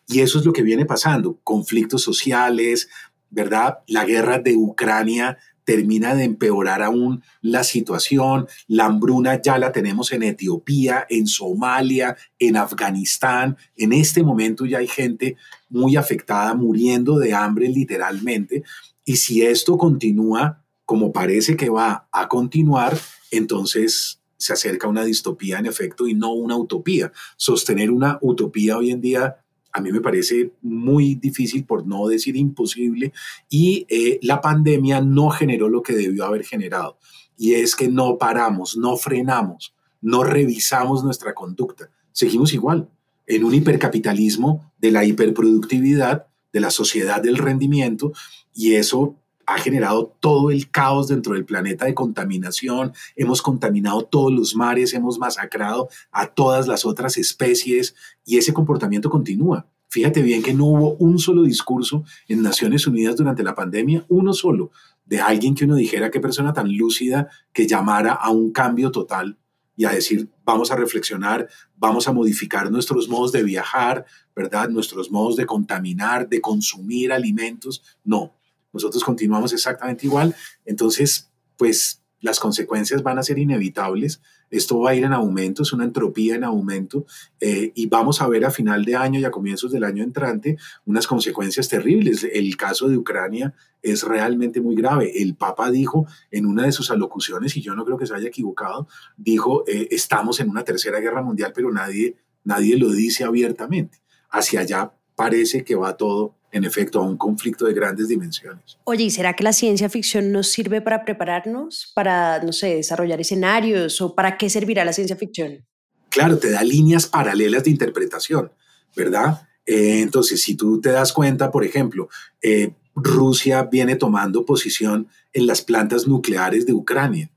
Y 0.08 0.20
eso 0.20 0.38
es 0.38 0.44
lo 0.44 0.52
que 0.52 0.62
viene 0.62 0.84
pasando, 0.84 1.38
conflictos 1.44 2.02
sociales, 2.02 2.88
¿verdad? 3.30 3.78
La 3.86 4.04
guerra 4.04 4.38
de 4.38 4.56
Ucrania 4.56 5.38
termina 5.64 6.14
de 6.14 6.24
empeorar 6.24 6.82
aún 6.82 7.22
la 7.40 7.64
situación. 7.64 8.46
La 8.66 8.86
hambruna 8.86 9.40
ya 9.40 9.58
la 9.58 9.72
tenemos 9.72 10.12
en 10.12 10.22
Etiopía, 10.22 11.06
en 11.08 11.26
Somalia, 11.26 12.16
en 12.38 12.56
Afganistán. 12.56 13.56
En 13.76 13.92
este 13.92 14.22
momento 14.22 14.66
ya 14.66 14.78
hay 14.78 14.88
gente 14.88 15.36
muy 15.70 15.96
afectada, 15.96 16.54
muriendo 16.54 17.18
de 17.18 17.32
hambre 17.32 17.68
literalmente. 17.68 18.62
Y 19.04 19.16
si 19.16 19.42
esto 19.42 19.76
continúa, 19.78 20.63
como 20.94 21.12
parece 21.12 21.56
que 21.56 21.70
va 21.70 22.06
a 22.12 22.28
continuar, 22.28 22.96
entonces 23.32 24.20
se 24.36 24.52
acerca 24.52 24.86
una 24.86 25.04
distopía 25.04 25.58
en 25.58 25.66
efecto 25.66 26.06
y 26.06 26.14
no 26.14 26.32
una 26.34 26.56
utopía. 26.56 27.10
Sostener 27.36 27.90
una 27.90 28.20
utopía 28.22 28.78
hoy 28.78 28.92
en 28.92 29.00
día 29.00 29.38
a 29.72 29.80
mí 29.80 29.90
me 29.90 30.00
parece 30.00 30.52
muy 30.62 31.16
difícil, 31.16 31.64
por 31.64 31.84
no 31.84 32.06
decir 32.06 32.36
imposible, 32.36 33.12
y 33.50 33.86
eh, 33.88 34.20
la 34.22 34.40
pandemia 34.40 35.00
no 35.00 35.30
generó 35.30 35.68
lo 35.68 35.82
que 35.82 35.96
debió 35.96 36.26
haber 36.26 36.44
generado. 36.44 36.96
Y 37.36 37.54
es 37.54 37.74
que 37.74 37.88
no 37.88 38.16
paramos, 38.16 38.76
no 38.76 38.96
frenamos, 38.96 39.74
no 40.00 40.22
revisamos 40.22 41.02
nuestra 41.02 41.34
conducta. 41.34 41.90
Seguimos 42.12 42.54
igual, 42.54 42.88
en 43.26 43.42
un 43.42 43.52
hipercapitalismo 43.52 44.72
de 44.78 44.92
la 44.92 45.04
hiperproductividad, 45.04 46.28
de 46.52 46.60
la 46.60 46.70
sociedad 46.70 47.20
del 47.20 47.38
rendimiento, 47.38 48.12
y 48.54 48.74
eso 48.74 49.16
ha 49.46 49.58
generado 49.58 50.14
todo 50.20 50.50
el 50.50 50.70
caos 50.70 51.08
dentro 51.08 51.34
del 51.34 51.44
planeta 51.44 51.86
de 51.86 51.94
contaminación, 51.94 52.92
hemos 53.16 53.42
contaminado 53.42 54.02
todos 54.02 54.32
los 54.32 54.54
mares, 54.54 54.94
hemos 54.94 55.18
masacrado 55.18 55.88
a 56.12 56.26
todas 56.26 56.66
las 56.66 56.84
otras 56.84 57.16
especies 57.16 57.94
y 58.24 58.38
ese 58.38 58.52
comportamiento 58.52 59.10
continúa. 59.10 59.66
Fíjate 59.88 60.22
bien 60.22 60.42
que 60.42 60.54
no 60.54 60.66
hubo 60.66 60.94
un 60.94 61.18
solo 61.18 61.42
discurso 61.42 62.04
en 62.26 62.42
Naciones 62.42 62.86
Unidas 62.86 63.16
durante 63.16 63.44
la 63.44 63.54
pandemia, 63.54 64.04
uno 64.08 64.32
solo, 64.32 64.72
de 65.04 65.20
alguien 65.20 65.54
que 65.54 65.66
uno 65.66 65.76
dijera 65.76 66.10
qué 66.10 66.18
persona 66.18 66.52
tan 66.52 66.76
lúcida 66.76 67.28
que 67.52 67.66
llamara 67.66 68.12
a 68.12 68.30
un 68.30 68.50
cambio 68.50 68.90
total 68.90 69.38
y 69.76 69.84
a 69.84 69.90
decir, 69.90 70.28
vamos 70.44 70.70
a 70.70 70.76
reflexionar, 70.76 71.48
vamos 71.76 72.08
a 72.08 72.12
modificar 72.12 72.70
nuestros 72.70 73.08
modos 73.08 73.32
de 73.32 73.42
viajar, 73.42 74.04
¿verdad? 74.34 74.68
Nuestros 74.68 75.10
modos 75.10 75.36
de 75.36 75.46
contaminar, 75.46 76.28
de 76.28 76.40
consumir 76.40 77.12
alimentos. 77.12 77.82
No, 78.04 78.34
nosotros 78.74 79.02
continuamos 79.02 79.54
exactamente 79.54 80.06
igual, 80.06 80.34
entonces, 80.66 81.30
pues 81.56 82.04
las 82.24 82.40
consecuencias 82.40 83.02
van 83.02 83.18
a 83.18 83.22
ser 83.22 83.38
inevitables. 83.38 84.22
Esto 84.50 84.80
va 84.80 84.90
a 84.90 84.94
ir 84.94 85.04
en 85.04 85.12
aumento, 85.12 85.62
es 85.62 85.74
una 85.74 85.84
entropía 85.84 86.36
en 86.36 86.44
aumento 86.44 87.04
eh, 87.38 87.70
y 87.74 87.86
vamos 87.86 88.22
a 88.22 88.28
ver 88.28 88.46
a 88.46 88.50
final 88.50 88.84
de 88.86 88.96
año 88.96 89.20
y 89.20 89.26
a 89.26 89.30
comienzos 89.30 89.70
del 89.72 89.84
año 89.84 90.02
entrante 90.02 90.56
unas 90.86 91.06
consecuencias 91.06 91.68
terribles. 91.68 92.24
El 92.24 92.56
caso 92.56 92.88
de 92.88 92.96
Ucrania 92.96 93.52
es 93.82 94.04
realmente 94.04 94.62
muy 94.62 94.74
grave. 94.74 95.20
El 95.20 95.34
Papa 95.34 95.70
dijo 95.70 96.06
en 96.30 96.46
una 96.46 96.64
de 96.64 96.72
sus 96.72 96.90
alocuciones, 96.90 97.58
y 97.58 97.60
yo 97.60 97.74
no 97.74 97.84
creo 97.84 97.98
que 97.98 98.06
se 98.06 98.14
haya 98.14 98.28
equivocado, 98.28 98.88
dijo, 99.18 99.64
eh, 99.66 99.88
estamos 99.90 100.40
en 100.40 100.48
una 100.48 100.64
tercera 100.64 101.00
guerra 101.00 101.20
mundial, 101.20 101.52
pero 101.54 101.70
nadie, 101.70 102.16
nadie 102.42 102.78
lo 102.78 102.90
dice 102.90 103.24
abiertamente. 103.24 103.98
Hacia 104.30 104.60
allá 104.60 104.94
parece 105.14 105.62
que 105.62 105.74
va 105.74 105.98
todo 105.98 106.36
en 106.54 106.64
efecto, 106.64 107.00
a 107.00 107.02
un 107.02 107.16
conflicto 107.16 107.66
de 107.66 107.74
grandes 107.74 108.06
dimensiones. 108.06 108.78
Oye, 108.84 109.04
¿y 109.04 109.10
será 109.10 109.34
que 109.34 109.42
la 109.42 109.52
ciencia 109.52 109.90
ficción 109.90 110.30
nos 110.30 110.46
sirve 110.52 110.80
para 110.80 111.04
prepararnos, 111.04 111.90
para, 111.96 112.40
no 112.44 112.52
sé, 112.52 112.76
desarrollar 112.76 113.20
escenarios 113.20 114.00
o 114.00 114.14
para 114.14 114.38
qué 114.38 114.48
servirá 114.48 114.84
la 114.84 114.92
ciencia 114.92 115.16
ficción? 115.16 115.64
Claro, 116.10 116.38
te 116.38 116.52
da 116.52 116.62
líneas 116.62 117.08
paralelas 117.08 117.64
de 117.64 117.70
interpretación, 117.70 118.52
¿verdad? 118.94 119.48
Eh, 119.66 120.00
entonces, 120.00 120.42
si 120.42 120.54
tú 120.54 120.80
te 120.80 120.90
das 120.90 121.12
cuenta, 121.12 121.50
por 121.50 121.64
ejemplo, 121.64 122.08
eh, 122.40 122.70
Rusia 122.94 123.64
viene 123.64 123.96
tomando 123.96 124.46
posición 124.46 125.08
en 125.32 125.48
las 125.48 125.60
plantas 125.60 126.06
nucleares 126.06 126.66
de 126.66 126.72
Ucrania. 126.72 127.32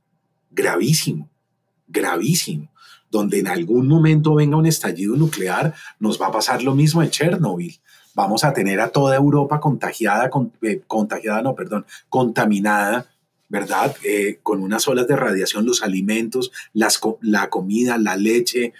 Gravísimo, 0.51 1.27
gravísimo. 1.87 2.71
Donde 3.09 3.39
en 3.39 3.47
algún 3.47 3.87
momento 3.87 4.35
venga 4.35 4.57
un 4.57 4.67
estallido 4.67 5.15
nuclear, 5.15 5.73
nos 5.97 6.21
va 6.21 6.27
a 6.27 6.31
pasar 6.31 6.61
lo 6.61 6.75
mismo 6.75 7.01
en 7.01 7.09
Chernobyl 7.09 7.79
vamos 8.17 8.43
a 8.43 8.51
tener 8.51 8.81
a 8.81 8.89
toda 8.89 9.15
Europa 9.15 9.59
contagiada, 9.59 10.31
eh, 10.63 10.81
contagiada, 10.87 11.43
no, 11.43 11.53
perdón, 11.53 11.85
contaminada, 12.09 13.05
¿verdad? 13.47 13.95
Eh, 14.03 14.39
con 14.41 14.63
unas 14.63 14.87
olas 14.87 15.07
de 15.07 15.15
radiación, 15.15 15.67
los 15.67 15.83
alimentos, 15.83 16.51
las, 16.73 16.99
la 17.21 17.51
comida, 17.51 17.99
la 17.99 18.17
leche, 18.17 18.73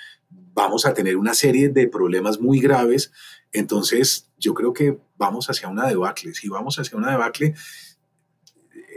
vamos 0.55 0.87
a 0.87 0.95
tener 0.95 1.17
una 1.17 1.35
serie 1.35 1.69
de 1.69 1.87
problemas 1.87 2.41
muy 2.41 2.59
graves. 2.59 3.11
Entonces, 3.51 4.27
yo 4.39 4.55
creo 4.55 4.73
que 4.73 4.97
vamos 5.17 5.51
hacia 5.51 5.69
una 5.69 5.85
debacle. 5.85 6.33
Si 6.33 6.49
vamos 6.49 6.79
hacia 6.79 6.97
una 6.97 7.11
debacle, 7.11 7.53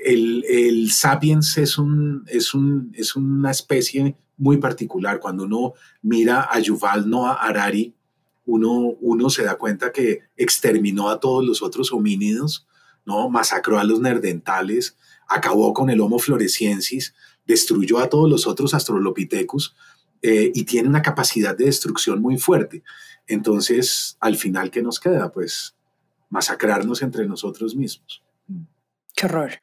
el, 0.07 0.43
el 0.49 0.91
sapiens 0.91 1.59
es, 1.59 1.77
un, 1.77 2.25
es, 2.29 2.55
un, 2.55 2.93
es 2.95 3.15
una 3.15 3.51
especie 3.51 4.17
muy 4.39 4.57
particular. 4.57 5.21
Cuando 5.21 5.45
uno 5.45 5.75
mira 6.01 6.49
a 6.51 6.59
Yuval 6.61 7.11
Noah 7.11 7.35
Harari, 7.35 7.95
uno, 8.51 9.31
se 9.31 9.45
da 9.45 9.57
cuenta 9.57 9.93
que 9.93 10.21
exterminó 10.37 11.09
a 11.09 11.21
todos 11.21 11.45
los 11.45 11.63
otros 11.63 11.93
homínidos, 11.93 12.67
¿no? 13.05 13.29
masacró 13.31 13.79
a 13.79 13.85
los 13.85 14.01
nerdentales, 14.01 14.97
acabó 15.29 15.73
con 15.73 15.91
el 15.91 16.01
Homo 16.01 16.19
floresiensis, 16.19 17.15
destruyó 17.47 17.99
a 17.99 18.09
todos 18.09 18.29
los 18.29 18.47
otros 18.47 18.75
Australopithecus 18.75 19.75
eh, 20.23 20.51
y 20.55 20.65
tiene 20.65 20.89
una 20.89 21.03
capacidad 21.03 21.57
de 21.57 21.67
destrucción 21.67 22.21
muy 22.21 22.39
fuerte. 22.39 22.83
Entonces, 23.27 24.17
al 24.21 24.37
final, 24.37 24.71
¿qué 24.71 24.83
nos 24.83 24.99
queda? 24.99 25.31
Pues 25.31 25.77
masacrarnos 26.29 27.03
entre 27.03 27.27
nosotros 27.27 27.75
mismos. 27.75 28.23
Qué 29.15 29.27
horror. 29.27 29.63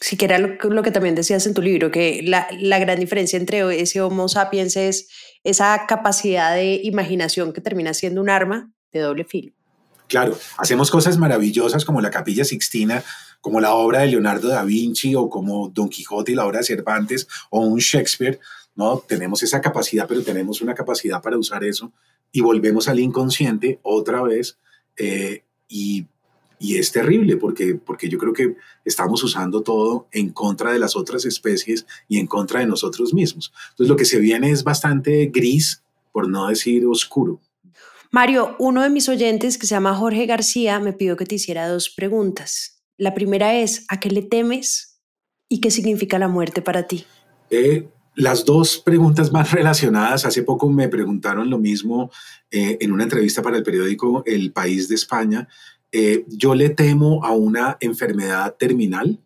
Sí, 0.00 0.16
que 0.16 0.26
era 0.26 0.38
lo, 0.38 0.82
que 0.82 0.90
también 0.92 1.16
decías 1.16 1.46
en 1.46 1.54
tu 1.54 1.62
libro, 1.62 1.90
que 1.90 2.22
la, 2.22 2.46
la, 2.60 2.78
gran 2.78 3.00
diferencia 3.00 3.36
entre 3.36 3.80
ese 3.80 4.00
Homo 4.00 4.28
sapiens 4.28 4.76
es 4.76 5.08
esa 5.42 5.86
capacidad 5.88 6.54
de 6.54 6.80
imaginación 6.84 7.52
que 7.52 7.60
termina 7.60 7.92
siendo 7.94 8.20
un 8.20 8.30
arma 8.30 8.72
de 8.92 9.00
doble 9.00 9.24
filo. 9.24 9.52
Claro, 10.06 10.38
hacemos 10.56 10.90
cosas 10.90 11.18
maravillosas 11.18 11.84
como 11.84 12.00
la 12.00 12.10
Capilla 12.10 12.44
Sixtina, 12.44 13.02
como 13.40 13.60
la 13.60 13.74
obra 13.74 14.00
de 14.00 14.08
Leonardo 14.08 14.48
da 14.48 14.64
Vinci 14.64 15.14
o 15.14 15.28
como 15.28 15.68
Don 15.68 15.88
Quijote 15.88 16.32
y 16.32 16.34
la 16.34 16.46
obra 16.46 16.58
de 16.58 16.64
Cervantes 16.64 17.28
o 17.50 17.60
un 17.60 17.78
Shakespeare, 17.78 18.40
¿no? 18.74 18.98
Tenemos 18.98 19.42
esa 19.42 19.60
capacidad, 19.60 20.06
pero 20.08 20.22
tenemos 20.22 20.60
una 20.60 20.74
capacidad 20.74 21.20
para 21.20 21.36
usar 21.36 21.64
eso 21.64 21.92
y 22.32 22.40
volvemos 22.40 22.88
al 22.88 23.00
inconsciente 23.00 23.80
otra 23.82 24.22
vez 24.22 24.58
eh, 24.96 25.44
y 25.68 26.06
y 26.58 26.76
es 26.76 26.92
terrible 26.92 27.36
porque, 27.36 27.74
porque 27.74 28.08
yo 28.08 28.18
creo 28.18 28.32
que 28.32 28.56
estamos 28.84 29.22
usando 29.22 29.62
todo 29.62 30.08
en 30.12 30.30
contra 30.30 30.72
de 30.72 30.78
las 30.78 30.96
otras 30.96 31.24
especies 31.24 31.86
y 32.08 32.18
en 32.18 32.26
contra 32.26 32.60
de 32.60 32.66
nosotros 32.66 33.14
mismos. 33.14 33.52
Entonces 33.70 33.88
lo 33.88 33.96
que 33.96 34.04
se 34.04 34.18
viene 34.18 34.50
es 34.50 34.64
bastante 34.64 35.26
gris, 35.32 35.82
por 36.12 36.28
no 36.28 36.48
decir 36.48 36.86
oscuro. 36.86 37.40
Mario, 38.10 38.56
uno 38.58 38.82
de 38.82 38.90
mis 38.90 39.08
oyentes 39.08 39.58
que 39.58 39.66
se 39.66 39.74
llama 39.74 39.94
Jorge 39.94 40.26
García 40.26 40.80
me 40.80 40.92
pidió 40.92 41.16
que 41.16 41.26
te 41.26 41.34
hiciera 41.34 41.68
dos 41.68 41.90
preguntas. 41.90 42.82
La 42.96 43.14
primera 43.14 43.54
es, 43.54 43.84
¿a 43.88 44.00
qué 44.00 44.10
le 44.10 44.22
temes? 44.22 44.98
¿Y 45.48 45.60
qué 45.60 45.70
significa 45.70 46.18
la 46.18 46.28
muerte 46.28 46.62
para 46.62 46.86
ti? 46.86 47.04
Eh, 47.50 47.86
las 48.14 48.44
dos 48.44 48.78
preguntas 48.78 49.30
más 49.30 49.52
relacionadas, 49.52 50.24
hace 50.24 50.42
poco 50.42 50.68
me 50.68 50.88
preguntaron 50.88 51.50
lo 51.50 51.58
mismo 51.58 52.10
eh, 52.50 52.78
en 52.80 52.90
una 52.90 53.04
entrevista 53.04 53.42
para 53.42 53.56
el 53.56 53.62
periódico 53.62 54.24
El 54.26 54.52
País 54.52 54.88
de 54.88 54.96
España. 54.96 55.46
Eh, 55.92 56.24
yo 56.28 56.54
le 56.54 56.70
temo 56.70 57.24
a 57.24 57.32
una 57.32 57.76
enfermedad 57.80 58.54
terminal. 58.58 59.18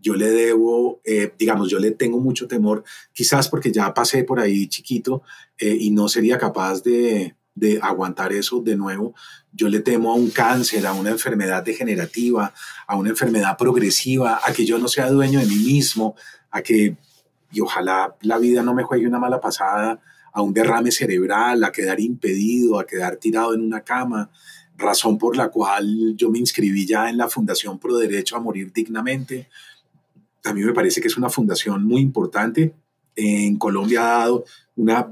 Yo 0.00 0.14
le 0.14 0.30
debo, 0.30 1.00
digamos, 1.38 1.70
yo 1.70 1.78
le 1.78 1.90
tengo 1.90 2.20
mucho 2.20 2.46
temor, 2.46 2.84
quizás 3.14 3.48
porque 3.48 3.72
ya 3.72 3.94
pasé 3.94 4.22
por 4.22 4.38
ahí 4.38 4.66
chiquito 4.68 5.22
y 5.58 5.90
no 5.92 6.08
sería 6.08 6.36
capaz 6.36 6.82
de 6.82 7.34
aguantar 7.80 8.34
eso 8.34 8.60
de 8.60 8.76
nuevo. 8.76 9.14
Yo 9.50 9.68
le 9.70 9.80
temo 9.80 10.12
a 10.12 10.14
un 10.14 10.28
cáncer, 10.28 10.86
a 10.86 10.92
una 10.92 11.08
enfermedad 11.08 11.64
degenerativa, 11.64 12.52
a 12.86 12.96
una 12.96 13.08
enfermedad 13.08 13.56
progresiva, 13.56 14.40
a 14.44 14.52
que 14.52 14.66
yo 14.66 14.78
no 14.78 14.88
sea 14.88 15.08
dueño 15.08 15.40
de 15.40 15.46
mí 15.46 15.56
mismo, 15.56 16.16
a 16.50 16.60
que, 16.60 16.98
y 17.50 17.60
ojalá 17.62 18.14
la 18.20 18.36
vida 18.36 18.62
no 18.62 18.74
me 18.74 18.82
juegue 18.82 19.06
una 19.06 19.18
mala 19.18 19.40
pasada, 19.40 20.02
a 20.34 20.42
un 20.42 20.52
derrame 20.52 20.90
cerebral, 20.90 21.64
a 21.64 21.72
quedar 21.72 21.98
impedido, 22.00 22.78
a 22.78 22.86
quedar 22.86 23.16
tirado 23.16 23.54
en 23.54 23.62
una 23.62 23.80
cama, 23.82 24.30
razón 24.76 25.18
por 25.18 25.36
la 25.36 25.48
cual 25.48 26.14
yo 26.16 26.30
me 26.30 26.38
inscribí 26.38 26.86
ya 26.86 27.08
en 27.08 27.16
la 27.16 27.28
Fundación 27.28 27.78
Pro 27.78 27.96
Derecho 27.96 28.36
a 28.36 28.40
Morir 28.40 28.72
Dignamente. 28.72 29.48
A 30.44 30.52
mí 30.52 30.62
me 30.62 30.72
parece 30.72 31.00
que 31.00 31.08
es 31.08 31.16
una 31.16 31.30
fundación 31.30 31.84
muy 31.84 32.00
importante. 32.00 32.74
En 33.16 33.56
Colombia 33.56 34.00
ha 34.00 34.18
dado 34.18 34.44
una 34.76 35.08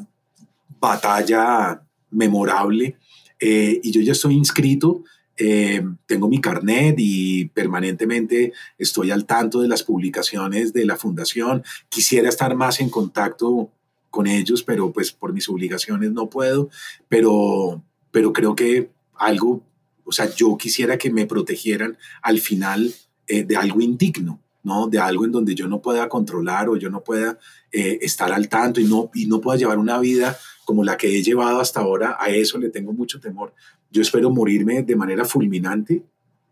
batalla 0.81 1.83
memorable. 2.11 2.97
Eh, 3.39 3.81
y 3.83 3.91
yo 3.91 4.01
ya 4.03 4.13
estoy 4.13 4.35
inscrito, 4.35 5.05
eh, 5.37 5.83
tengo 6.07 6.29
mi 6.29 6.41
carnet 6.41 6.95
y 6.99 7.47
permanentemente 7.47 8.53
estoy 8.79 9.11
al 9.11 9.25
tanto 9.25 9.61
de 9.61 9.69
las 9.69 9.83
publicaciones 9.83 10.73
de 10.73 10.85
la 10.85 10.97
fundación. 10.97 11.65
Quisiera 11.89 12.29
estar 12.29 12.55
más 12.55 12.81
en 12.81 12.91
contacto 12.91 13.71
con 14.11 14.27
ellos, 14.27 14.63
pero 14.63 14.93
pues 14.93 15.11
por 15.13 15.33
mis 15.33 15.49
obligaciones 15.49 16.13
no 16.13 16.29
puedo. 16.29 16.69
Pero, 17.09 17.83
pero 18.11 18.33
creo 18.33 18.55
que 18.55 18.91
algo, 19.25 19.63
o 20.05 20.13
sea, 20.13 20.33
yo 20.35 20.57
quisiera 20.57 20.99
que 20.99 21.11
me 21.11 21.27
protegieran 21.27 21.99
al 22.23 22.39
final 22.39 22.93
eh, 23.27 23.45
de 23.45 23.57
algo 23.57 23.81
indigno. 23.81 24.41
¿no? 24.65 24.87
De 24.87 25.01
algo 25.01 25.25
en 25.25 25.33
donde 25.33 25.57
yo 25.57 25.67
no 25.67 25.83
pueda 25.83 26.09
controlar 26.09 26.69
o 26.69 26.77
yo 26.77 26.89
no 26.89 27.03
pueda 27.03 27.37
estar 27.73 28.31
al 28.31 28.49
tanto 28.49 28.81
y 28.81 28.85
no, 28.85 29.11
y 29.13 29.27
no 29.27 29.41
pueda 29.41 29.59
llevar 29.59 29.77
una 29.77 29.99
vida 29.99 30.39
como 30.65 30.85
la 30.85 30.97
que 30.97 31.19
he 31.19 31.23
llevado 31.23 31.61
hasta 31.61 31.81
ahora, 31.81 32.17
a 32.19 32.29
eso 32.29 32.59
le 32.59 32.71
tengo 32.71 32.93
mucho 32.93 33.21
temor. 33.21 33.55
Yo 33.91 34.03
espero 34.03 34.31
morirme 34.31 34.83
de 34.83 34.97
manera 34.97 35.25
fulminante, 35.25 36.03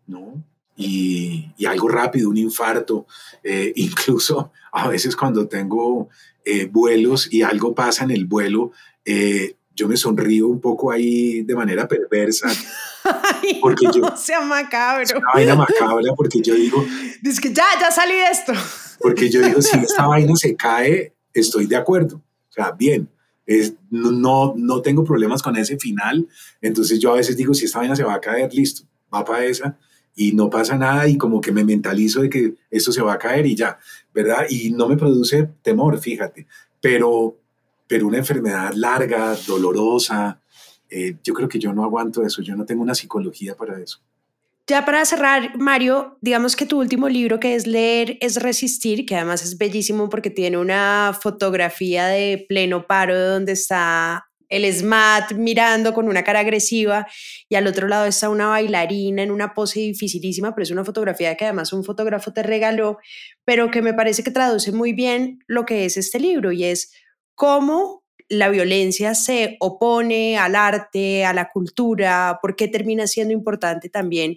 ¿no? 0.06 0.42
Y, 0.76 1.52
y 1.56 1.66
algo 1.66 1.88
rápido, 1.88 2.30
un 2.30 2.36
infarto, 2.36 3.06
eh, 3.42 3.72
incluso 3.76 4.52
a 4.72 4.88
veces 4.88 5.16
cuando 5.16 5.46
tengo 5.46 6.08
eh, 6.44 6.66
vuelos 6.66 7.32
y 7.32 7.42
algo 7.42 7.74
pasa 7.74 8.04
en 8.04 8.10
el 8.10 8.26
vuelo, 8.26 8.72
eh, 9.04 9.56
yo 9.80 9.88
me 9.88 9.96
sonrío 9.96 10.46
un 10.48 10.60
poco 10.60 10.90
ahí 10.90 11.42
de 11.42 11.54
manera 11.54 11.88
perversa. 11.88 12.48
porque 13.60 13.86
yo, 13.92 14.00
no 14.10 14.16
sea 14.16 14.40
macabro. 14.42 15.02
Es 15.02 15.12
una 15.12 15.32
vaina 15.32 15.54
macabra 15.56 16.12
porque 16.14 16.40
yo 16.42 16.54
digo... 16.54 16.84
Dice 17.22 17.40
que 17.40 17.52
ya, 17.52 17.64
ya 17.80 17.90
salí 17.90 18.14
de 18.14 18.26
esto. 18.26 18.52
Porque 19.00 19.30
yo 19.30 19.40
digo, 19.40 19.62
si 19.62 19.78
esta 19.78 20.06
vaina 20.06 20.36
se 20.36 20.54
cae, 20.54 21.14
estoy 21.32 21.66
de 21.66 21.76
acuerdo. 21.76 22.16
O 22.16 22.52
sea, 22.52 22.72
bien, 22.72 23.08
no, 23.90 24.54
no 24.54 24.82
tengo 24.82 25.02
problemas 25.02 25.42
con 25.42 25.56
ese 25.56 25.78
final. 25.78 26.28
Entonces 26.60 27.00
yo 27.00 27.12
a 27.12 27.16
veces 27.16 27.36
digo, 27.36 27.54
si 27.54 27.64
esta 27.64 27.78
vaina 27.78 27.96
se 27.96 28.04
va 28.04 28.14
a 28.14 28.20
caer, 28.20 28.52
listo, 28.52 28.82
va 29.12 29.24
para 29.24 29.46
esa 29.46 29.78
y 30.14 30.32
no 30.32 30.50
pasa 30.50 30.76
nada 30.76 31.08
y 31.08 31.16
como 31.16 31.40
que 31.40 31.52
me 31.52 31.64
mentalizo 31.64 32.20
de 32.20 32.28
que 32.28 32.54
esto 32.70 32.92
se 32.92 33.00
va 33.00 33.14
a 33.14 33.18
caer 33.18 33.46
y 33.46 33.54
ya, 33.54 33.78
¿verdad? 34.12 34.44
Y 34.50 34.70
no 34.72 34.88
me 34.88 34.96
produce 34.96 35.48
temor, 35.62 35.98
fíjate, 35.98 36.46
pero, 36.80 37.39
pero 37.90 38.06
una 38.06 38.18
enfermedad 38.18 38.72
larga, 38.74 39.36
dolorosa, 39.48 40.40
eh, 40.88 41.16
yo 41.24 41.34
creo 41.34 41.48
que 41.48 41.58
yo 41.58 41.72
no 41.72 41.82
aguanto 41.82 42.24
eso, 42.24 42.40
yo 42.40 42.54
no 42.54 42.64
tengo 42.64 42.82
una 42.82 42.94
psicología 42.94 43.56
para 43.56 43.80
eso. 43.80 43.98
Ya 44.68 44.84
para 44.84 45.04
cerrar, 45.04 45.58
Mario, 45.58 46.16
digamos 46.20 46.54
que 46.54 46.66
tu 46.66 46.78
último 46.78 47.08
libro 47.08 47.40
que 47.40 47.56
es 47.56 47.66
Leer 47.66 48.16
es 48.20 48.40
Resistir, 48.40 49.04
que 49.06 49.16
además 49.16 49.42
es 49.42 49.58
bellísimo 49.58 50.08
porque 50.08 50.30
tiene 50.30 50.56
una 50.56 51.18
fotografía 51.20 52.06
de 52.06 52.46
pleno 52.48 52.86
paro 52.86 53.18
donde 53.18 53.52
está 53.52 54.24
el 54.48 54.72
SMAT 54.72 55.32
mirando 55.32 55.92
con 55.92 56.06
una 56.06 56.22
cara 56.22 56.40
agresiva 56.40 57.08
y 57.48 57.56
al 57.56 57.66
otro 57.66 57.88
lado 57.88 58.06
está 58.06 58.28
una 58.28 58.46
bailarina 58.46 59.24
en 59.24 59.32
una 59.32 59.52
pose 59.52 59.80
dificilísima, 59.80 60.54
pero 60.54 60.62
es 60.62 60.70
una 60.70 60.84
fotografía 60.84 61.34
que 61.34 61.46
además 61.46 61.72
un 61.72 61.82
fotógrafo 61.82 62.32
te 62.32 62.44
regaló, 62.44 62.98
pero 63.44 63.72
que 63.72 63.82
me 63.82 63.94
parece 63.94 64.22
que 64.22 64.30
traduce 64.30 64.70
muy 64.70 64.92
bien 64.92 65.40
lo 65.48 65.66
que 65.66 65.86
es 65.86 65.96
este 65.96 66.20
libro 66.20 66.52
y 66.52 66.62
es 66.62 66.92
cómo 67.40 68.04
la 68.28 68.50
violencia 68.50 69.14
se 69.14 69.56
opone 69.60 70.36
al 70.36 70.54
arte, 70.54 71.24
a 71.24 71.32
la 71.32 71.48
cultura, 71.48 72.38
por 72.42 72.54
qué 72.54 72.68
termina 72.68 73.06
siendo 73.06 73.32
importante 73.32 73.88
también 73.88 74.36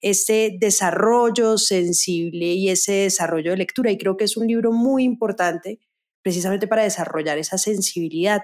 ese 0.00 0.54
desarrollo 0.60 1.58
sensible 1.58 2.46
y 2.52 2.68
ese 2.68 2.92
desarrollo 2.92 3.50
de 3.50 3.56
lectura. 3.56 3.90
Y 3.90 3.98
creo 3.98 4.16
que 4.16 4.22
es 4.22 4.36
un 4.36 4.46
libro 4.46 4.70
muy 4.70 5.02
importante 5.02 5.80
precisamente 6.22 6.68
para 6.68 6.84
desarrollar 6.84 7.38
esa 7.38 7.58
sensibilidad. 7.58 8.42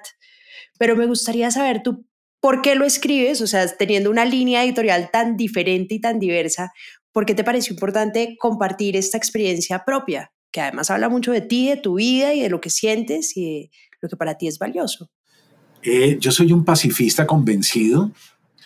Pero 0.77 0.97
me 0.97 1.07
gustaría 1.07 1.53
saber 1.53 1.85
tú, 1.85 2.05
¿por 2.41 2.63
qué 2.63 2.75
lo 2.75 2.87
escribes? 2.87 3.41
O 3.43 3.47
sea, 3.47 3.65
teniendo 3.77 4.11
una 4.11 4.25
línea 4.25 4.65
editorial 4.65 5.11
tan 5.13 5.37
diferente 5.37 5.95
y 5.95 6.01
tan 6.01 6.19
diversa, 6.19 6.73
¿por 7.13 7.27
qué 7.27 7.37
te 7.37 7.45
pareció 7.45 7.75
importante 7.75 8.37
compartir 8.41 8.97
esta 8.97 9.19
experiencia 9.19 9.85
propia? 9.85 10.33
Que 10.51 10.63
además 10.63 10.91
habla 10.91 11.09
mucho 11.09 11.31
de 11.31 11.43
ti, 11.43 11.69
de 11.69 11.77
tu 11.77 11.95
vida 11.95 12.35
y 12.35 12.41
de 12.43 12.49
lo 12.49 12.61
que 12.61 12.71
sientes 12.71 13.37
y 13.37 13.45
de 13.45 13.71
lo 14.01 14.09
que 14.09 14.17
para 14.17 14.37
ti 14.37 14.47
es 14.47 14.59
valioso. 14.59 15.11
Eh, 15.83 16.19
yo 16.21 16.31
soy 16.31 16.53
un 16.53 16.65
pacifista 16.65 17.27
convencido, 17.27 18.11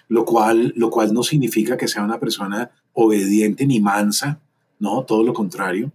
lo 0.09 0.25
cual, 0.25 0.73
lo 0.77 0.91
cual 0.91 1.13
no 1.13 1.23
significa 1.23 1.77
que 1.77 1.89
sea 1.89 2.03
una 2.03 2.19
persona 2.19 2.71
obediente 2.93 3.67
ni 3.67 3.81
mansa, 3.81 4.41
no, 4.79 5.05
todo 5.05 5.23
lo 5.23 5.33
contrario. 5.33 5.93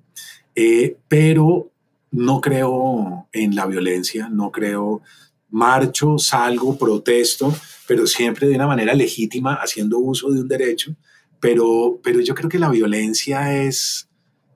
Eh, 0.56 0.98
pero 1.08 1.72
no 2.12 2.42
creo 2.42 3.28
en 3.32 3.56
la 3.56 3.66
violencia, 3.66 4.30
no 4.30 4.52
creo, 4.52 5.02
marcho, 5.50 6.18
salgo, 6.18 6.78
protesto, 6.78 7.54
pero 7.88 8.08
siempre 8.08 8.48
de 8.48 8.56
una 8.56 8.68
manera 8.68 8.94
legítima, 8.94 9.56
haciendo 9.56 10.00
uso 10.00 10.32
de 10.32 10.42
un 10.42 10.48
derecho. 10.48 10.96
Pero, 11.40 12.00
pero 12.04 12.20
yo 12.20 12.36
creo 12.36 12.50
que 12.50 12.60
la 12.60 12.70
violencia 12.70 13.64
es 13.64 14.10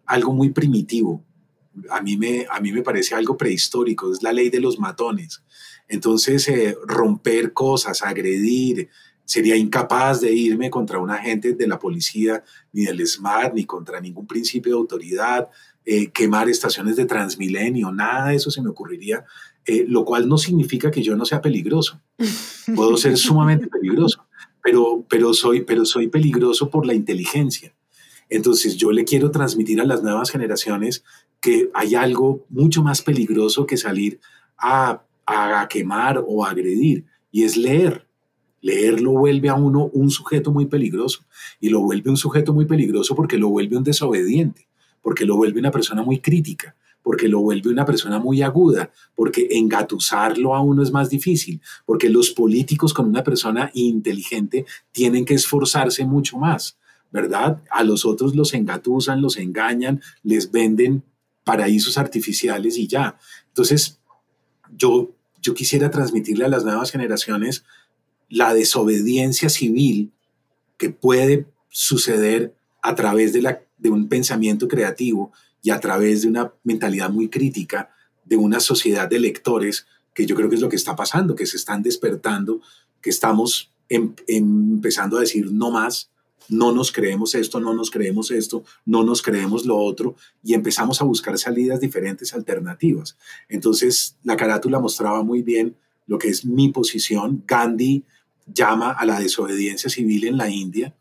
algo 0.06 0.34
muy 0.34 0.50
primitivo 0.50 1.24
a 1.90 2.02
mí 2.02 2.18
me, 2.18 2.46
a 2.50 2.60
mí 2.60 2.72
me 2.72 2.82
parece 2.82 3.16
algo 3.16 3.38
prehistórico, 3.38 4.12
es 4.12 4.24
la 4.24 4.34
ley 4.34 4.50
de 4.50 4.60
los 4.60 4.80
matones. 4.80 5.44
Entonces, 5.88 6.48
eh, 6.48 6.78
romper 6.86 7.54
cosas, 7.54 8.04
agredir, 8.04 8.90
sería 9.26 9.56
incapaz 9.56 10.22
de 10.22 10.34
irme 10.34 10.70
contra 10.70 11.00
un 11.00 11.10
agente 11.10 11.54
de 11.54 11.68
la 11.68 11.80
policía, 11.80 12.44
ni 12.72 12.86
del 12.86 13.06
SMART, 13.06 13.54
ni 13.54 13.66
contra 13.66 14.02
ningún 14.02 14.28
principio 14.28 14.74
de 14.74 14.80
autoridad, 14.80 15.50
eh, 15.86 16.12
quemar 16.12 16.50
estaciones 16.50 16.96
de 16.96 17.06
Transmilenio, 17.06 17.92
nada 17.92 18.30
de 18.30 18.36
eso 18.36 18.52
se 18.52 18.62
me 18.62 18.70
ocurriría, 18.70 19.26
eh, 19.66 19.86
lo 19.88 20.06
cual 20.06 20.28
no 20.28 20.38
significa 20.38 20.92
que 20.92 21.04
yo 21.04 21.16
no 21.16 21.26
sea 21.26 21.42
peligroso. 21.42 22.02
Puedo 22.76 22.96
ser 22.98 23.18
sumamente 23.18 23.68
peligroso, 23.68 24.26
pero, 24.62 25.06
pero, 25.10 25.34
soy, 25.34 25.62
pero 25.62 25.86
soy 25.86 26.08
peligroso 26.08 26.70
por 26.70 26.86
la 26.86 26.94
inteligencia. 26.94 27.74
Entonces 28.30 28.78
yo 28.78 28.92
le 28.92 29.06
quiero 29.06 29.32
transmitir 29.32 29.82
a 29.82 29.86
las 29.86 30.04
nuevas 30.04 30.32
generaciones 30.32 31.04
que 31.42 31.70
hay 31.74 31.96
algo 31.96 32.46
mucho 32.50 32.84
más 32.84 33.02
peligroso 33.02 33.66
que 33.66 33.78
salir 33.78 34.20
a, 34.58 35.04
quemar 35.70 36.24
o 36.26 36.46
a 36.46 36.52
agredir, 36.52 37.06
y 37.32 37.44
es 37.44 37.58
leer. 37.58 38.08
Leer 38.62 39.02
lo 39.02 39.12
vuelve 39.12 39.50
a 39.50 39.56
uno 39.56 39.90
un 39.94 40.10
sujeto 40.10 40.52
muy 40.52 40.68
peligroso, 40.68 41.26
y 41.60 41.70
lo 41.70 41.82
vuelve 41.82 42.10
un 42.10 42.18
sujeto 42.18 42.54
muy 42.54 42.66
peligroso 42.66 43.16
porque 43.16 43.38
lo 43.38 43.50
vuelve 43.50 43.78
un 43.78 43.84
desobediente, 43.84 44.68
porque 45.02 45.26
lo 45.26 45.36
vuelve 45.36 45.60
una 45.60 45.72
persona 45.72 46.02
muy 46.02 46.20
crítica, 46.20 46.76
porque 47.04 47.28
lo 47.28 47.42
vuelve 47.42 47.70
una 47.70 47.86
persona 47.86 48.18
muy 48.20 48.42
aguda, 48.42 48.92
porque 49.14 49.50
engatusarlo 49.52 50.56
a 50.56 50.62
uno 50.62 50.82
es 50.82 50.92
más 50.92 51.10
difícil, 51.10 51.62
porque 51.86 52.10
los 52.10 52.32
políticos 52.32 52.94
con 52.94 53.08
una 53.08 53.24
persona 53.24 53.70
inteligente 53.74 54.66
tienen 54.94 55.26
que 55.26 55.34
esforzarse 55.34 56.06
mucho 56.06 56.38
más, 56.38 56.78
¿verdad? 57.14 57.62
A 57.70 57.84
los 57.84 58.06
otros 58.06 58.36
los 58.36 58.56
engatusan, 58.56 59.22
los 59.22 59.38
engañan, 59.38 60.02
les 60.24 60.52
venden 60.52 61.04
paraísos 61.44 62.00
artificiales 62.00 62.76
y 62.78 62.88
ya. 62.88 63.18
Entonces, 63.50 64.00
yo, 64.76 65.12
yo 65.40 65.54
quisiera 65.54 65.92
transmitirle 65.92 66.44
a 66.44 66.50
las 66.50 66.66
nuevas 66.66 66.92
generaciones 66.92 67.64
la 68.30 68.56
desobediencia 68.56 69.50
civil 69.50 70.12
que 70.78 70.90
puede 70.90 71.46
suceder 71.70 72.56
a 72.82 72.96
través 72.96 73.32
de, 73.32 73.44
la, 73.44 73.62
de 73.78 73.92
un 73.92 74.10
pensamiento 74.10 74.68
creativo 74.68 75.32
y 75.62 75.70
a 75.70 75.80
través 75.80 76.24
de 76.24 76.30
una 76.30 76.52
mentalidad 76.64 77.12
muy 77.12 77.30
crítica 77.30 77.92
de 78.26 78.38
una 78.38 78.60
sociedad 78.60 79.08
de 79.08 79.20
lectores, 79.20 79.86
que 80.16 80.26
yo 80.26 80.36
creo 80.36 80.50
que 80.50 80.56
es 80.56 80.62
lo 80.62 80.70
que 80.70 80.78
está 80.78 80.96
pasando, 80.96 81.36
que 81.36 81.46
se 81.46 81.58
están 81.58 81.84
despertando, 81.84 82.60
que 83.02 83.12
estamos 83.12 83.72
em, 83.88 84.16
empezando 84.28 85.18
a 85.18 85.22
decir 85.22 85.52
no 85.52 85.70
más 85.70 86.10
no 86.50 86.72
nos 86.72 86.92
creemos 86.92 87.36
esto, 87.36 87.60
no 87.60 87.74
nos 87.74 87.92
creemos 87.92 88.32
esto, 88.32 88.64
no 88.86 89.04
nos 89.04 89.22
creemos 89.22 89.66
lo 89.66 89.78
otro, 89.78 90.16
y 90.44 90.54
empezamos 90.54 91.02
a 91.02 91.06
buscar 91.06 91.38
salidas 91.38 91.80
diferentes, 91.80 92.34
alternativas. 92.34 93.18
Entonces, 93.50 94.18
la 94.24 94.38
carátula 94.38 94.80
mostraba 94.80 95.24
muy 95.24 95.42
bien 95.42 95.76
lo 96.08 96.18
que 96.18 96.30
es 96.30 96.46
mi 96.46 96.70
posición. 96.70 97.44
Gandhi 97.48 98.04
llama 98.46 98.92
a 98.92 99.06
la 99.06 99.20
desobediencia 99.20 99.90
civil 99.90 100.26
en 100.26 100.38
la 100.38 100.50
India 100.50 100.96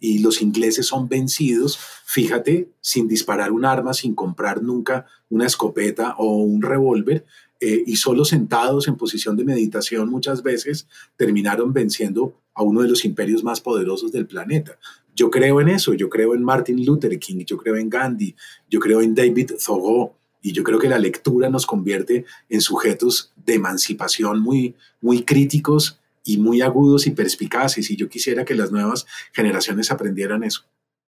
y 0.00 0.18
los 0.18 0.42
ingleses 0.42 0.86
son 0.86 1.08
vencidos, 1.08 1.78
fíjate, 2.04 2.68
sin 2.80 3.08
disparar 3.08 3.52
un 3.52 3.64
arma, 3.64 3.94
sin 3.94 4.14
comprar 4.14 4.62
nunca 4.62 5.06
una 5.30 5.46
escopeta 5.46 6.14
o 6.18 6.36
un 6.36 6.60
revólver, 6.60 7.24
eh, 7.66 7.82
y 7.86 7.96
solo 7.96 8.26
sentados 8.26 8.88
en 8.88 8.96
posición 8.96 9.38
de 9.38 9.44
meditación 9.44 10.10
muchas 10.10 10.42
veces 10.42 10.86
terminaron 11.16 11.72
venciendo 11.72 12.34
a 12.52 12.62
uno 12.62 12.82
de 12.82 12.88
los 12.88 13.06
imperios 13.06 13.42
más 13.42 13.62
poderosos 13.62 14.12
del 14.12 14.26
planeta. 14.26 14.78
Yo 15.16 15.30
creo 15.30 15.62
en 15.62 15.70
eso, 15.70 15.94
yo 15.94 16.10
creo 16.10 16.34
en 16.34 16.44
Martin 16.44 16.84
Luther 16.84 17.18
King, 17.18 17.42
yo 17.46 17.56
creo 17.56 17.76
en 17.76 17.88
Gandhi, 17.88 18.36
yo 18.68 18.80
creo 18.80 19.00
en 19.00 19.14
David 19.14 19.52
Thoreau, 19.64 20.12
y 20.42 20.52
yo 20.52 20.62
creo 20.62 20.78
que 20.78 20.90
la 20.90 20.98
lectura 20.98 21.48
nos 21.48 21.64
convierte 21.64 22.26
en 22.50 22.60
sujetos 22.60 23.32
de 23.46 23.54
emancipación 23.54 24.40
muy, 24.40 24.74
muy 25.00 25.22
críticos 25.22 25.98
y 26.22 26.36
muy 26.36 26.60
agudos 26.60 27.06
y 27.06 27.12
perspicaces. 27.12 27.90
Y 27.90 27.96
yo 27.96 28.10
quisiera 28.10 28.44
que 28.44 28.54
las 28.54 28.70
nuevas 28.70 29.06
generaciones 29.32 29.90
aprendieran 29.90 30.44
eso. 30.44 30.66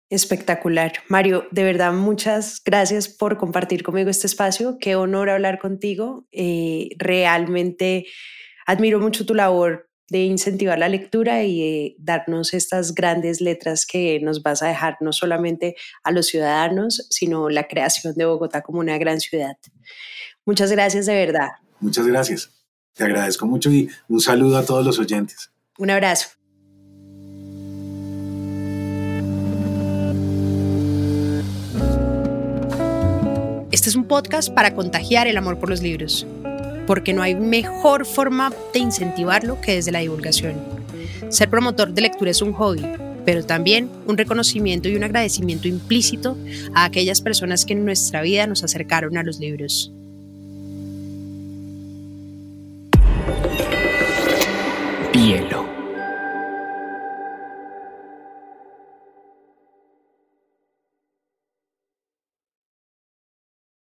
Espectacular. 0.10 0.93
Mario, 1.08 1.47
de 1.51 1.64
verdad, 1.64 1.91
muchas 1.91 2.62
gracias 2.64 3.10
por 3.10 3.38
compartir 3.38 3.82
conmigo 3.82 4.10
este 4.10 4.28
espacio. 4.28 4.78
Qué 4.80 4.95
honor 4.95 5.30
hablar 5.30 5.58
contigo. 5.58 6.28
Eh, 6.32 6.89
realmente 6.97 8.06
admiro 8.68 8.99
mucho 8.99 9.26
tu 9.26 9.34
labor 9.34 9.89
de 10.10 10.24
incentivar 10.24 10.78
la 10.78 10.89
lectura 10.89 11.43
y 11.43 11.60
de 11.60 11.95
darnos 11.97 12.53
estas 12.53 12.93
grandes 12.93 13.41
letras 13.41 13.86
que 13.88 14.20
nos 14.20 14.43
vas 14.43 14.62
a 14.62 14.68
dejar 14.68 14.97
no 15.01 15.12
solamente 15.12 15.76
a 16.03 16.12
los 16.12 16.28
ciudadanos, 16.28 17.08
sino 17.10 17.49
la 17.49 17.68
creación 17.68 18.14
de 18.16 18.26
Bogotá 18.26 18.62
como 18.62 18.80
una 18.80 18.97
gran 18.99 19.20
ciudad. 19.20 19.58
Muchas 20.45 20.72
gracias 20.72 21.08
de 21.08 21.16
verdad. 21.16 21.49
Muchas 21.80 22.06
gracias. 22.06 22.51
Te 22.93 23.03
agradezco 23.03 23.47
mucho 23.47 23.72
y 23.72 23.89
un 24.08 24.22
saludo 24.22 24.58
a 24.58 24.66
todos 24.66 24.86
los 24.86 24.99
oyentes. 24.99 25.51
Un 25.78 25.89
abrazo. 25.89 26.30
Un 33.95 34.05
podcast 34.05 34.53
para 34.53 34.73
contagiar 34.73 35.27
el 35.27 35.37
amor 35.37 35.59
por 35.59 35.69
los 35.69 35.81
libros, 35.81 36.25
porque 36.87 37.13
no 37.13 37.21
hay 37.21 37.35
mejor 37.35 38.05
forma 38.05 38.53
de 38.73 38.79
incentivarlo 38.79 39.59
que 39.61 39.75
desde 39.75 39.91
la 39.91 39.99
divulgación. 39.99 40.55
Ser 41.29 41.49
promotor 41.49 41.93
de 41.93 42.01
lectura 42.01 42.31
es 42.31 42.41
un 42.41 42.53
hobby, 42.53 42.85
pero 43.25 43.45
también 43.45 43.89
un 44.05 44.17
reconocimiento 44.17 44.87
y 44.87 44.95
un 44.95 45.03
agradecimiento 45.03 45.67
implícito 45.67 46.37
a 46.73 46.85
aquellas 46.85 47.21
personas 47.21 47.65
que 47.65 47.73
en 47.73 47.83
nuestra 47.83 48.21
vida 48.21 48.47
nos 48.47 48.63
acercaron 48.63 49.17
a 49.17 49.23
los 49.23 49.39
libros. 49.39 49.91
Hielo. 55.13 55.64